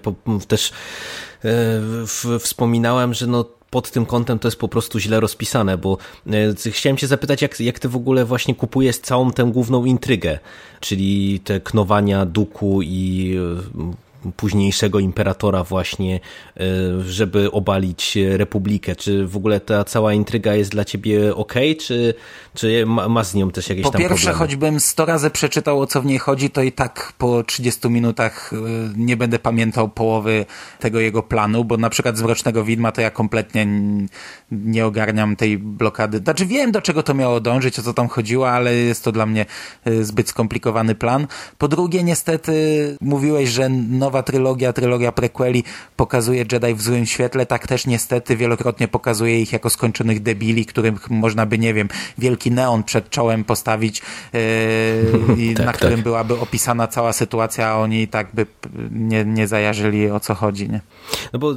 też 0.49 0.73
e, 1.45 2.39
wspominałem, 2.39 3.15
że 3.15 3.27
no 3.27 3.45
pod 3.71 3.91
tym 3.91 4.07
kątem 4.07 4.39
to 4.39 4.49
jest 4.49 4.59
po 4.59 4.69
prostu 4.69 4.99
źle 4.99 5.21
rozpisane, 5.21 5.79
bo 5.79 5.99
e, 6.67 6.71
chciałem 6.71 6.97
cię 6.97 7.07
zapytać, 7.07 7.43
jak, 7.43 7.61
jak 7.61 7.79
ty 7.79 7.89
w 7.89 7.97
ogóle 7.97 8.25
właśnie 8.25 8.55
kupujesz 8.55 8.99
całą 8.99 9.31
tę 9.31 9.45
główną 9.45 9.85
intrygę, 9.85 10.39
czyli 10.81 11.41
te 11.41 11.61
knowania 11.61 12.27
duku 12.27 12.83
i 12.83 13.35
e, 13.79 14.06
późniejszego 14.37 14.99
imperatora 14.99 15.65
właśnie, 15.65 16.21
e, 16.57 16.61
żeby 17.03 17.51
obalić 17.51 18.19
republikę. 18.37 18.97
Czy 18.97 19.27
w 19.27 19.37
ogóle 19.37 19.61
ta 19.61 19.85
cała 19.85 20.13
intryga 20.13 20.55
jest 20.55 20.71
dla 20.71 20.85
ciebie 20.85 21.35
ok, 21.35 21.55
czy, 21.81 22.15
czy 22.55 22.87
ma 22.87 23.25
z 23.25 23.35
nią 23.35 23.51
też 23.51 23.69
jakieś 23.69 23.85
po 23.85 23.91
tam 23.91 24.01
pierwsze, 24.01 24.27
problemy? 24.27 24.39
choćbym 24.39 24.81
sto 24.81 25.05
razy 25.05 25.31
przeczytał 25.31 25.81
o 25.81 25.87
co 25.87 26.03
w 26.03 26.07
niej 26.07 26.19
chodzi, 26.19 26.51
to 26.51 26.63
i 26.63 26.73
tak 26.73 27.13
po 27.19 27.43
30 27.43 27.89
minutach 27.89 28.53
e, 28.53 28.57
nie 28.97 29.17
będę 29.17 29.39
pamiętał 29.39 29.89
połowy 29.89 30.47
tego 30.81 31.01
jego 31.01 31.23
planu, 31.23 31.65
bo 31.65 31.77
na 31.77 31.91
przykład 31.91 32.19
z 32.19 32.23
Mrocznego 32.23 32.65
Widma 32.65 32.93
to 32.93 33.01
ja 33.01 33.11
kompletnie 33.11 33.67
nie 34.51 34.87
ogarniam 34.87 35.37
tej 35.37 35.59
blokady. 35.59 36.19
Znaczy 36.19 36.47
wiem, 36.47 36.73
do 36.73 36.83
czego 36.83 37.03
to 37.03 37.15
miało 37.15 37.41
dążyć, 37.41 37.79
o 37.79 37.83
co 37.83 37.95
tam 37.95 38.09
chodziło, 38.09 38.51
ale 38.51 38.75
jest 38.75 39.05
to 39.05 39.13
dla 39.13 39.27
mnie 39.27 39.47
e, 39.85 40.05
zbyt 40.05 40.29
skomplikowany 40.29 40.95
plan. 40.95 41.27
Po 41.59 41.69
drugie, 41.69 42.03
niestety 42.03 42.53
mówiłeś, 43.01 43.49
że 43.49 43.69
nowa 43.69 44.16
nowa 44.17 44.23
trylogia, 44.23 44.73
trylogia 44.73 45.13
prequeli 45.13 45.65
pokazuje 45.97 46.45
Jedi 46.53 46.75
w 46.75 46.83
złym 46.83 47.07
świetle, 47.07 47.47
tak 47.47 47.67
też 47.67 47.87
niestety 47.87 48.37
wielokrotnie 48.37 48.89
pokazuje 48.89 49.41
ich 49.41 49.53
jako 49.53 49.71
skończonych 49.71 50.23
debili, 50.23 50.67
których 50.67 51.11
można 51.11 51.47
by, 51.47 51.59
nie 51.59 51.75
wiem, 51.75 51.89
wielki 52.19 52.51
neon 52.51 52.83
przed 52.83 53.11
czołem 53.11 53.45
postawić 53.45 54.03
yy, 54.33 55.55
tak, 55.57 55.67
na 55.67 55.73
tak. 55.73 55.77
którym 55.77 56.03
byłaby 56.03 56.35
opisana 56.41 56.89
cała 56.89 57.13
sytuacja, 57.13 57.69
a 57.69 57.75
oni 57.75 58.09
tak 58.09 58.29
by 58.35 58.47
nie, 58.91 59.25
nie 59.25 59.47
zajarzyli 59.47 60.11
o 60.11 60.21
co 60.21 60.35
chodzi, 60.35 60.69
nie? 60.69 60.81
No 61.33 61.39
bo 61.39 61.55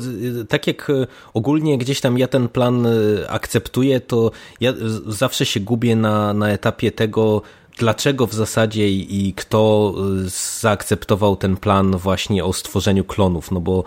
tak 0.49 0.68
jak 0.68 0.89
e, 0.89 1.07
ogólnie 1.34 1.78
gdzieś 1.78 2.01
tam 2.01 2.18
ja 2.18 2.28
ten 2.28 2.49
plan 2.49 2.86
e, 2.86 2.89
akceptuję, 3.30 3.99
to 3.99 4.32
ja 4.60 4.74
zawsze 5.07 5.45
się 5.45 5.60
gubię 5.60 5.95
na, 5.95 6.34
na 6.34 6.49
etapie 6.49 6.91
tego, 6.91 7.41
dlaczego 7.80 8.27
w 8.27 8.34
zasadzie 8.34 8.89
i 8.89 9.34
kto 9.34 9.93
y, 10.25 10.30
zaakceptował 10.59 11.36
ten 11.36 11.57
plan 11.57 11.97
właśnie 11.97 12.45
o 12.45 12.53
stworzeniu 12.53 13.03
klonów, 13.03 13.51
no 13.51 13.59
bo 13.61 13.84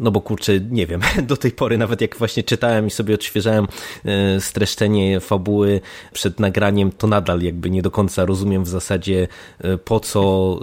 no 0.00 0.10
bo 0.10 0.20
kurczę, 0.20 0.60
nie 0.70 0.86
wiem, 0.86 1.00
do 1.22 1.36
tej 1.36 1.52
pory 1.52 1.78
nawet 1.78 2.00
jak 2.00 2.16
właśnie 2.16 2.42
czytałem 2.42 2.86
i 2.86 2.90
sobie 2.90 3.14
odświeżałem 3.14 3.68
e, 4.04 4.40
streszczenie 4.40 5.20
fabuły 5.20 5.80
przed 6.12 6.40
nagraniem, 6.40 6.92
to 6.92 7.06
nadal 7.06 7.40
jakby 7.40 7.70
nie 7.70 7.82
do 7.82 7.90
końca 7.90 8.24
rozumiem 8.24 8.64
w 8.64 8.68
zasadzie 8.68 9.28
e, 9.58 9.78
po 9.78 10.00
co 10.00 10.60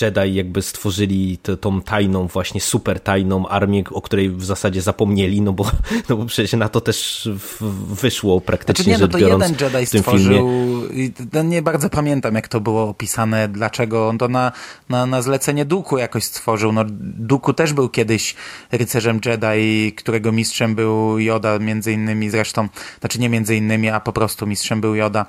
Jedi 0.00 0.34
jakby 0.34 0.62
stworzyli 0.62 1.38
tą 1.60 1.82
tajną, 1.82 2.26
właśnie 2.26 2.60
super 2.60 3.00
tajną 3.00 3.48
armię, 3.48 3.84
o 3.90 4.02
której 4.02 4.30
w 4.30 4.44
zasadzie 4.44 4.82
zapomnieli, 4.82 5.40
no 5.40 5.52
bo, 5.52 5.70
no 6.08 6.16
bo 6.16 6.24
przecież 6.24 6.52
na 6.52 6.68
to 6.68 6.80
też 6.80 7.28
wyszło 7.88 8.40
praktycznie 8.40 8.96
znaczy 8.96 9.18
nie, 9.18 9.22
no 9.22 9.36
to 9.36 9.44
jeden 9.44 9.54
Jedi 9.60 9.86
stworzył, 9.86 10.32
filmie. 10.32 10.73
Nie 11.44 11.62
bardzo 11.62 11.90
pamiętam 11.90 12.34
jak 12.34 12.48
to 12.48 12.60
było 12.60 12.88
opisane, 12.88 13.48
dlaczego 13.48 14.08
on 14.08 14.18
to 14.18 14.28
na, 14.28 14.52
na, 14.88 15.06
na 15.06 15.22
zlecenie 15.22 15.64
Duku 15.64 15.98
jakoś 15.98 16.24
stworzył, 16.24 16.72
no 16.72 16.84
Duku 17.00 17.52
też 17.52 17.72
był 17.72 17.88
kiedyś 17.88 18.34
rycerzem 18.72 19.20
Jedi, 19.24 19.92
którego 19.92 20.32
mistrzem 20.32 20.74
był 20.74 21.18
Yoda, 21.18 21.58
między 21.58 21.92
innymi 21.92 22.30
zresztą, 22.30 22.68
znaczy 23.00 23.20
nie 23.20 23.28
między 23.28 23.56
innymi, 23.56 23.88
a 23.88 24.00
po 24.00 24.12
prostu 24.12 24.46
mistrzem 24.46 24.80
był 24.80 24.94
Yoda. 24.94 25.26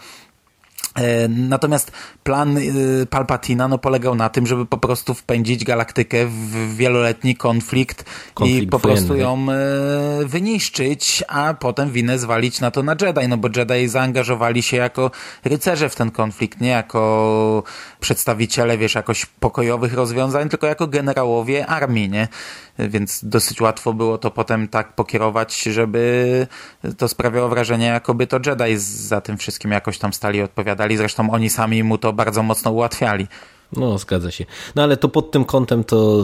E, 0.95 1.27
natomiast 1.27 1.91
plan 2.23 2.57
y, 2.57 3.05
Palpatina 3.09 3.67
no, 3.67 3.77
polegał 3.77 4.15
na 4.15 4.29
tym, 4.29 4.47
żeby 4.47 4.65
po 4.65 4.77
prostu 4.77 5.13
wpędzić 5.13 5.63
galaktykę 5.63 6.25
w 6.25 6.75
wieloletni 6.75 7.35
konflikt, 7.35 8.05
konflikt 8.33 8.63
i 8.63 8.67
po 8.67 8.79
wojenny. 8.79 9.01
prostu 9.01 9.15
ją 9.15 9.47
e, 9.51 10.25
wyniszczyć, 10.25 11.23
a 11.27 11.53
potem 11.53 11.91
winę 11.91 12.19
zwalić 12.19 12.61
na 12.61 12.71
to 12.71 12.83
na 12.83 12.95
Jedi, 13.01 13.27
no 13.27 13.37
bo 13.37 13.49
Jedi 13.55 13.87
zaangażowali 13.87 14.63
się 14.63 14.77
jako 14.77 15.11
rycerze 15.43 15.89
w 15.89 15.95
ten 15.95 16.11
konflikt, 16.11 16.61
nie 16.61 16.69
jako 16.69 17.63
przedstawiciele, 17.99 18.77
wiesz, 18.77 18.95
jakoś 18.95 19.25
pokojowych 19.25 19.93
rozwiązań, 19.93 20.49
tylko 20.49 20.67
jako 20.67 20.87
generałowie 20.87 21.67
armii, 21.67 22.09
nie? 22.09 22.27
Więc 22.79 23.25
dosyć 23.25 23.61
łatwo 23.61 23.93
było 23.93 24.17
to 24.17 24.31
potem 24.31 24.67
tak 24.67 24.95
pokierować, 24.95 25.63
żeby 25.63 26.47
to 26.97 27.07
sprawiało 27.07 27.49
wrażenie, 27.49 27.85
jakoby 27.85 28.27
to 28.27 28.39
Jedi 28.45 28.77
za 28.77 29.21
tym 29.21 29.37
wszystkim 29.37 29.71
jakoś 29.71 29.97
tam 29.97 30.13
stali 30.13 30.41
odpowiadali. 30.41 30.97
Zresztą 30.97 31.31
oni 31.31 31.49
sami 31.49 31.83
mu 31.83 31.97
to 31.97 32.13
bardzo 32.13 32.43
mocno 32.43 32.71
ułatwiali. 32.71 33.27
No, 33.73 33.97
zgadza 33.97 34.31
się. 34.31 34.45
No 34.75 34.83
ale 34.83 34.97
to 34.97 35.09
pod 35.09 35.31
tym 35.31 35.45
kątem 35.45 35.83
to 35.83 36.23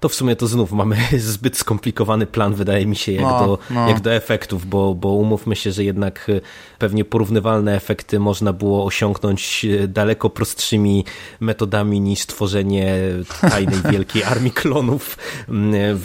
to 0.00 0.08
w 0.08 0.14
sumie 0.14 0.36
to 0.36 0.46
znów 0.46 0.72
mamy 0.72 0.96
zbyt 1.18 1.56
skomplikowany 1.56 2.26
plan, 2.26 2.54
wydaje 2.54 2.86
mi 2.86 2.96
się, 2.96 3.12
jak, 3.12 3.22
no, 3.22 3.46
do, 3.46 3.58
no. 3.70 3.88
jak 3.88 4.00
do 4.00 4.12
efektów, 4.12 4.66
bo, 4.66 4.94
bo 4.94 5.08
umówmy 5.08 5.56
się, 5.56 5.72
że 5.72 5.84
jednak 5.84 6.26
e, 6.28 6.40
pewnie 6.78 7.04
porównywalne 7.04 7.76
efekty 7.76 8.20
można 8.20 8.52
było 8.52 8.84
osiągnąć 8.84 9.64
e, 9.64 9.88
daleko 9.88 10.30
prostszymi 10.30 11.04
metodami 11.40 12.00
niż 12.00 12.26
tworzenie 12.26 12.96
tajnej 13.40 13.80
wielkiej 13.92 14.24
armii 14.24 14.52
klonów 14.52 15.18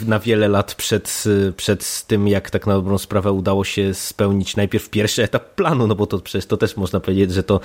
na 0.06 0.18
wiele 0.18 0.48
lat 0.48 0.74
przed, 0.74 1.24
e, 1.48 1.52
przed 1.52 2.04
tym, 2.06 2.28
jak 2.28 2.50
tak 2.50 2.66
na 2.66 2.72
dobrą 2.72 2.98
sprawę 2.98 3.32
udało 3.32 3.64
się 3.64 3.94
spełnić 3.94 4.56
najpierw 4.56 4.90
pierwszy 4.90 5.22
etap 5.22 5.54
planu, 5.54 5.86
no 5.86 5.94
bo 5.94 6.06
to 6.06 6.18
przecież 6.18 6.46
to 6.46 6.56
też 6.56 6.76
można 6.76 7.00
powiedzieć, 7.00 7.32
że 7.32 7.42
to 7.42 7.60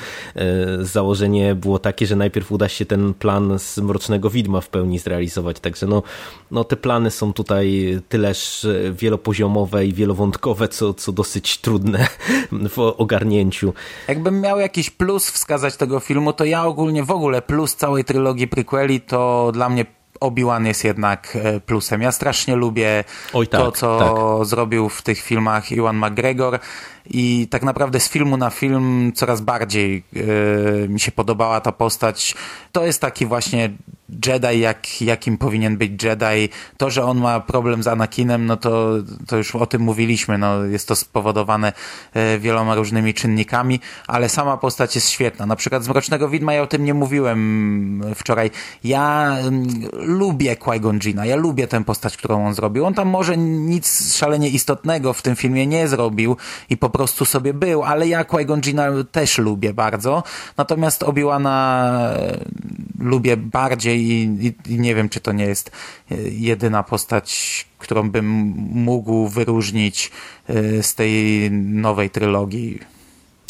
założenie 0.82 1.56
było 1.56 1.80
takie, 1.80 2.08
że 2.08 2.16
najpierw 2.16 2.52
uda 2.52 2.70
się 2.70 2.86
ten 2.86 3.14
plan 3.14 3.60
z 3.60 3.78
Mrocznego 3.78 4.30
Widma 4.30 4.62
w 4.62 4.70
pełni 4.70 5.00
zrealizować, 5.00 5.60
także 5.60 5.88
no 5.88 6.04
no 6.52 6.64
te 6.64 6.76
plany 6.76 7.12
są 7.12 7.34
tutaj 7.34 8.00
tyleż 8.10 8.68
wielopoziomowe 8.92 9.86
i 9.86 9.94
wielowątkowe, 9.94 10.68
co, 10.68 10.94
co 10.94 11.12
dosyć 11.12 11.58
trudne 11.58 12.08
w 12.76 12.80
ogarnięciu. 12.80 13.74
Jakbym 14.08 14.42
miał 14.42 14.60
jakiś 14.60 14.90
plus 14.90 15.32
wskazać 15.32 15.78
tego 15.78 16.00
filmu, 16.00 16.34
to 16.34 16.46
ja 16.46 16.66
ogólnie 16.66 17.04
w 17.04 17.12
ogóle 17.12 17.42
plus 17.42 17.76
całej 17.76 18.04
trylogii 18.04 18.48
prequeli 18.48 19.02
to 19.02 19.52
dla 19.54 19.70
mnie 19.70 19.86
Obi-Wan 20.22 20.66
jest 20.66 20.84
jednak 20.84 21.38
e, 21.44 21.60
plusem. 21.60 22.02
Ja 22.02 22.12
strasznie 22.12 22.56
lubię 22.56 23.04
Oj, 23.34 23.48
tak, 23.48 23.62
to, 23.62 23.72
co 23.72 24.00
tak. 24.00 24.46
zrobił 24.46 24.90
w 24.90 25.02
tych 25.02 25.22
filmach 25.22 25.72
Iwan 25.72 25.98
McGregor 25.98 26.60
i 27.06 27.48
tak 27.52 27.64
naprawdę 27.64 28.00
z 28.00 28.10
filmu 28.10 28.38
na 28.38 28.50
film 28.50 29.12
coraz 29.16 29.42
bardziej 29.42 30.04
yy, 30.14 30.88
mi 30.90 31.00
się 31.00 31.12
podobała 31.12 31.62
ta 31.62 31.72
postać. 31.72 32.36
To 32.72 32.86
jest 32.86 33.02
taki 33.02 33.26
właśnie 33.26 33.70
Jedi, 34.26 34.60
jak, 34.60 35.02
jakim 35.02 35.38
powinien 35.38 35.78
być 35.78 36.04
Jedi. 36.04 36.50
To, 36.78 36.90
że 36.90 37.04
on 37.04 37.18
ma 37.18 37.40
problem 37.40 37.84
z 37.84 37.88
Anakinem, 37.88 38.46
no 38.46 38.58
to, 38.58 38.94
to 39.28 39.38
już 39.38 39.56
o 39.56 39.66
tym 39.66 39.82
mówiliśmy. 39.82 40.38
No, 40.38 40.64
jest 40.64 40.88
to 40.88 40.96
spowodowane 40.96 41.74
yy, 42.16 42.40
wieloma 42.40 42.76
różnymi 42.76 43.14
czynnikami, 43.14 43.80
ale 44.08 44.30
sama 44.30 44.58
postać 44.58 44.96
jest 44.96 45.10
świetna. 45.10 45.46
Na 45.46 45.56
przykład 45.56 45.84
z 45.84 45.88
Mrocznego 45.88 46.30
Widma 46.30 46.54
ja 46.54 46.62
o 46.62 46.68
tym 46.68 46.86
nie 46.86 46.94
mówiłem 46.94 48.02
wczoraj. 48.16 48.52
Ja 48.84 49.38
yy, 49.44 49.90
lubię 49.94 50.56
Qui-Gon 50.56 51.00
Jina, 51.00 51.26
ja 51.26 51.36
lubię 51.36 51.68
tę 51.68 51.84
postać, 51.84 52.18
którą 52.18 52.46
on 52.48 52.54
zrobił. 52.54 52.86
On 52.86 52.94
tam 52.94 53.08
może 53.08 53.38
nic 53.38 54.16
szalenie 54.18 54.50
istotnego 54.50 55.14
w 55.14 55.22
tym 55.22 55.36
filmie 55.36 55.68
nie 55.68 55.88
zrobił 55.88 56.38
i 56.70 56.78
po 56.78 56.90
prostu 56.90 57.26
sobie 57.26 57.54
był, 57.54 57.84
ale 57.84 58.08
ja 58.08 58.24
Qui-Gon 58.24 58.62
Jinna 58.62 58.88
też 59.12 59.38
lubię 59.38 59.74
bardzo, 59.74 60.24
natomiast 60.58 61.04
Obi-Wana 61.04 61.92
e, 62.16 62.38
lubię 63.00 63.38
bardziej 63.38 64.01
i, 64.02 64.54
i, 64.66 64.80
nie 64.80 64.96
wiem, 64.96 65.10
czy 65.10 65.20
to 65.20 65.32
nie 65.32 65.46
jest 65.46 65.72
e, 66.12 66.16
jedyna 66.30 66.84
postać, 66.84 67.66
którą 67.78 68.10
bym 68.10 68.28
mógł 68.74 69.28
wyróżnić 69.28 70.12
e, 70.48 70.84
z 70.84 70.96
tej 70.96 71.52
nowej 71.52 72.10
trylogii. 72.10 72.80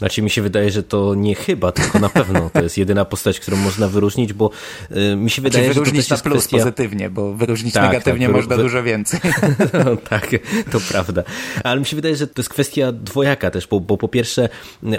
Znaczy 0.02 0.22
mi 0.22 0.30
się 0.30 0.42
wydaje, 0.42 0.72
że 0.72 0.84
to 0.84 1.16
nie 1.16 1.36
chyba, 1.36 1.72
tylko 1.72 2.00
na 2.00 2.10
pewno 2.10 2.50
to 2.54 2.64
jest 2.64 2.78
jedyna 2.78 3.06
postać, 3.06 3.40
którą 3.40 3.58
można 3.58 3.88
wyróżnić, 3.88 4.34
bo 4.34 4.50
y, 4.92 5.16
mi 5.16 5.30
się 5.30 5.42
wydaje, 5.42 5.66
znaczy, 5.66 5.80
wyróżnić 5.80 6.08
że 6.08 6.10
to 6.10 6.16
na 6.16 6.22
plus 6.22 6.34
kwestia... 6.34 6.58
pozytywnie, 6.58 7.10
bo 7.10 7.34
wyróżnić 7.34 7.74
tak, 7.74 7.84
negatywnie 7.84 8.26
tak, 8.26 8.36
można 8.36 8.56
wy... 8.56 8.64
dużo 8.64 8.84
więcej. 8.84 9.20
no, 9.86 9.96
tak, 9.96 10.30
to 10.72 10.80
prawda. 10.92 11.24
Ale 11.64 11.80
mi 11.80 11.86
się 11.86 11.96
wydaje, 11.96 12.16
że 12.16 12.28
to 12.28 12.34
jest 12.38 12.50
kwestia 12.50 12.92
dwojaka 12.92 13.52
też, 13.52 13.68
bo, 13.68 13.80
bo 13.80 13.98
po 13.98 14.08
pierwsze 14.08 14.50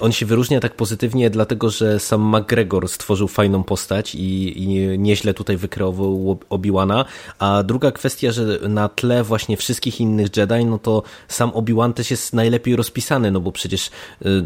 on 0.01 0.13
się 0.13 0.27
wyróżnia 0.27 0.61
tak 0.61 0.75
pozytywnie, 0.75 1.31
dlatego 1.31 1.71
że 1.71 2.01
sam 2.01 2.37
McGregor 2.37 2.89
stworzył 2.89 3.29
fajną 3.29 3.63
postać 3.63 4.15
i, 4.15 4.63
i 4.63 4.99
nieźle 4.99 5.35
tutaj 5.35 5.57
wykreował 5.57 6.39
Obi-Wana, 6.51 7.05
a 7.39 7.63
druga 7.63 7.93
kwestia, 7.93 8.33
że 8.33 8.59
na 8.69 8.89
tle 8.89 9.25
właśnie 9.25 9.57
wszystkich 9.57 10.01
innych 10.01 10.37
Jedi, 10.37 10.65
no 10.65 10.79
to 10.79 11.03
sam 11.29 11.51
Obi-Wan 11.51 11.93
też 11.93 12.11
jest 12.11 12.33
najlepiej 12.33 12.77
rozpisany, 12.77 13.31
no 13.31 13.41
bo 13.41 13.53
przecież 13.53 13.87
y, 13.87 14.43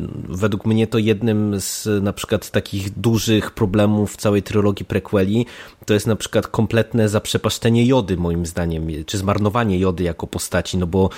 według 0.46 0.66
mnie 0.66 0.86
to 0.86 0.98
jednym 0.98 1.60
z 1.60 1.88
na 2.02 2.12
przykład 2.12 2.50
takich 2.50 2.98
dużych 2.98 3.50
problemów 3.50 4.16
całej 4.16 4.42
trylogii 4.42 4.86
prequeli 4.86 5.46
to 5.86 5.94
jest 5.94 6.06
na 6.06 6.16
przykład 6.16 6.46
kompletne 6.46 7.08
zaprzepaszczenie 7.08 7.86
Jody 7.86 8.16
moim 8.16 8.46
zdaniem, 8.46 8.86
czy 9.06 9.18
zmarnowanie 9.18 9.78
Jody 9.78 10.04
jako 10.04 10.26
postaci, 10.26 10.78
no 10.78 10.86
bo 10.86 11.10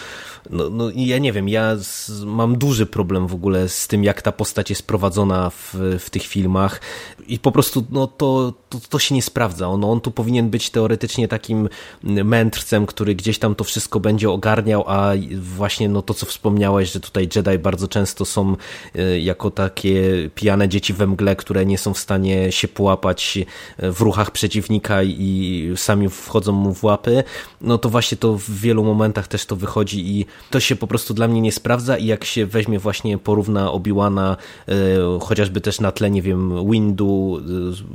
no, 0.51 0.71
no 0.71 0.91
ja 0.95 1.19
nie 1.19 1.33
wiem, 1.33 1.49
ja 1.49 1.77
z, 1.77 2.11
mam 2.25 2.59
duży 2.59 2.87
problem 2.87 3.27
w 3.27 3.35
ogóle 3.35 3.69
z 3.69 3.89
tym, 3.89 4.05
jak 4.05 4.23
ta 4.23 4.33
postać 4.33 4.71
jest 4.71 4.87
prowadzona 4.87 5.51
w, 5.51 5.75
w 5.99 6.11
tych 6.11 6.23
filmach 6.23 6.81
i 7.27 7.39
po 7.39 7.53
prostu 7.53 7.85
no 7.91 8.07
to, 8.07 8.53
to, 8.69 8.79
to 8.89 8.99
się 8.99 9.15
nie 9.15 9.23
sprawdza. 9.23 9.69
On, 9.69 9.85
on 9.85 10.01
tu 10.01 10.11
powinien 10.11 10.51
być 10.51 10.71
teoretycznie 10.71 11.29
takim 11.29 11.69
mędrcem, 12.03 12.87
który 12.87 13.15
gdzieś 13.15 13.39
tam 13.39 13.55
to 13.55 13.65
wszystko 13.65 14.01
będzie 14.01 14.31
ogarniał, 14.31 14.85
a 14.87 15.13
właśnie 15.41 15.89
no 15.89 16.03
to, 16.03 16.15
co 16.15 16.27
wspomniałeś, 16.27 16.93
że 16.93 17.01
tutaj 17.01 17.29
Jedi 17.37 17.59
bardzo 17.59 17.89
często 17.89 18.25
są 18.25 18.57
y, 18.97 19.18
jako 19.21 19.51
takie 19.51 20.31
pijane 20.35 20.69
dzieci 20.69 20.93
we 20.93 21.07
mgle, 21.07 21.37
które 21.37 21.67
nie 21.67 21.79
są 21.79 21.95
w 21.95 21.99
stanie 21.99 22.53
się 22.53 22.69
połapać 22.69 23.39
w 23.79 24.01
ruchach 24.01 24.31
przeciwnika 24.31 25.03
i 25.03 25.73
sami 25.77 26.09
wchodzą 26.09 26.53
mu 26.53 26.75
w 26.75 26.85
łapy, 26.85 27.25
no 27.61 27.79
to 27.79 27.89
właśnie 27.89 28.19
to 28.19 28.35
w 28.35 28.51
wielu 28.51 28.85
momentach 28.85 29.29
też 29.29 29.47
to 29.47 29.57
wychodzi 29.57 30.19
i 30.19 30.27
to 30.51 30.61
się 30.61 30.77
po 30.77 30.87
prostu 30.87 31.15
dla 31.15 31.29
mnie 31.29 31.41
nie 31.41 31.53
sprawdza 31.53 31.97
i 31.97 32.07
jak 32.07 32.25
się 32.25 32.47
weźmie 32.47 32.79
właśnie, 32.79 33.19
porówna 33.19 33.73
Obi-Wana 33.73 34.37
y, 34.69 34.75
chociażby 35.21 35.61
też 35.61 35.81
na 35.81 35.93
tle, 35.93 36.11
nie 36.11 36.23
wiem, 36.23 36.71
Windu, 36.71 37.41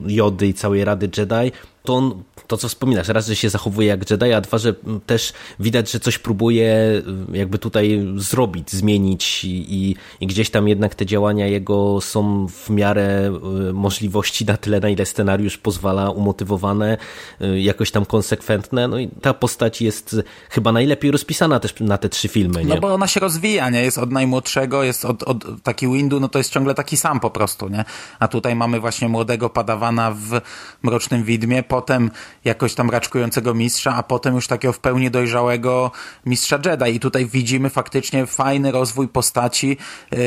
y, 0.07 0.13
Jody 0.13 0.47
i 0.47 0.53
całej 0.53 0.85
Rady 0.85 1.09
Jedi, 1.17 1.51
to 1.83 1.95
on, 1.95 2.23
to 2.47 2.57
co 2.57 2.69
wspominasz, 2.69 3.07
raz, 3.07 3.27
że 3.27 3.35
się 3.35 3.49
zachowuje 3.49 3.87
jak 3.87 4.11
Jedi, 4.11 4.33
a 4.33 4.41
dwa, 4.41 4.57
że 4.57 4.73
też 5.05 5.33
widać, 5.59 5.91
że 5.91 5.99
coś 5.99 6.17
próbuje 6.17 7.01
jakby 7.33 7.59
tutaj 7.59 8.07
zrobić, 8.15 8.71
zmienić 8.71 9.43
i, 9.43 9.95
i 10.21 10.27
gdzieś 10.27 10.49
tam 10.49 10.67
jednak 10.67 10.95
te 10.95 11.05
działania 11.05 11.47
jego 11.47 12.01
są 12.01 12.47
w 12.47 12.69
miarę 12.69 13.39
możliwości 13.73 14.45
na 14.45 14.57
tyle, 14.57 14.79
na 14.79 14.89
ile 14.89 15.05
scenariusz 15.05 15.57
pozwala, 15.57 16.09
umotywowane, 16.09 16.97
jakoś 17.55 17.91
tam 17.91 18.05
konsekwentne, 18.05 18.87
no 18.87 18.99
i 18.99 19.07
ta 19.07 19.33
postać 19.33 19.81
jest 19.81 20.15
chyba 20.49 20.71
najlepiej 20.71 21.11
rozpisana 21.11 21.59
też 21.59 21.73
na 21.79 21.97
te 21.97 22.09
trzy 22.09 22.27
filmy, 22.27 22.65
nie? 22.65 22.75
No 22.75 22.81
bo 22.81 22.93
ona 22.93 23.07
się 23.07 23.19
rozwija, 23.19 23.69
nie? 23.69 23.83
Jest 23.83 23.97
od 23.97 24.11
najmłodszego, 24.11 24.83
jest 24.83 25.05
od, 25.05 25.23
od 25.23 25.45
taki 25.63 25.87
Windu, 25.87 26.19
no 26.19 26.29
to 26.29 26.37
jest 26.37 26.53
ciągle 26.53 26.73
taki 26.73 26.97
sam 26.97 27.19
po 27.19 27.29
prostu, 27.29 27.69
nie? 27.69 27.85
A 28.19 28.27
tutaj 28.27 28.55
mamy 28.55 28.79
właśnie 28.79 29.07
młodego 29.07 29.49
padawana 29.49 30.11
w 30.11 30.41
Mrocznym 30.83 31.23
Widmie, 31.23 31.63
potem 31.73 32.11
jakoś 32.45 32.73
tam 32.75 32.89
raczkującego 32.89 33.53
mistrza, 33.53 33.95
a 33.95 34.03
potem 34.03 34.35
już 34.35 34.47
takiego 34.47 34.73
w 34.73 34.79
pełni 34.79 35.11
dojrzałego 35.11 35.91
mistrza 36.25 36.59
Jedi. 36.65 36.95
I 36.95 36.99
tutaj 36.99 37.25
widzimy 37.25 37.69
faktycznie 37.69 38.25
fajny 38.25 38.71
rozwój 38.71 39.07
postaci, 39.07 39.77
yy, 40.11 40.17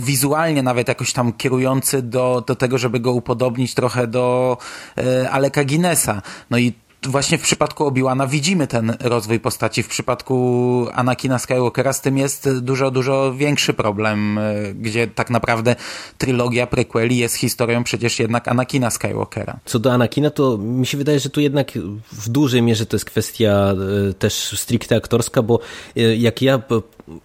wizualnie 0.00 0.62
nawet 0.62 0.88
jakoś 0.88 1.12
tam 1.12 1.32
kierujący 1.32 2.02
do, 2.02 2.44
do 2.46 2.54
tego, 2.54 2.78
żeby 2.78 3.00
go 3.00 3.12
upodobnić 3.12 3.74
trochę 3.74 4.06
do 4.06 4.56
yy, 4.96 5.30
Aleka 5.30 5.64
Guinnessa. 5.64 6.22
No 6.50 6.58
i 6.58 6.72
właśnie 7.06 7.38
w 7.38 7.42
przypadku 7.42 7.86
Obi-Wana 7.86 8.26
widzimy 8.26 8.66
ten 8.66 8.96
rozwój 9.00 9.40
postaci. 9.40 9.82
W 9.82 9.88
przypadku 9.88 10.86
Anakina 10.92 11.38
Skywalkera 11.38 11.92
z 11.92 12.00
tym 12.00 12.18
jest 12.18 12.58
dużo, 12.58 12.90
dużo 12.90 13.34
większy 13.34 13.74
problem, 13.74 14.40
gdzie 14.74 15.06
tak 15.06 15.30
naprawdę 15.30 15.76
trylogia 16.18 16.66
prequeli 16.66 17.16
jest 17.16 17.34
historią 17.34 17.84
przecież 17.84 18.18
jednak 18.18 18.48
Anakina 18.48 18.90
Skywalkera. 18.90 19.56
Co 19.64 19.78
do 19.78 19.92
Anakina, 19.92 20.30
to 20.30 20.58
mi 20.58 20.86
się 20.86 20.98
wydaje, 20.98 21.20
że 21.20 21.30
tu 21.30 21.40
jednak 21.40 21.72
w 22.12 22.28
dużej 22.28 22.62
mierze 22.62 22.86
to 22.86 22.96
jest 22.96 23.04
kwestia 23.04 23.74
też 24.18 24.34
stricte 24.60 24.96
aktorska, 24.96 25.42
bo 25.42 25.60
jak 26.18 26.42
ja 26.42 26.62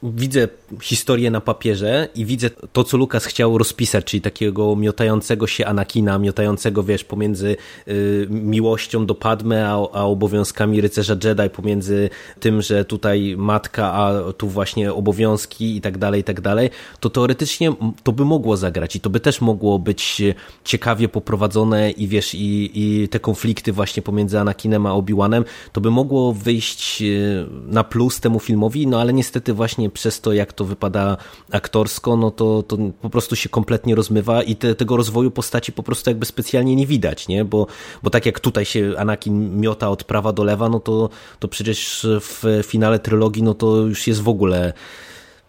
widzę 0.03 0.47
historię 0.82 1.32
na 1.32 1.41
papierze 1.41 2.07
i 2.15 2.25
widzę 2.25 2.49
to, 2.49 2.84
co 2.84 2.97
Lukas 2.97 3.25
chciał 3.25 3.57
rozpisać, 3.57 4.05
czyli 4.05 4.21
takiego 4.21 4.75
miotającego 4.75 5.47
się 5.47 5.65
Anakina, 5.65 6.19
miotającego, 6.19 6.84
wiesz, 6.84 7.03
pomiędzy 7.03 7.57
y, 7.88 8.27
miłością 8.30 9.05
do 9.05 9.15
Padme, 9.15 9.69
a, 9.69 9.73
a, 9.73 10.03
obowiązkami 10.03 10.82
rycerza 10.82 11.15
Jedi, 11.23 11.49
pomiędzy 11.49 12.09
tym, 12.39 12.61
że 12.61 12.86
tutaj 12.86 13.36
matka, 13.38 13.93
a 13.93 14.34
tu 14.34 14.47
właśnie 14.47 14.93
obowiązki 14.93 15.75
i 15.75 15.82
tak 15.82 15.97
dalej, 15.97 16.21
i 16.21 16.23
tak 16.23 16.41
dalej, 16.41 16.69
to 16.99 17.09
teoretycznie 17.09 17.73
to 18.03 18.11
by 18.11 18.25
mogło 18.25 18.57
zagrać 18.57 18.95
i 18.95 18.99
to 18.99 19.09
by 19.09 19.19
też 19.19 19.41
mogło 19.41 19.80
być 19.80 20.21
ciekawie 20.63 21.09
poprowadzone 21.09 21.91
i 21.91 22.07
wiesz, 22.07 22.36
i, 22.36 22.71
i 22.73 23.09
te 23.09 23.19
konflikty 23.19 23.73
właśnie 23.73 24.03
pomiędzy 24.03 24.39
Anakinem 24.39 24.86
a 24.86 24.91
Obi-Wanem, 24.93 25.43
to 25.71 25.82
by 25.82 25.91
mogło 25.91 26.34
wyjść 26.34 27.01
y, 27.01 27.45
na 27.67 27.84
plus 27.84 28.19
temu 28.19 28.39
filmowi, 28.39 28.88
no 28.88 29.01
ale 29.01 29.13
niestety 29.13 29.53
właśnie 29.53 29.68
właśnie 29.70 29.89
przez 29.89 30.22
to, 30.22 30.34
jak 30.34 30.53
to 30.53 30.65
wypada 30.65 31.17
aktorsko, 31.51 32.17
no 32.17 32.32
to, 32.32 32.63
to 32.63 32.78
po 33.01 33.09
prostu 33.09 33.36
się 33.36 33.49
kompletnie 33.49 33.95
rozmywa 33.95 34.43
i 34.43 34.55
te, 34.55 34.76
tego 34.76 34.97
rozwoju 34.97 35.32
postaci 35.32 35.72
po 35.72 35.84
prostu 35.84 36.09
jakby 36.09 36.26
specjalnie 36.26 36.76
nie 36.76 36.88
widać, 36.88 37.28
nie? 37.28 37.45
Bo, 37.45 37.67
bo 38.03 38.09
tak 38.09 38.26
jak 38.26 38.39
tutaj 38.39 38.65
się 38.65 38.93
Anakin 38.97 39.59
miota 39.59 39.89
od 39.89 40.03
prawa 40.03 40.34
do 40.34 40.43
lewa, 40.43 40.70
no 40.70 40.80
to, 40.80 41.09
to 41.39 41.47
przecież 41.47 42.07
w 42.22 42.61
finale 42.63 42.99
trylogii, 42.99 43.43
no 43.43 43.53
to 43.53 43.78
już 43.78 44.07
jest 44.07 44.22
w 44.22 44.30
ogóle 44.30 44.74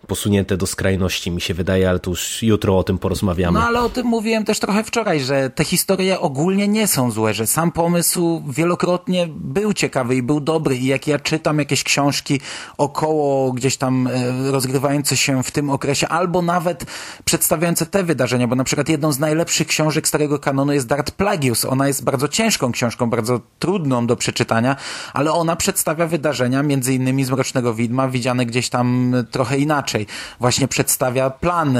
posunięte 0.06 0.56
do 0.56 0.66
skrajności, 0.66 1.30
mi 1.30 1.40
się 1.40 1.54
wydaje, 1.54 1.90
ale 1.90 1.98
to 1.98 2.10
już 2.10 2.42
jutro 2.42 2.78
o 2.78 2.82
tym 2.82 2.98
porozmawiamy. 2.98 3.58
No 3.58 3.66
ale 3.66 3.80
o 3.80 3.88
tym 3.88 4.06
mówiłem 4.06 4.44
też 4.44 4.60
trochę 4.60 4.84
wczoraj, 4.84 5.20
że 5.20 5.50
te 5.50 5.64
historie 5.64 6.20
ogólnie 6.20 6.68
nie 6.68 6.88
są 6.88 7.10
złe, 7.10 7.34
że 7.34 7.46
sam 7.46 7.72
pomysł 7.72 8.42
wielokrotnie 8.48 9.28
był 9.30 9.72
ciekawy 9.72 10.16
i 10.16 10.22
był 10.22 10.40
dobry 10.40 10.76
i 10.76 10.86
jak 10.86 11.06
ja 11.06 11.18
czytam 11.18 11.58
jakieś 11.58 11.84
książki 11.84 12.40
około 12.78 13.52
gdzieś 13.52 13.76
tam 13.76 14.06
e, 14.06 14.50
rozgrywające 14.50 15.16
się 15.16 15.42
w 15.42 15.50
tym 15.50 15.70
okresie, 15.70 16.08
albo 16.08 16.42
nawet 16.42 16.84
przedstawiające 17.24 17.86
te 17.86 18.04
wydarzenia, 18.04 18.48
bo 18.48 18.56
na 18.56 18.64
przykład 18.64 18.88
jedną 18.88 19.12
z 19.12 19.18
najlepszych 19.18 19.66
książek 19.66 20.08
starego 20.08 20.38
kanonu 20.38 20.72
jest 20.72 20.86
Dart 20.86 21.10
Plagius. 21.10 21.64
Ona 21.64 21.86
jest 21.86 22.04
bardzo 22.04 22.28
ciężką 22.28 22.72
książką, 22.72 23.10
bardzo 23.10 23.40
trudną 23.58 24.06
do 24.06 24.16
przeczytania, 24.16 24.76
ale 25.12 25.32
ona 25.32 25.56
przedstawia 25.56 26.06
wydarzenia 26.06 26.62
między 26.62 26.94
innymi 26.94 27.24
z 27.24 27.30
Mrocznego 27.30 27.74
Widma, 27.74 28.08
widziane 28.08 28.46
gdzieś 28.46 28.68
tam 28.68 29.14
trochę 29.30 29.58
inaczej 29.58 29.89
inaczej. 29.90 30.06
Właśnie 30.40 30.68
przedstawia 30.68 31.30
plan 31.30 31.78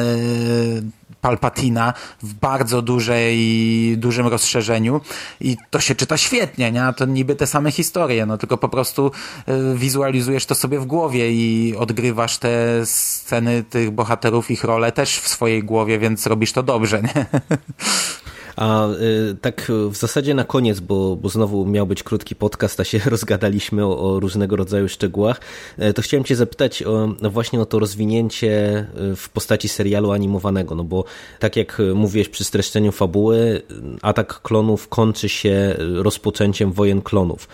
Palpatina 1.21 1.95
w 2.23 2.35
bardzo 2.35 2.83
dużej, 2.83 3.99
dużym 3.99 4.27
rozszerzeniu 4.27 5.01
i 5.41 5.57
to 5.71 5.81
się 5.81 5.95
czyta 5.95 6.17
świetnie, 6.17 6.73
nie? 6.73 6.83
To 6.97 7.05
niby 7.05 7.37
te 7.37 7.47
same 7.47 7.73
historie, 7.73 8.27
no 8.27 8.39
tylko 8.39 8.59
po 8.59 8.69
prostu 8.69 9.11
y, 9.49 9.79
wizualizujesz 9.79 10.47
to 10.47 10.55
sobie 10.55 10.79
w 10.81 10.87
głowie 10.87 11.33
i 11.33 11.77
odgrywasz 11.77 12.39
te 12.39 12.87
sceny 12.87 13.65
tych 13.65 13.91
bohaterów, 13.91 14.51
ich 14.51 14.65
role 14.65 14.93
też 14.93 15.19
w 15.19 15.29
swojej 15.29 15.63
głowie, 15.63 15.99
więc 15.99 16.27
robisz 16.27 16.53
to 16.53 16.63
dobrze, 16.63 17.03
nie? 17.03 17.27
A 18.57 18.89
y, 18.89 19.37
tak 19.41 19.73
w 19.91 19.97
zasadzie 19.97 20.35
na 20.35 20.45
koniec, 20.45 20.81
bo, 20.81 21.17
bo 21.17 21.29
znowu 21.29 21.67
miał 21.67 21.87
być 21.87 22.03
krótki 22.03 22.35
podcast, 22.35 22.81
a 22.81 22.85
się 22.85 23.01
rozgadaliśmy 23.11 23.87
o, 23.87 24.01
o 24.01 24.21
różnego 24.21 24.57
rodzaju 24.57 24.89
szczegółach, 24.89 25.41
y, 25.79 25.93
to 25.93 26.03
chciałem 26.03 26.25
cię 26.25 26.37
zapytać 26.37 26.83
o, 26.83 27.09
no 27.23 27.31
właśnie 27.31 27.61
o 27.61 27.67
to 27.67 27.79
rozwinięcie 27.79 28.87
y, 29.13 29.17
w 29.17 29.29
postaci 29.29 29.69
serialu 29.69 30.13
animowanego, 30.13 30.75
no 30.75 30.85
bo 30.85 31.05
tak 31.39 31.57
jak 31.57 31.83
mówiłeś 31.95 32.29
przy 32.29 32.45
streszczeniu 32.45 32.93
fabuły, 32.93 33.63
atak 34.03 34.43
klonów 34.43 34.89
kończy 34.89 35.29
się 35.29 35.77
rozpoczęciem 35.79 36.73
wojen 36.73 37.03
klonów. 37.03 37.49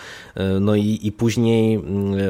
No 0.61 0.75
i, 0.75 0.99
i 1.03 1.13
później 1.13 1.83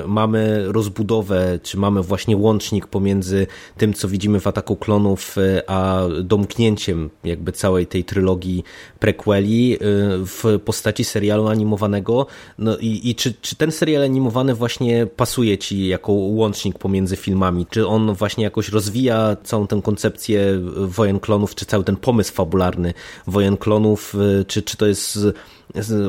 mamy 0.07 0.73
rozbudowę, 0.73 1.59
czy 1.63 1.79
mamy 1.79 2.03
właśnie 2.03 2.37
łącznik 2.37 2.87
pomiędzy 2.87 3.47
tym, 3.77 3.95
co 3.95 4.09
widzimy 4.09 4.41
w 4.41 4.47
ataku 4.47 4.77
klonów, 4.77 5.37
a 5.67 6.03
domknięciem 6.23 7.11
jakby 7.25 7.53
całej 7.53 7.87
tej 7.87 8.05
trylogii 8.05 8.56
serii 8.57 8.65
prequeli 8.99 9.75
y, 9.75 9.79
w 10.27 10.61
postaci 10.65 11.05
serialu 11.05 11.49
animowanego. 11.49 12.27
No 12.59 12.77
i, 12.79 13.11
i 13.11 13.15
czy, 13.15 13.35
czy 13.35 13.57
ten 13.57 13.73
serial 13.73 14.03
animowany 14.03 14.55
właśnie 14.55 15.07
pasuje 15.07 15.59
ci 15.59 15.87
jako 15.87 16.13
łącznik 16.13 16.79
pomiędzy 16.79 17.17
filmami? 17.17 17.67
Czy 17.71 17.87
on 17.87 18.15
właśnie 18.15 18.45
jakoś 18.45 18.69
rozwija 18.69 19.37
całą 19.45 19.67
tę 19.67 19.81
koncepcję 19.85 20.61
wojen 20.77 21.21
klonów, 21.21 21.55
czy 21.55 21.67
cały 21.67 21.85
ten 21.85 21.97
pomysł 21.97 22.33
fabularny 22.33 22.95
wojen 23.27 23.57
klonów, 23.57 24.15
y, 24.15 24.45
czy, 24.45 24.63
czy 24.63 24.77
to 24.77 24.87
jest 24.87 25.19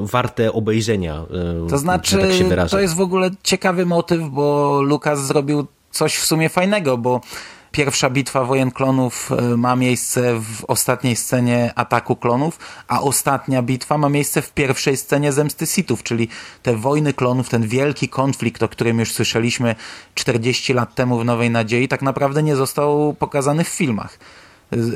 warte 0.01 0.53
obejrzenia. 0.53 1.25
To 1.69 1.77
znaczy, 1.77 2.17
tak 2.49 2.69
to 2.69 2.79
jest 2.79 2.95
w 2.95 3.01
ogóle 3.01 3.29
ciekawy 3.43 3.85
motyw, 3.85 4.29
bo 4.29 4.81
Lukas 4.81 5.27
zrobił 5.27 5.67
coś 5.91 6.15
w 6.15 6.25
sumie 6.25 6.49
fajnego, 6.49 6.97
bo 6.97 7.21
pierwsza 7.71 8.09
bitwa 8.09 8.43
wojen 8.43 8.71
klonów 8.71 9.31
e, 9.31 9.57
ma 9.57 9.75
miejsce 9.75 10.39
w 10.39 10.65
ostatniej 10.65 11.15
scenie 11.15 11.71
ataku 11.75 12.15
klonów, 12.15 12.59
a 12.87 13.01
ostatnia 13.01 13.61
bitwa 13.61 13.97
ma 13.97 14.09
miejsce 14.09 14.41
w 14.41 14.51
pierwszej 14.51 14.97
scenie 14.97 15.31
zemsty 15.31 15.65
Sithów, 15.65 16.03
czyli 16.03 16.27
te 16.63 16.75
wojny 16.75 17.13
klonów, 17.13 17.49
ten 17.49 17.67
wielki 17.67 18.09
konflikt, 18.09 18.63
o 18.63 18.67
którym 18.67 18.99
już 18.99 19.13
słyszeliśmy 19.13 19.75
40 20.15 20.73
lat 20.73 20.95
temu 20.95 21.19
w 21.19 21.25
Nowej 21.25 21.49
Nadziei, 21.49 21.87
tak 21.87 22.01
naprawdę 22.01 22.43
nie 22.43 22.55
został 22.55 23.13
pokazany 23.13 23.63
w 23.63 23.67
filmach 23.67 24.17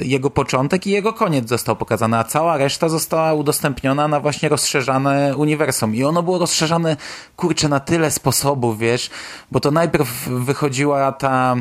jego 0.02 0.30
początek 0.30 0.88
i 0.88 0.92
jego 0.92 1.14
koniec 1.14 1.50
został 1.50 1.76
pokazany, 1.76 2.18
a 2.18 2.24
cała 2.24 2.58
reszta 2.58 2.90
została 2.90 3.34
udostępniona 3.34 4.08
na 4.08 4.20
właśnie 4.20 4.50
rozszerzane 4.50 5.38
uniwersum. 5.38 5.96
I 5.96 6.04
ono 6.04 6.24
było 6.24 6.40
rozszerzane, 6.40 6.98
kurczę, 7.36 7.70
na 7.70 7.80
tyle 7.80 8.12
sposobów, 8.12 8.80
wiesz, 8.80 9.10
bo 9.52 9.60
to 9.60 9.72
najpierw 9.72 10.28
wychodziła 10.28 11.12
ta 11.12 11.56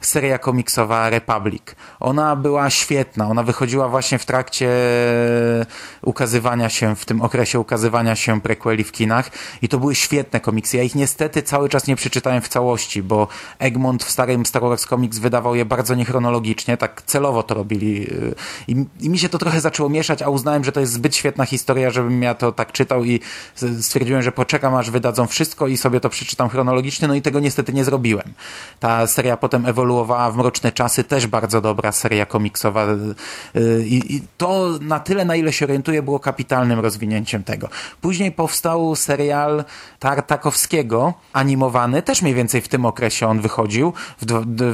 seria 0.00 0.38
komiksowa 0.38 1.10
Republic. 1.10 1.62
Ona 2.00 2.36
była 2.36 2.70
świetna, 2.70 3.28
ona 3.28 3.42
wychodziła 3.42 3.88
właśnie 3.88 4.18
w 4.18 4.24
trakcie 4.26 4.68
ukazywania 6.02 6.68
się, 6.68 6.96
w 6.96 7.04
tym 7.04 7.22
okresie 7.22 7.60
ukazywania 7.60 8.16
się 8.16 8.40
prequeli 8.40 8.84
w 8.84 8.92
kinach 8.92 9.30
i 9.62 9.68
to 9.68 9.78
były 9.78 9.94
świetne 9.94 10.40
komiksy. 10.40 10.76
Ja 10.76 10.82
ich 10.82 10.94
niestety 10.94 11.42
cały 11.42 11.68
czas 11.68 11.86
nie 11.86 11.96
przeczytałem 11.96 12.42
w 12.42 12.48
całości, 12.48 13.02
bo 13.02 13.28
Egmont 13.58 14.04
w 14.04 14.10
starym 14.10 14.46
Star 14.46 14.62
Wars 14.62 14.86
Comics 14.86 15.18
wydawał 15.18 15.54
je 15.54 15.64
bardzo 15.64 15.94
niechronologicznie, 15.94 16.76
tak 16.76 17.02
celowo 17.06 17.42
to 17.42 17.54
robili 17.54 18.10
i, 18.68 18.84
i 19.00 19.10
mi 19.10 19.18
się 19.18 19.28
to 19.28 19.38
trochę 19.38 19.60
zaczęło 19.60 19.88
mieszać, 19.88 20.22
a 20.22 20.28
uznałem, 20.28 20.64
że 20.64 20.72
to 20.72 20.80
jest 20.80 20.92
zbyt 20.92 21.16
świetna 21.16 21.46
historia, 21.46 21.90
żebym 21.90 22.22
ja 22.22 22.34
to 22.34 22.52
tak 22.52 22.72
czytał 22.72 23.04
i 23.04 23.20
stwierdziłem, 23.80 24.22
że 24.22 24.32
poczekam 24.32 24.74
aż 24.74 24.90
wydadzą 24.90 25.26
wszystko 25.26 25.66
i 25.66 25.76
sobie 25.76 26.00
to 26.00 26.08
przeczytam 26.08 26.48
chronologicznie, 26.48 27.08
no 27.08 27.14
i 27.14 27.22
tego 27.22 27.40
niestety 27.40 27.72
nie 27.72 27.84
zrobiłem. 27.84 28.32
Ta 28.80 29.06
seria 29.06 29.36
potem 29.36 29.66
ewoluowała 29.66 29.87
ewoluowała 29.88 30.30
w 30.30 30.36
Mroczne 30.36 30.72
Czasy, 30.72 31.04
też 31.04 31.26
bardzo 31.26 31.60
dobra 31.60 31.92
seria 31.92 32.26
komiksowa 32.26 32.86
y, 33.56 33.84
i, 33.86 34.16
i 34.16 34.22
to 34.36 34.68
na 34.80 35.00
tyle, 35.00 35.24
na 35.24 35.36
ile 35.36 35.52
się 35.52 35.64
orientuję, 35.64 36.02
było 36.02 36.20
kapitalnym 36.20 36.80
rozwinięciem 36.80 37.44
tego. 37.44 37.68
Później 38.00 38.32
powstał 38.32 38.96
serial 38.96 39.64
Tartakowskiego, 39.98 41.14
animowany, 41.32 42.02
też 42.02 42.22
mniej 42.22 42.34
więcej 42.34 42.60
w 42.60 42.68
tym 42.68 42.86
okresie 42.86 43.26
on 43.26 43.40
wychodził, 43.40 43.92
w, 44.20 44.24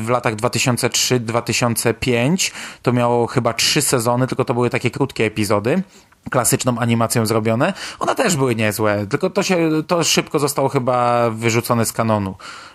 w 0.05 0.09
latach 0.09 0.37
2003-2005. 0.37 2.53
To 2.83 2.93
miało 2.93 3.27
chyba 3.27 3.53
trzy 3.53 3.83
sezony, 3.83 4.27
tylko 4.27 4.45
to 4.45 4.55
były 4.55 4.71
takie 4.71 4.91
krótkie 4.91 5.25
epizody 5.25 5.83
klasyczną 6.31 6.79
animacją 6.79 7.27
zrobione. 7.27 7.73
One 7.99 8.15
też 8.15 8.37
były 8.37 8.55
niezłe, 8.55 9.07
tylko 9.07 9.31
to 9.31 9.43
się, 9.43 9.71
to 9.87 10.05
szybko 10.05 10.39
zostało 10.39 10.69
chyba 10.69 11.31
wyrzucone 11.31 11.87
z 11.87 11.93
kanonu 11.93 12.35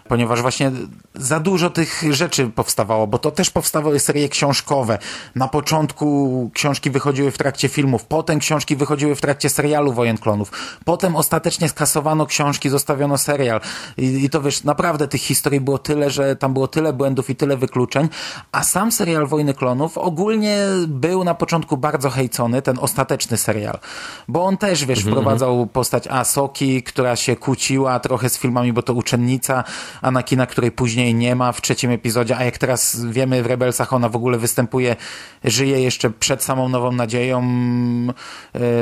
ponieważ 0.10 0.42
właśnie 0.42 0.72
za 1.16 1.40
dużo 1.40 1.70
tych 1.70 2.04
rzeczy 2.10 2.48
powstawało, 2.48 3.08
bo 3.08 3.18
to 3.18 3.32
też 3.32 3.50
powstawały 3.50 4.00
serie 4.00 4.30
książkowe. 4.30 4.98
Na 5.36 5.48
początku 5.48 6.50
książki 6.54 6.90
wychodziły 6.90 7.32
w 7.32 7.38
trakcie 7.38 7.70
filmów, 7.70 8.06
potem 8.06 8.40
książki 8.40 8.76
wychodziły 8.76 9.16
w 9.16 9.22
trakcie 9.22 9.50
serialu 9.50 9.94
Wojen 9.94 10.18
Klonów, 10.18 10.52
potem 10.86 11.16
ostatecznie 11.16 11.70
skasowano 11.70 12.26
książki, 12.26 12.70
zostawiono 12.70 13.18
serial 13.18 13.62
I, 13.98 14.06
i 14.26 14.30
to 14.30 14.42
wiesz, 14.42 14.64
naprawdę 14.64 15.08
tych 15.08 15.22
historii 15.22 15.62
było 15.62 15.78
tyle, 15.78 16.10
że 16.10 16.36
tam 16.36 16.54
było 16.54 16.68
tyle 16.68 16.94
błędów 16.94 17.30
i 17.30 17.36
tyle 17.36 17.58
wykluczeń, 17.58 18.10
a 18.52 18.64
sam 18.64 18.92
serial 18.92 19.28
Wojny 19.28 19.54
Klonów 19.54 19.98
ogólnie 19.98 20.58
był 20.88 21.24
na 21.24 21.36
początku 21.36 21.78
bardzo 21.78 22.10
hejcony, 22.10 22.62
ten 22.62 22.80
ostateczny 22.80 23.38
serial, 23.38 23.80
bo 24.28 24.46
on 24.46 24.58
też, 24.58 24.86
wiesz, 24.86 25.00
mm 25.00 25.10
-hmm. 25.10 25.18
wprowadzał 25.18 25.68
postać 25.68 26.08
Asoki, 26.08 26.84
która 26.84 27.16
się 27.16 27.36
kłóciła 27.36 28.00
trochę 28.00 28.30
z 28.30 28.38
filmami, 28.38 28.74
bo 28.74 28.82
to 28.82 28.94
uczennica, 28.94 29.64
Anakina, 30.02 30.46
której 30.46 30.72
później 30.72 31.16
nie 31.16 31.36
ma 31.36 31.52
w 31.52 31.62
trzecim 31.62 31.92
epizodzie, 31.92 32.38
a 32.38 32.44
jak 32.44 32.58
teraz 32.58 33.06
wiemy 33.06 33.44
w 33.44 33.46
Rebelsach 33.46 33.94
ona 33.94 34.10
w 34.10 34.16
ogóle 34.16 34.38
występuje, 34.38 34.96
żyje 35.44 35.82
jeszcze 35.82 36.10
przed 36.10 36.44
samą 36.44 36.70
Nową 36.70 36.92
Nadzieją, 36.92 37.42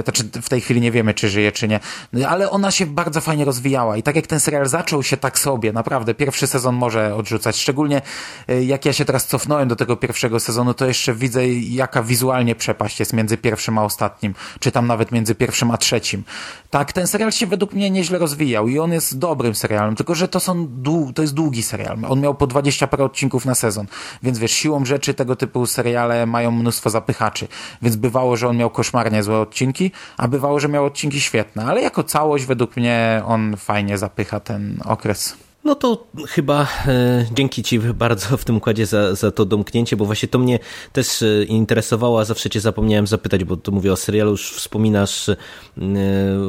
znaczy 0.03 0.23
w 0.41 0.49
tej 0.49 0.61
chwili 0.61 0.81
nie 0.81 0.91
wiemy, 0.91 1.13
czy 1.13 1.29
żyje, 1.29 1.51
czy 1.51 1.67
nie, 1.67 1.79
ale 2.27 2.51
ona 2.51 2.71
się 2.71 2.85
bardzo 2.85 3.21
fajnie 3.21 3.45
rozwijała 3.45 3.97
i 3.97 4.03
tak 4.03 4.15
jak 4.15 4.27
ten 4.27 4.39
serial 4.39 4.65
zaczął 4.65 5.03
się 5.03 5.17
tak 5.17 5.39
sobie, 5.39 5.73
naprawdę, 5.73 6.13
pierwszy 6.13 6.47
sezon 6.47 6.75
może 6.75 7.15
odrzucać, 7.15 7.57
szczególnie 7.57 8.01
e, 8.47 8.63
jak 8.63 8.85
ja 8.85 8.93
się 8.93 9.05
teraz 9.05 9.27
cofnąłem 9.27 9.67
do 9.67 9.75
tego 9.75 9.97
pierwszego 9.97 10.39
sezonu, 10.39 10.73
to 10.73 10.85
jeszcze 10.85 11.13
widzę, 11.13 11.47
jaka 11.49 12.03
wizualnie 12.03 12.55
przepaść 12.55 12.99
jest 12.99 13.13
między 13.13 13.37
pierwszym 13.37 13.77
a 13.77 13.83
ostatnim, 13.83 14.35
czy 14.59 14.71
tam 14.71 14.87
nawet 14.87 15.11
między 15.11 15.35
pierwszym 15.35 15.71
a 15.71 15.77
trzecim. 15.77 16.23
Tak, 16.69 16.93
ten 16.93 17.07
serial 17.07 17.31
się 17.31 17.47
według 17.47 17.73
mnie 17.73 17.89
nieźle 17.89 18.19
rozwijał 18.19 18.67
i 18.67 18.79
on 18.79 18.91
jest 18.91 19.17
dobrym 19.17 19.55
serialem, 19.55 19.95
tylko 19.95 20.15
że 20.15 20.27
to 20.27 20.39
są 20.39 20.67
to 21.13 21.21
jest 21.21 21.33
długi 21.33 21.63
serial. 21.63 21.97
On 22.09 22.21
miał 22.21 22.35
po 22.35 22.47
20 22.47 22.87
parę 22.87 23.03
odcinków 23.03 23.45
na 23.45 23.55
sezon, 23.55 23.85
więc 24.23 24.39
wiesz, 24.39 24.51
siłą 24.51 24.85
rzeczy 24.85 25.13
tego 25.13 25.35
typu 25.35 25.65
seriale 25.65 26.25
mają 26.25 26.51
mnóstwo 26.51 26.89
zapychaczy, 26.89 27.47
więc 27.81 27.95
bywało, 27.95 28.37
że 28.37 28.47
on 28.47 28.57
miał 28.57 28.69
koszmarnie 28.69 29.23
złe 29.23 29.39
odcinki, 29.39 29.91
a 30.17 30.27
bywało, 30.27 30.59
że 30.59 30.69
miał 30.69 30.85
odcinki 30.85 31.21
świetne, 31.21 31.65
ale 31.65 31.81
jako 31.81 32.03
całość 32.03 32.45
według 32.45 32.77
mnie 32.77 33.21
on 33.25 33.57
fajnie 33.57 33.97
zapycha 33.97 34.39
ten 34.39 34.79
okres. 34.85 35.46
No 35.67 35.75
to 35.75 36.07
chyba 36.27 36.67
e, 36.87 37.25
dzięki 37.31 37.63
Ci 37.63 37.79
bardzo 37.79 38.37
w 38.37 38.45
tym 38.45 38.57
układzie 38.57 38.85
za, 38.85 39.15
za 39.15 39.31
to 39.31 39.45
domknięcie, 39.45 39.97
bo 39.97 40.05
właśnie 40.05 40.27
to 40.27 40.39
mnie 40.39 40.59
też 40.93 41.21
e, 41.21 41.43
interesowało, 41.43 42.19
a 42.19 42.25
zawsze 42.25 42.49
Cię 42.49 42.59
zapomniałem 42.59 43.07
zapytać, 43.07 43.43
bo 43.43 43.57
tu 43.57 43.71
mówię 43.71 43.93
o 43.93 43.95
serialu, 43.95 44.31
już 44.31 44.51
wspominasz 44.51 45.29
e, 45.29 45.35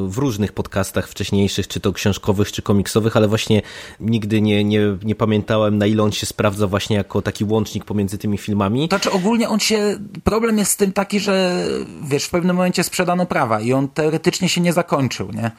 w 0.07 0.17
różnych 0.17 0.53
podcastach 0.53 1.07
wcześniejszych, 1.07 1.67
czy 1.67 1.79
to 1.79 1.93
książkowych, 1.93 2.51
czy 2.51 2.61
komiksowych, 2.61 3.17
ale 3.17 3.27
właśnie 3.27 3.61
nigdy 3.99 4.41
nie, 4.41 4.63
nie, 4.63 4.81
nie 5.03 5.15
pamiętałem, 5.15 5.77
na 5.77 5.85
ile 5.85 6.03
on 6.03 6.11
się 6.11 6.25
sprawdza 6.25 6.67
właśnie 6.67 6.95
jako 6.95 7.21
taki 7.21 7.45
łącznik 7.45 7.85
pomiędzy 7.85 8.17
tymi 8.17 8.37
filmami. 8.37 8.87
Znaczy 8.87 9.11
ogólnie 9.11 9.49
on 9.49 9.59
się, 9.59 9.99
problem 10.23 10.57
jest 10.57 10.71
z 10.71 10.77
tym 10.77 10.91
taki, 10.91 11.19
że 11.19 11.65
wiesz, 12.03 12.25
w 12.25 12.29
pewnym 12.29 12.55
momencie 12.55 12.83
sprzedano 12.83 13.25
prawa 13.25 13.61
i 13.61 13.73
on 13.73 13.87
teoretycznie 13.87 14.49
się 14.49 14.61
nie 14.61 14.73
zakończył, 14.73 15.31
nie? 15.31 15.51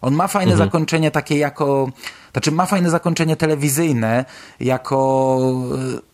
On 0.00 0.14
ma 0.14 0.28
fajne 0.28 0.52
mhm. 0.52 0.68
zakończenie 0.68 1.10
takie 1.10 1.38
jako 1.38 1.90
znaczy 2.36 2.52
ma 2.52 2.66
fajne 2.66 2.90
zakończenie 2.90 3.36
telewizyjne 3.36 4.24
jako 4.60 5.38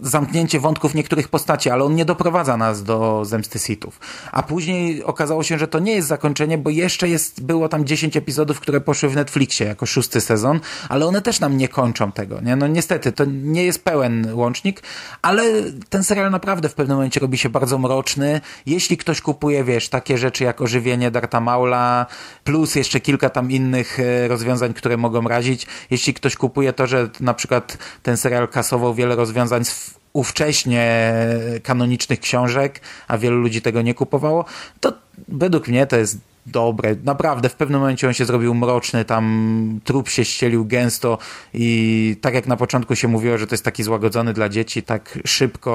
e, 0.00 0.08
zamknięcie 0.08 0.60
wątków 0.60 0.94
niektórych 0.94 1.28
postaci, 1.28 1.70
ale 1.70 1.84
on 1.84 1.94
nie 1.94 2.04
doprowadza 2.04 2.56
nas 2.56 2.82
do 2.82 3.24
zemsty 3.24 3.58
Sithów. 3.58 4.00
A 4.32 4.42
później 4.42 5.04
okazało 5.04 5.42
się, 5.42 5.58
że 5.58 5.68
to 5.68 5.78
nie 5.78 5.92
jest 5.92 6.08
zakończenie, 6.08 6.58
bo 6.58 6.70
jeszcze 6.70 7.08
jest, 7.08 7.42
było 7.42 7.68
tam 7.68 7.84
10 7.84 8.16
epizodów, 8.16 8.60
które 8.60 8.80
poszły 8.80 9.08
w 9.08 9.16
Netflixie 9.16 9.66
jako 9.66 9.86
szósty 9.86 10.20
sezon, 10.20 10.60
ale 10.88 11.06
one 11.06 11.22
też 11.22 11.40
nam 11.40 11.56
nie 11.56 11.68
kończą 11.68 12.12
tego. 12.12 12.40
Nie? 12.40 12.56
No 12.56 12.66
niestety, 12.66 13.12
to 13.12 13.24
nie 13.24 13.64
jest 13.64 13.84
pełen 13.84 14.34
łącznik, 14.34 14.82
ale 15.22 15.42
ten 15.88 16.04
serial 16.04 16.30
naprawdę 16.30 16.68
w 16.68 16.74
pewnym 16.74 16.96
momencie 16.96 17.20
robi 17.20 17.38
się 17.38 17.48
bardzo 17.48 17.78
mroczny. 17.78 18.40
Jeśli 18.66 18.96
ktoś 18.96 19.20
kupuje, 19.20 19.64
wiesz, 19.64 19.88
takie 19.88 20.18
rzeczy 20.18 20.44
jak 20.44 20.60
ożywienie 20.60 21.10
Darta 21.10 21.40
Maula, 21.40 22.06
plus 22.44 22.74
jeszcze 22.74 23.00
kilka 23.00 23.30
tam 23.30 23.50
innych 23.50 24.00
e, 24.00 24.28
rozwiązań, 24.28 24.74
które 24.74 24.96
mogą 24.96 25.22
razić, 25.22 25.66
jeśli 25.90 26.11
jeśli 26.12 26.20
ktoś 26.20 26.36
kupuje 26.36 26.72
to, 26.72 26.86
że 26.86 27.08
na 27.20 27.34
przykład 27.34 27.78
ten 28.02 28.16
serial 28.16 28.48
kasował 28.48 28.94
wiele 28.94 29.16
rozwiązań 29.16 29.64
z 29.64 29.94
ówcześnie 30.12 31.14
kanonicznych 31.62 32.20
książek, 32.20 32.80
a 33.08 33.18
wielu 33.18 33.40
ludzi 33.40 33.62
tego 33.62 33.82
nie 33.82 33.94
kupowało, 33.94 34.44
to 34.80 34.92
według 35.28 35.68
mnie 35.68 35.86
to 35.86 35.96
jest 35.96 36.18
dobre. 36.46 36.96
Naprawdę, 37.04 37.48
w 37.48 37.54
pewnym 37.54 37.80
momencie 37.80 38.06
on 38.06 38.12
się 38.12 38.24
zrobił 38.24 38.54
mroczny, 38.54 39.04
tam 39.04 39.80
trup 39.84 40.08
się 40.08 40.24
ścielił 40.24 40.64
gęsto 40.66 41.18
i 41.54 42.16
tak 42.20 42.34
jak 42.34 42.46
na 42.46 42.56
początku 42.56 42.96
się 42.96 43.08
mówiło, 43.08 43.38
że 43.38 43.46
to 43.46 43.54
jest 43.54 43.64
taki 43.64 43.82
złagodzony 43.82 44.32
dla 44.32 44.48
dzieci, 44.48 44.82
tak 44.82 45.18
szybko 45.24 45.72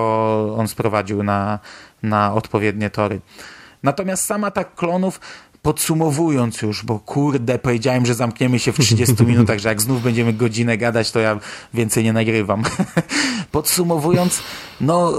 on 0.57 0.67
sprowadził 0.67 1.23
na, 1.23 1.59
na 2.03 2.33
odpowiednie 2.33 2.89
tory. 2.89 3.21
Natomiast 3.83 4.25
sama 4.25 4.51
ta 4.51 4.63
klonów 4.63 5.19
podsumowując 5.61 6.61
już, 6.61 6.85
bo 6.85 6.99
kurde, 6.99 7.59
powiedziałem, 7.59 8.05
że 8.05 8.15
zamkniemy 8.15 8.59
się 8.59 8.71
w 8.71 8.79
30 8.79 9.23
minutach, 9.25 9.59
że 9.59 9.69
jak 9.69 9.81
znów 9.81 10.03
będziemy 10.03 10.33
godzinę 10.33 10.77
gadać, 10.77 11.11
to 11.11 11.19
ja 11.19 11.39
więcej 11.73 12.03
nie 12.03 12.13
nagrywam. 12.13 12.63
podsumowując, 13.51 14.39
no 14.81 15.13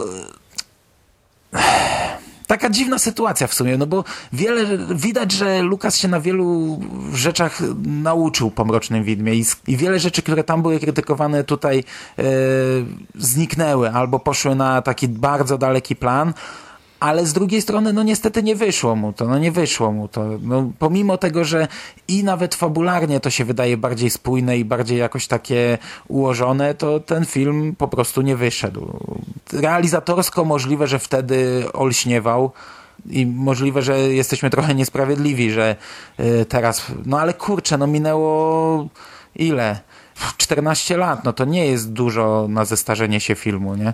taka 2.48 2.70
dziwna 2.70 2.98
sytuacja 2.98 3.46
w 3.46 3.54
sumie, 3.54 3.78
no 3.78 3.86
bo 3.86 4.04
wiele, 4.32 4.78
widać, 4.94 5.32
że 5.32 5.62
Lukas 5.62 5.96
się 5.96 6.08
na 6.08 6.20
wielu 6.20 6.80
rzeczach 7.12 7.60
nauczył 7.86 8.50
po 8.50 8.64
Mrocznym 8.64 9.04
Widmie 9.04 9.34
i, 9.34 9.44
i 9.66 9.76
wiele 9.76 9.98
rzeczy, 9.98 10.22
które 10.22 10.44
tam 10.44 10.62
były 10.62 10.80
krytykowane 10.80 11.44
tutaj 11.44 11.84
e, 12.18 12.22
zniknęły 13.14 13.90
albo 13.90 14.18
poszły 14.18 14.54
na 14.54 14.82
taki 14.82 15.08
bardzo 15.08 15.58
daleki 15.58 15.96
plan, 15.96 16.32
ale 17.00 17.26
z 17.26 17.32
drugiej 17.32 17.62
strony, 17.62 17.92
no 17.92 18.02
niestety 18.02 18.42
nie 18.42 18.56
wyszło 18.56 18.96
mu 18.96 19.12
to, 19.12 19.24
no 19.24 19.38
nie 19.38 19.52
wyszło 19.52 19.92
mu 19.92 20.08
to. 20.08 20.24
No, 20.42 20.70
pomimo 20.78 21.18
tego, 21.18 21.44
że 21.44 21.68
i 22.08 22.24
nawet 22.24 22.54
fabularnie 22.54 23.20
to 23.20 23.30
się 23.30 23.44
wydaje 23.44 23.76
bardziej 23.76 24.10
spójne 24.10 24.58
i 24.58 24.64
bardziej 24.64 24.98
jakoś 24.98 25.26
takie 25.26 25.78
ułożone, 26.08 26.74
to 26.74 27.00
ten 27.00 27.24
film 27.24 27.74
po 27.78 27.88
prostu 27.88 28.22
nie 28.22 28.36
wyszedł. 28.36 28.98
Realizatorsko 29.52 30.44
możliwe, 30.44 30.86
że 30.86 30.98
wtedy 30.98 31.64
olśniewał, 31.72 32.52
i 33.10 33.26
możliwe, 33.26 33.82
że 33.82 33.98
jesteśmy 33.98 34.50
trochę 34.50 34.74
niesprawiedliwi, 34.74 35.50
że 35.50 35.76
y, 36.20 36.44
teraz, 36.44 36.86
no 37.06 37.20
ale 37.20 37.34
kurczę, 37.34 37.78
no 37.78 37.86
minęło 37.86 38.88
ile? 39.36 39.80
14 40.36 40.96
lat, 40.96 41.24
no 41.24 41.32
to 41.32 41.44
nie 41.44 41.66
jest 41.66 41.92
dużo 41.92 42.46
na 42.48 42.64
zestarzenie 42.64 43.20
się 43.20 43.34
filmu, 43.34 43.74
nie? 43.74 43.92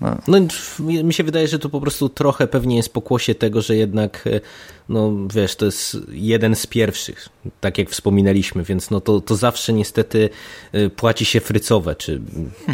No. 0.00 0.16
no. 0.28 0.38
mi 1.04 1.14
się 1.14 1.24
wydaje, 1.24 1.48
że 1.48 1.58
to 1.58 1.68
po 1.68 1.80
prostu 1.80 2.08
trochę 2.08 2.46
pewnie 2.46 2.76
jest 2.76 2.92
pokłosie 2.92 3.34
tego, 3.34 3.62
że 3.62 3.76
jednak 3.76 4.26
e, 4.26 4.40
no 4.88 5.12
wiesz, 5.34 5.56
to 5.56 5.66
jest 5.66 5.96
jeden 6.08 6.56
z 6.56 6.66
pierwszych, 6.66 7.28
tak 7.60 7.78
jak 7.78 7.90
wspominaliśmy, 7.90 8.64
więc 8.64 8.90
no 8.90 9.00
to, 9.00 9.20
to 9.20 9.36
zawsze 9.36 9.72
niestety 9.72 10.30
e, 10.72 10.90
płaci 10.90 11.24
się 11.24 11.40
frycowe, 11.40 11.96
czy, 11.96 12.20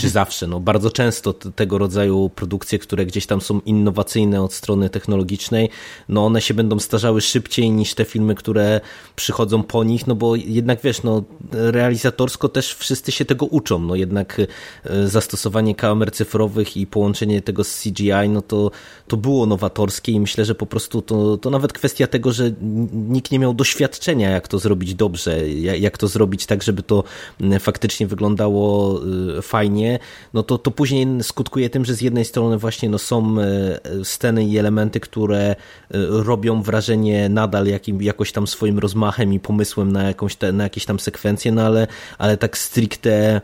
czy 0.01 0.09
zawsze, 0.21 0.47
no 0.47 0.61
bardzo 0.61 0.91
często 0.91 1.33
tego 1.33 1.79
rodzaju 1.79 2.31
produkcje, 2.35 2.79
które 2.79 3.07
gdzieś 3.07 3.27
tam 3.27 3.41
są 3.41 3.61
innowacyjne 3.61 4.43
od 4.43 4.55
strony 4.55 4.91
technologicznej, 4.91 5.69
no 6.09 6.27
one 6.27 6.41
się 6.41 6.55
będą 6.55 6.79
starzały 6.79 7.21
szybciej 7.21 7.71
niż 7.71 7.95
te 7.95 8.05
filmy, 8.05 8.35
które 8.35 8.81
przychodzą 9.17 9.63
po 9.63 9.85
nich, 9.85 10.07
no 10.07 10.15
bo 10.15 10.37
jednak 10.37 10.81
wiesz, 10.83 11.03
no 11.03 11.25
realizatorsko 11.53 12.49
też 12.49 12.75
wszyscy 12.75 13.13
się 13.13 13.25
tego 13.25 13.47
uczą, 13.47 13.79
no 13.79 13.95
jednak 13.95 14.41
e, 14.85 15.09
zastosowanie 15.09 15.75
kamer 15.75 16.13
cyfrowych 16.13 16.77
i 16.77 16.87
połączenie 16.87 17.13
połączenie 17.13 17.43
tego 17.43 17.65
z 17.65 17.83
CGI, 17.83 18.29
no 18.29 18.43
to, 18.43 18.71
to 19.09 19.17
było 19.17 19.47
nowatorskie 19.47 20.13
i 20.13 20.21
myślę, 20.21 20.45
że 20.45 20.55
po 20.55 20.67
prostu 20.67 21.03
to, 21.03 21.37
to 21.37 21.51
nawet 21.51 21.73
kwestia 21.73 22.02
tego, 22.07 22.33
że 22.33 22.53
nikt 22.93 23.33
nie 23.33 23.39
miał 23.39 23.55
doświadczenia, 23.55 24.31
jak 24.31 24.49
to 24.49 24.59
zrobić 24.59 24.95
dobrze, 24.95 25.49
jak 25.59 25.99
to 25.99 26.09
zrobić 26.09 26.47
tak, 26.47 26.63
żeby 26.63 26.83
to 26.83 27.05
mm, 27.41 27.61
faktycznie 27.61 28.07
wyglądało 28.07 29.01
y, 29.39 29.43
fajnie, 29.43 29.99
no 30.35 30.43
to, 30.43 30.59
to 30.59 30.71
później 30.71 31.07
skutkuje 31.23 31.71
tym, 31.71 31.85
że 31.85 31.95
z 31.95 32.01
jednej 32.01 32.25
strony 32.25 32.59
właśnie 32.59 32.89
no 32.89 32.99
są 32.99 33.37
y, 33.41 34.05
sceny 34.05 34.45
i 34.45 34.59
elementy, 34.59 35.01
które 35.01 35.51
y, 35.51 35.57
robią 36.11 36.63
wrażenie 36.63 37.29
nadal 37.29 37.67
jakim, 37.67 38.03
jakoś 38.03 38.33
tam 38.33 38.47
swoim 38.47 38.79
rozmachem 38.79 39.33
i 39.33 39.41
pomysłem 39.41 39.93
na, 39.93 40.03
jakąś 40.03 40.37
te, 40.37 40.53
na 40.53 40.65
jakieś 40.65 40.85
tam 40.85 41.01
sekwencje, 41.01 41.53
no 41.53 41.63
ale, 41.63 41.87
ale 42.19 42.37
tak 42.37 42.59
stricte 42.59 43.41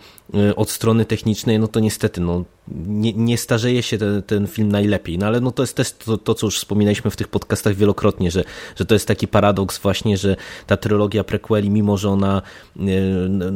od 0.57 0.71
strony 0.71 1.05
technicznej, 1.05 1.59
no 1.59 1.69
to 1.69 1.81
niestety 1.81 2.21
no, 2.21 2.45
nie, 2.87 3.13
nie 3.13 3.39
starzeje 3.39 3.83
się 3.83 3.99
ten, 3.99 4.23
ten, 4.23 4.47
film 4.47 4.73
najlepiej. 4.73 5.19
No 5.19 5.27
ale 5.27 5.41
no 5.41 5.51
to 5.51 5.63
jest 5.63 5.77
też 5.77 5.93
to, 5.93 6.19
to, 6.19 6.35
co 6.35 6.47
już 6.47 6.59
wspominaliśmy 6.59 7.11
w 7.11 7.17
tych 7.17 7.29
podcastach 7.29 7.75
wielokrotnie, 7.75 8.31
że, 8.31 8.45
że 8.77 8.85
to 8.85 8.95
jest 8.95 9.09
taki 9.09 9.29
paradoks 9.29 9.79
właśnie, 9.79 10.17
że 10.17 10.37
ta 10.67 10.77
trylogia 10.77 11.25
prequeli, 11.25 11.71
mimo 11.71 11.97
że 11.97 12.11
ona 12.11 12.43
e, 12.77 12.81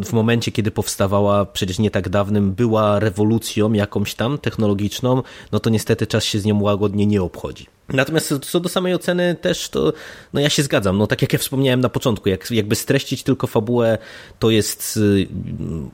w 0.04 0.12
momencie, 0.12 0.52
kiedy 0.52 0.70
powstawała 0.70 1.44
przecież 1.44 1.78
nie 1.78 1.90
tak 1.90 2.08
dawnym, 2.08 2.52
była 2.52 2.98
rewolucją 2.98 3.72
jakąś 3.72 4.14
tam 4.14 4.38
technologiczną, 4.38 5.22
no 5.52 5.60
to 5.60 5.70
niestety 5.70 6.06
czas 6.06 6.24
się 6.24 6.38
z 6.38 6.44
nią 6.44 6.62
łagodnie 6.62 7.06
nie 7.06 7.22
obchodzi. 7.22 7.66
Natomiast 7.88 8.34
co 8.42 8.60
do 8.60 8.68
samej 8.68 8.94
oceny 8.94 9.34
też, 9.34 9.68
to 9.68 9.92
no 10.32 10.40
ja 10.40 10.50
się 10.50 10.62
zgadzam. 10.62 10.98
No 10.98 11.06
tak 11.06 11.22
jak 11.22 11.32
ja 11.32 11.38
wspomniałem 11.38 11.80
na 11.80 11.88
początku, 11.88 12.28
jak, 12.28 12.50
jakby 12.50 12.74
streścić 12.74 13.22
tylko 13.22 13.46
fabułę, 13.46 13.98
to 14.38 14.50
jest 14.50 14.96
y, 14.96 15.26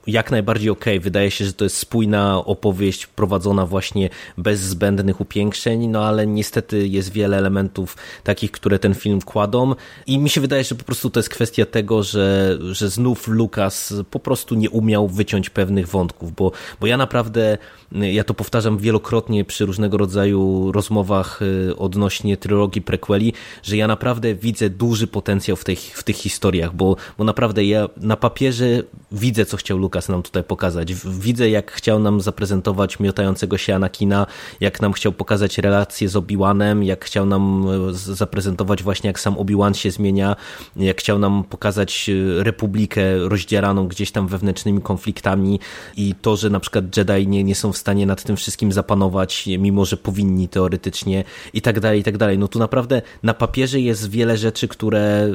jak 0.07 0.31
najbardziej. 0.31 0.71
Okay. 0.71 1.01
Wydaje 1.01 1.31
się, 1.31 1.45
że 1.45 1.53
to 1.53 1.65
jest 1.65 1.77
spójna 1.77 2.45
opowieść 2.45 3.07
prowadzona 3.07 3.67
właśnie 3.67 4.11
bez 4.39 4.61
zbędnych 4.61 5.21
upiększeń, 5.21 5.87
no 5.87 6.05
ale 6.05 6.27
niestety 6.27 6.89
jest 6.89 7.13
wiele 7.13 7.37
elementów 7.37 7.97
takich, 8.25 8.51
które 8.51 8.79
ten 8.79 8.95
film 8.95 9.21
kładą 9.23 9.75
i 10.07 10.19
mi 10.19 10.31
się 10.31 10.41
wydaje, 10.41 10.65
że 10.65 10.75
po 10.75 10.85
prostu 10.85 11.11
to 11.11 11.21
jest 11.21 11.29
kwestia 11.29 11.67
tego, 11.67 12.03
że, 12.03 12.59
że 12.73 12.89
znów 12.89 13.29
Lucas 13.29 13.95
po 14.11 14.21
prostu 14.21 14.55
nie 14.55 14.71
umiał 14.71 15.09
wyciąć 15.09 15.51
pewnych 15.51 15.89
wątków, 15.89 16.35
bo, 16.35 16.53
bo 16.81 16.87
ja 16.87 16.97
naprawdę, 16.97 17.59
ja 17.93 18.25
to 18.25 18.35
powtarzam 18.35 18.79
wielokrotnie 18.79 19.45
przy 19.45 19.67
różnego 19.67 19.97
rodzaju 19.97 20.73
rozmowach 20.73 21.43
y, 21.43 21.78
odnośnie 21.79 22.37
trylogii 22.37 22.83
prequeli, 22.83 23.33
że 23.63 23.77
ja 23.77 23.87
naprawdę 23.87 24.35
widzę 24.35 24.71
duży 24.71 25.07
potencjał 25.07 25.57
w 25.57 25.65
tych, 25.65 25.79
w 25.79 26.03
tych 26.03 26.17
historiach, 26.17 26.75
bo, 26.75 26.97
bo 27.19 27.25
naprawdę 27.25 27.65
ja 27.65 27.89
na 27.97 28.17
papierze 28.17 28.83
widzę, 29.13 29.47
co 29.47 29.57
chciał 29.57 29.79
Lukas 29.79 30.09
nam 30.09 30.23
tutaj 30.23 30.45
pokazać. 30.45 30.95
Widzę, 30.95 31.51
jak 31.51 31.73
chciał 31.73 32.01
nam 32.01 32.21
zaprezentować 32.21 33.01
miotającego 33.01 33.59
się 33.59 33.75
Anakina, 33.75 34.27
jak 34.61 34.83
nam 34.83 34.93
chciał 34.93 35.13
pokazać 35.13 35.59
relacje 35.59 36.09
z 36.09 36.17
Obi-Wanem, 36.17 36.85
jak 36.85 37.05
chciał 37.05 37.27
nam 37.27 37.67
e, 37.91 37.95
zaprezentować 37.95 38.83
właśnie, 38.83 39.09
jak 39.09 39.21
sam 39.21 39.35
Obi-Wan 39.35 39.75
się 39.75 39.91
zmienia, 39.91 40.37
jak 40.77 41.01
chciał 41.01 41.19
nam 41.19 41.45
pokazać 41.45 42.11
e, 42.11 42.43
republikę 42.45 43.19
rozdzieraną 43.19 43.89
gdzieś 43.89 44.11
tam 44.13 44.29
wewnętrznymi 44.29 44.83
konfliktami 44.83 45.61
i 45.97 46.15
to, 46.23 46.37
że 46.37 46.51
na 46.51 46.61
przykład 46.61 46.97
Jedi 46.97 47.29
nie, 47.29 47.45
nie 47.45 47.55
są 47.55 47.73
w 47.73 47.77
stanie 47.77 48.07
nad 48.07 48.23
tym 48.23 48.37
wszystkim 48.37 48.73
zapanować, 48.73 49.49
mimo 49.59 49.85
że 49.85 49.97
powinni 49.97 50.49
teoretycznie 50.49 51.25
i 51.53 51.63
tak 51.63 51.68
dalej, 51.81 52.01
i 52.01 52.03
tak 52.03 52.17
dalej. 52.17 52.39
No 52.39 52.49
tu 52.49 52.59
naprawdę 52.59 53.03
na 53.23 53.35
papierze 53.35 53.81
jest 53.81 54.11
wiele 54.11 54.37
rzeczy, 54.37 54.69
które 54.69 55.31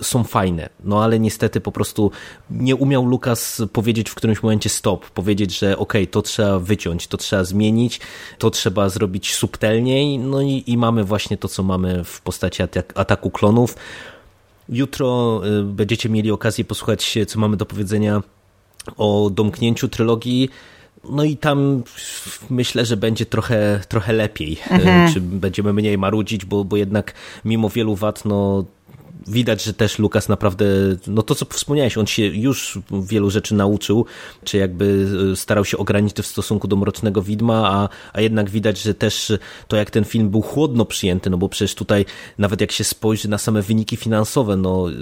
y, 0.00 0.04
są 0.04 0.24
fajne, 0.24 0.68
no 0.84 1.04
ale 1.04 1.20
niestety 1.20 1.60
po 1.60 1.72
prostu 1.72 2.10
nie 2.50 2.76
umiał 2.76 3.06
Lukas 3.06 3.62
powiedzieć 3.72 4.10
w 4.10 4.14
którymś 4.14 4.42
momencie 4.42 4.68
stop, 4.68 5.10
powiedzieć, 5.10 5.58
że 5.58 5.78
ok, 5.78 5.92
to 6.10 6.22
trzeba 6.22 6.58
wyciąć, 6.58 7.06
to 7.06 7.16
trzeba 7.16 7.44
zmienić, 7.44 8.00
to 8.38 8.50
trzeba 8.50 8.88
zrobić 8.88 9.34
subtelniej, 9.34 10.18
no 10.18 10.42
i, 10.42 10.64
i 10.66 10.76
mamy 10.76 11.04
właśnie 11.04 11.36
to, 11.36 11.48
co 11.48 11.62
mamy 11.62 12.04
w 12.04 12.20
postaci 12.20 12.62
atak 12.62 12.92
ataku 12.94 13.30
klonów. 13.30 13.76
Jutro 14.68 15.40
y, 15.60 15.62
będziecie 15.62 16.08
mieli 16.08 16.30
okazję 16.30 16.64
posłuchać, 16.64 17.18
co 17.28 17.38
mamy 17.38 17.56
do 17.56 17.66
powiedzenia 17.66 18.22
o 18.96 19.30
domknięciu 19.30 19.88
trylogii 19.88 20.48
no 21.10 21.24
i 21.24 21.36
tam 21.36 21.82
myślę, 22.50 22.86
że 22.86 22.96
będzie 22.96 23.26
trochę, 23.26 23.80
trochę 23.88 24.12
lepiej. 24.12 24.58
Mhm. 24.70 25.12
Czy 25.12 25.20
będziemy 25.20 25.72
mniej 25.72 25.98
marudzić, 25.98 26.44
bo, 26.44 26.64
bo 26.64 26.76
jednak 26.76 27.14
mimo 27.44 27.68
wielu 27.68 27.96
wad, 27.96 28.24
no 28.24 28.64
widać, 29.26 29.64
że 29.64 29.74
też 29.74 29.98
Lukas 29.98 30.28
naprawdę, 30.28 30.64
no 31.06 31.22
to 31.22 31.34
co 31.34 31.46
wspomniałeś, 31.46 31.98
on 31.98 32.06
się 32.06 32.26
już 32.26 32.78
wielu 32.90 33.30
rzeczy 33.30 33.54
nauczył, 33.54 34.06
czy 34.44 34.56
jakby 34.56 35.08
e, 35.32 35.36
starał 35.36 35.64
się 35.64 35.78
ograniczyć 35.78 36.26
w 36.26 36.28
stosunku 36.28 36.68
do 36.68 36.76
Mrocznego 36.76 37.22
Widma, 37.22 37.70
a, 37.70 37.88
a 38.12 38.20
jednak 38.20 38.50
widać, 38.50 38.82
że 38.82 38.94
też 38.94 39.32
to 39.68 39.76
jak 39.76 39.90
ten 39.90 40.04
film 40.04 40.28
był 40.30 40.42
chłodno 40.42 40.84
przyjęty, 40.84 41.30
no 41.30 41.38
bo 41.38 41.48
przecież 41.48 41.74
tutaj 41.74 42.04
nawet 42.38 42.60
jak 42.60 42.72
się 42.72 42.84
spojrzy 42.84 43.28
na 43.28 43.38
same 43.38 43.62
wyniki 43.62 43.96
finansowe, 43.96 44.56
no 44.56 44.90
e, 44.90 44.92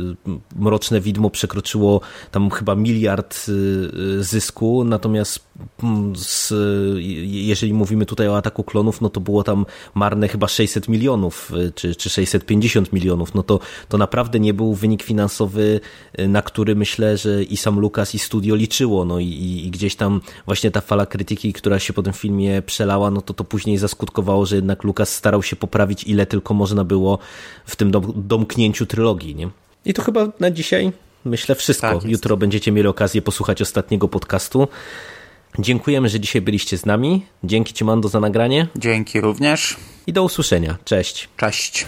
Mroczne 0.56 1.00
Widmo 1.00 1.30
przekroczyło 1.30 2.00
tam 2.30 2.50
chyba 2.50 2.74
miliard 2.74 3.46
e, 3.48 4.22
zysku, 4.22 4.84
natomiast 4.84 5.49
z, 6.16 6.54
jeżeli 7.26 7.74
mówimy 7.74 8.06
tutaj 8.06 8.28
o 8.28 8.36
ataku 8.36 8.64
klonów, 8.64 9.00
no 9.00 9.08
to 9.08 9.20
było 9.20 9.44
tam 9.44 9.66
marne 9.94 10.28
chyba 10.28 10.48
600 10.48 10.88
milionów, 10.88 11.52
czy, 11.74 11.94
czy 11.94 12.10
650 12.10 12.92
milionów, 12.92 13.34
no 13.34 13.42
to, 13.42 13.60
to 13.88 13.98
na 13.98 14.06
naprawdę 14.10 14.40
nie 14.40 14.54
był 14.54 14.74
wynik 14.74 15.02
finansowy, 15.02 15.80
y, 16.18 16.28
na 16.28 16.42
który 16.42 16.74
myślę, 16.76 17.16
że 17.16 17.42
i 17.42 17.56
sam 17.56 17.80
Lukas 17.80 18.14
i 18.14 18.18
studio 18.18 18.54
liczyło, 18.54 19.04
no 19.04 19.18
i, 19.18 19.62
i 19.66 19.70
gdzieś 19.70 19.96
tam 19.96 20.20
właśnie 20.46 20.70
ta 20.70 20.80
fala 20.80 21.06
krytyki, 21.06 21.52
która 21.52 21.78
się 21.78 21.92
po 21.92 22.02
tym 22.02 22.12
filmie 22.12 22.62
przelała, 22.62 23.10
no 23.10 23.22
to 23.22 23.34
to 23.34 23.44
później 23.44 23.78
zaskutkowało, 23.78 24.46
że 24.46 24.56
jednak 24.56 24.84
Lukas 24.84 25.14
starał 25.14 25.42
się 25.42 25.56
poprawić 25.56 26.04
ile 26.04 26.26
tylko 26.26 26.54
można 26.54 26.84
było 26.84 27.18
w 27.66 27.76
tym 27.76 27.90
dom 27.90 28.12
domknięciu 28.16 28.86
trylogii, 28.86 29.34
nie? 29.34 29.48
I 29.84 29.94
to 29.94 30.02
chyba 30.02 30.28
na 30.40 30.50
dzisiaj 30.50 30.92
myślę 31.24 31.54
wszystko. 31.54 32.00
Tak 32.00 32.10
Jutro 32.10 32.36
będziecie 32.36 32.72
mieli 32.72 32.88
okazję 32.88 33.22
posłuchać 33.22 33.62
ostatniego 33.62 34.08
podcastu. 34.08 34.68
Dziękujemy, 35.58 36.08
że 36.08 36.20
dzisiaj 36.20 36.42
byliście 36.42 36.78
z 36.78 36.86
nami. 36.86 37.26
Dzięki 37.44 37.74
Ci, 37.74 37.84
Mando, 37.84 38.08
za 38.08 38.20
nagranie. 38.20 38.66
Dzięki 38.76 39.20
również. 39.20 39.76
I 40.06 40.12
do 40.12 40.24
usłyszenia. 40.24 40.76
Cześć. 40.84 41.28
Cześć. 41.36 41.86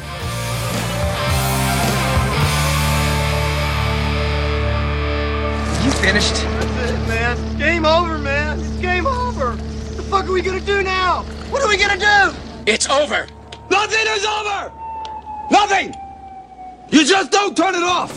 finished? 6.02 6.34
That's 6.34 6.90
it, 6.90 7.08
man. 7.08 7.58
Game 7.58 7.86
over, 7.86 8.18
man. 8.18 8.58
It's 8.58 8.80
game 8.82 9.06
over. 9.06 9.52
What 9.52 9.96
the 9.96 10.02
fuck 10.02 10.24
are 10.26 10.32
we 10.32 10.42
gonna 10.42 10.60
do 10.60 10.82
now? 10.82 11.22
What 11.50 11.62
are 11.62 11.68
we 11.68 11.76
gonna 11.76 11.96
do? 11.96 12.36
It's 12.66 12.88
over. 12.90 13.26
Nothing 13.70 14.06
is 14.16 14.24
over. 14.24 14.72
Nothing. 15.50 15.94
You 16.90 17.04
just 17.04 17.30
don't 17.30 17.56
turn 17.56 17.74
it 17.74 17.82
off. 17.82 18.12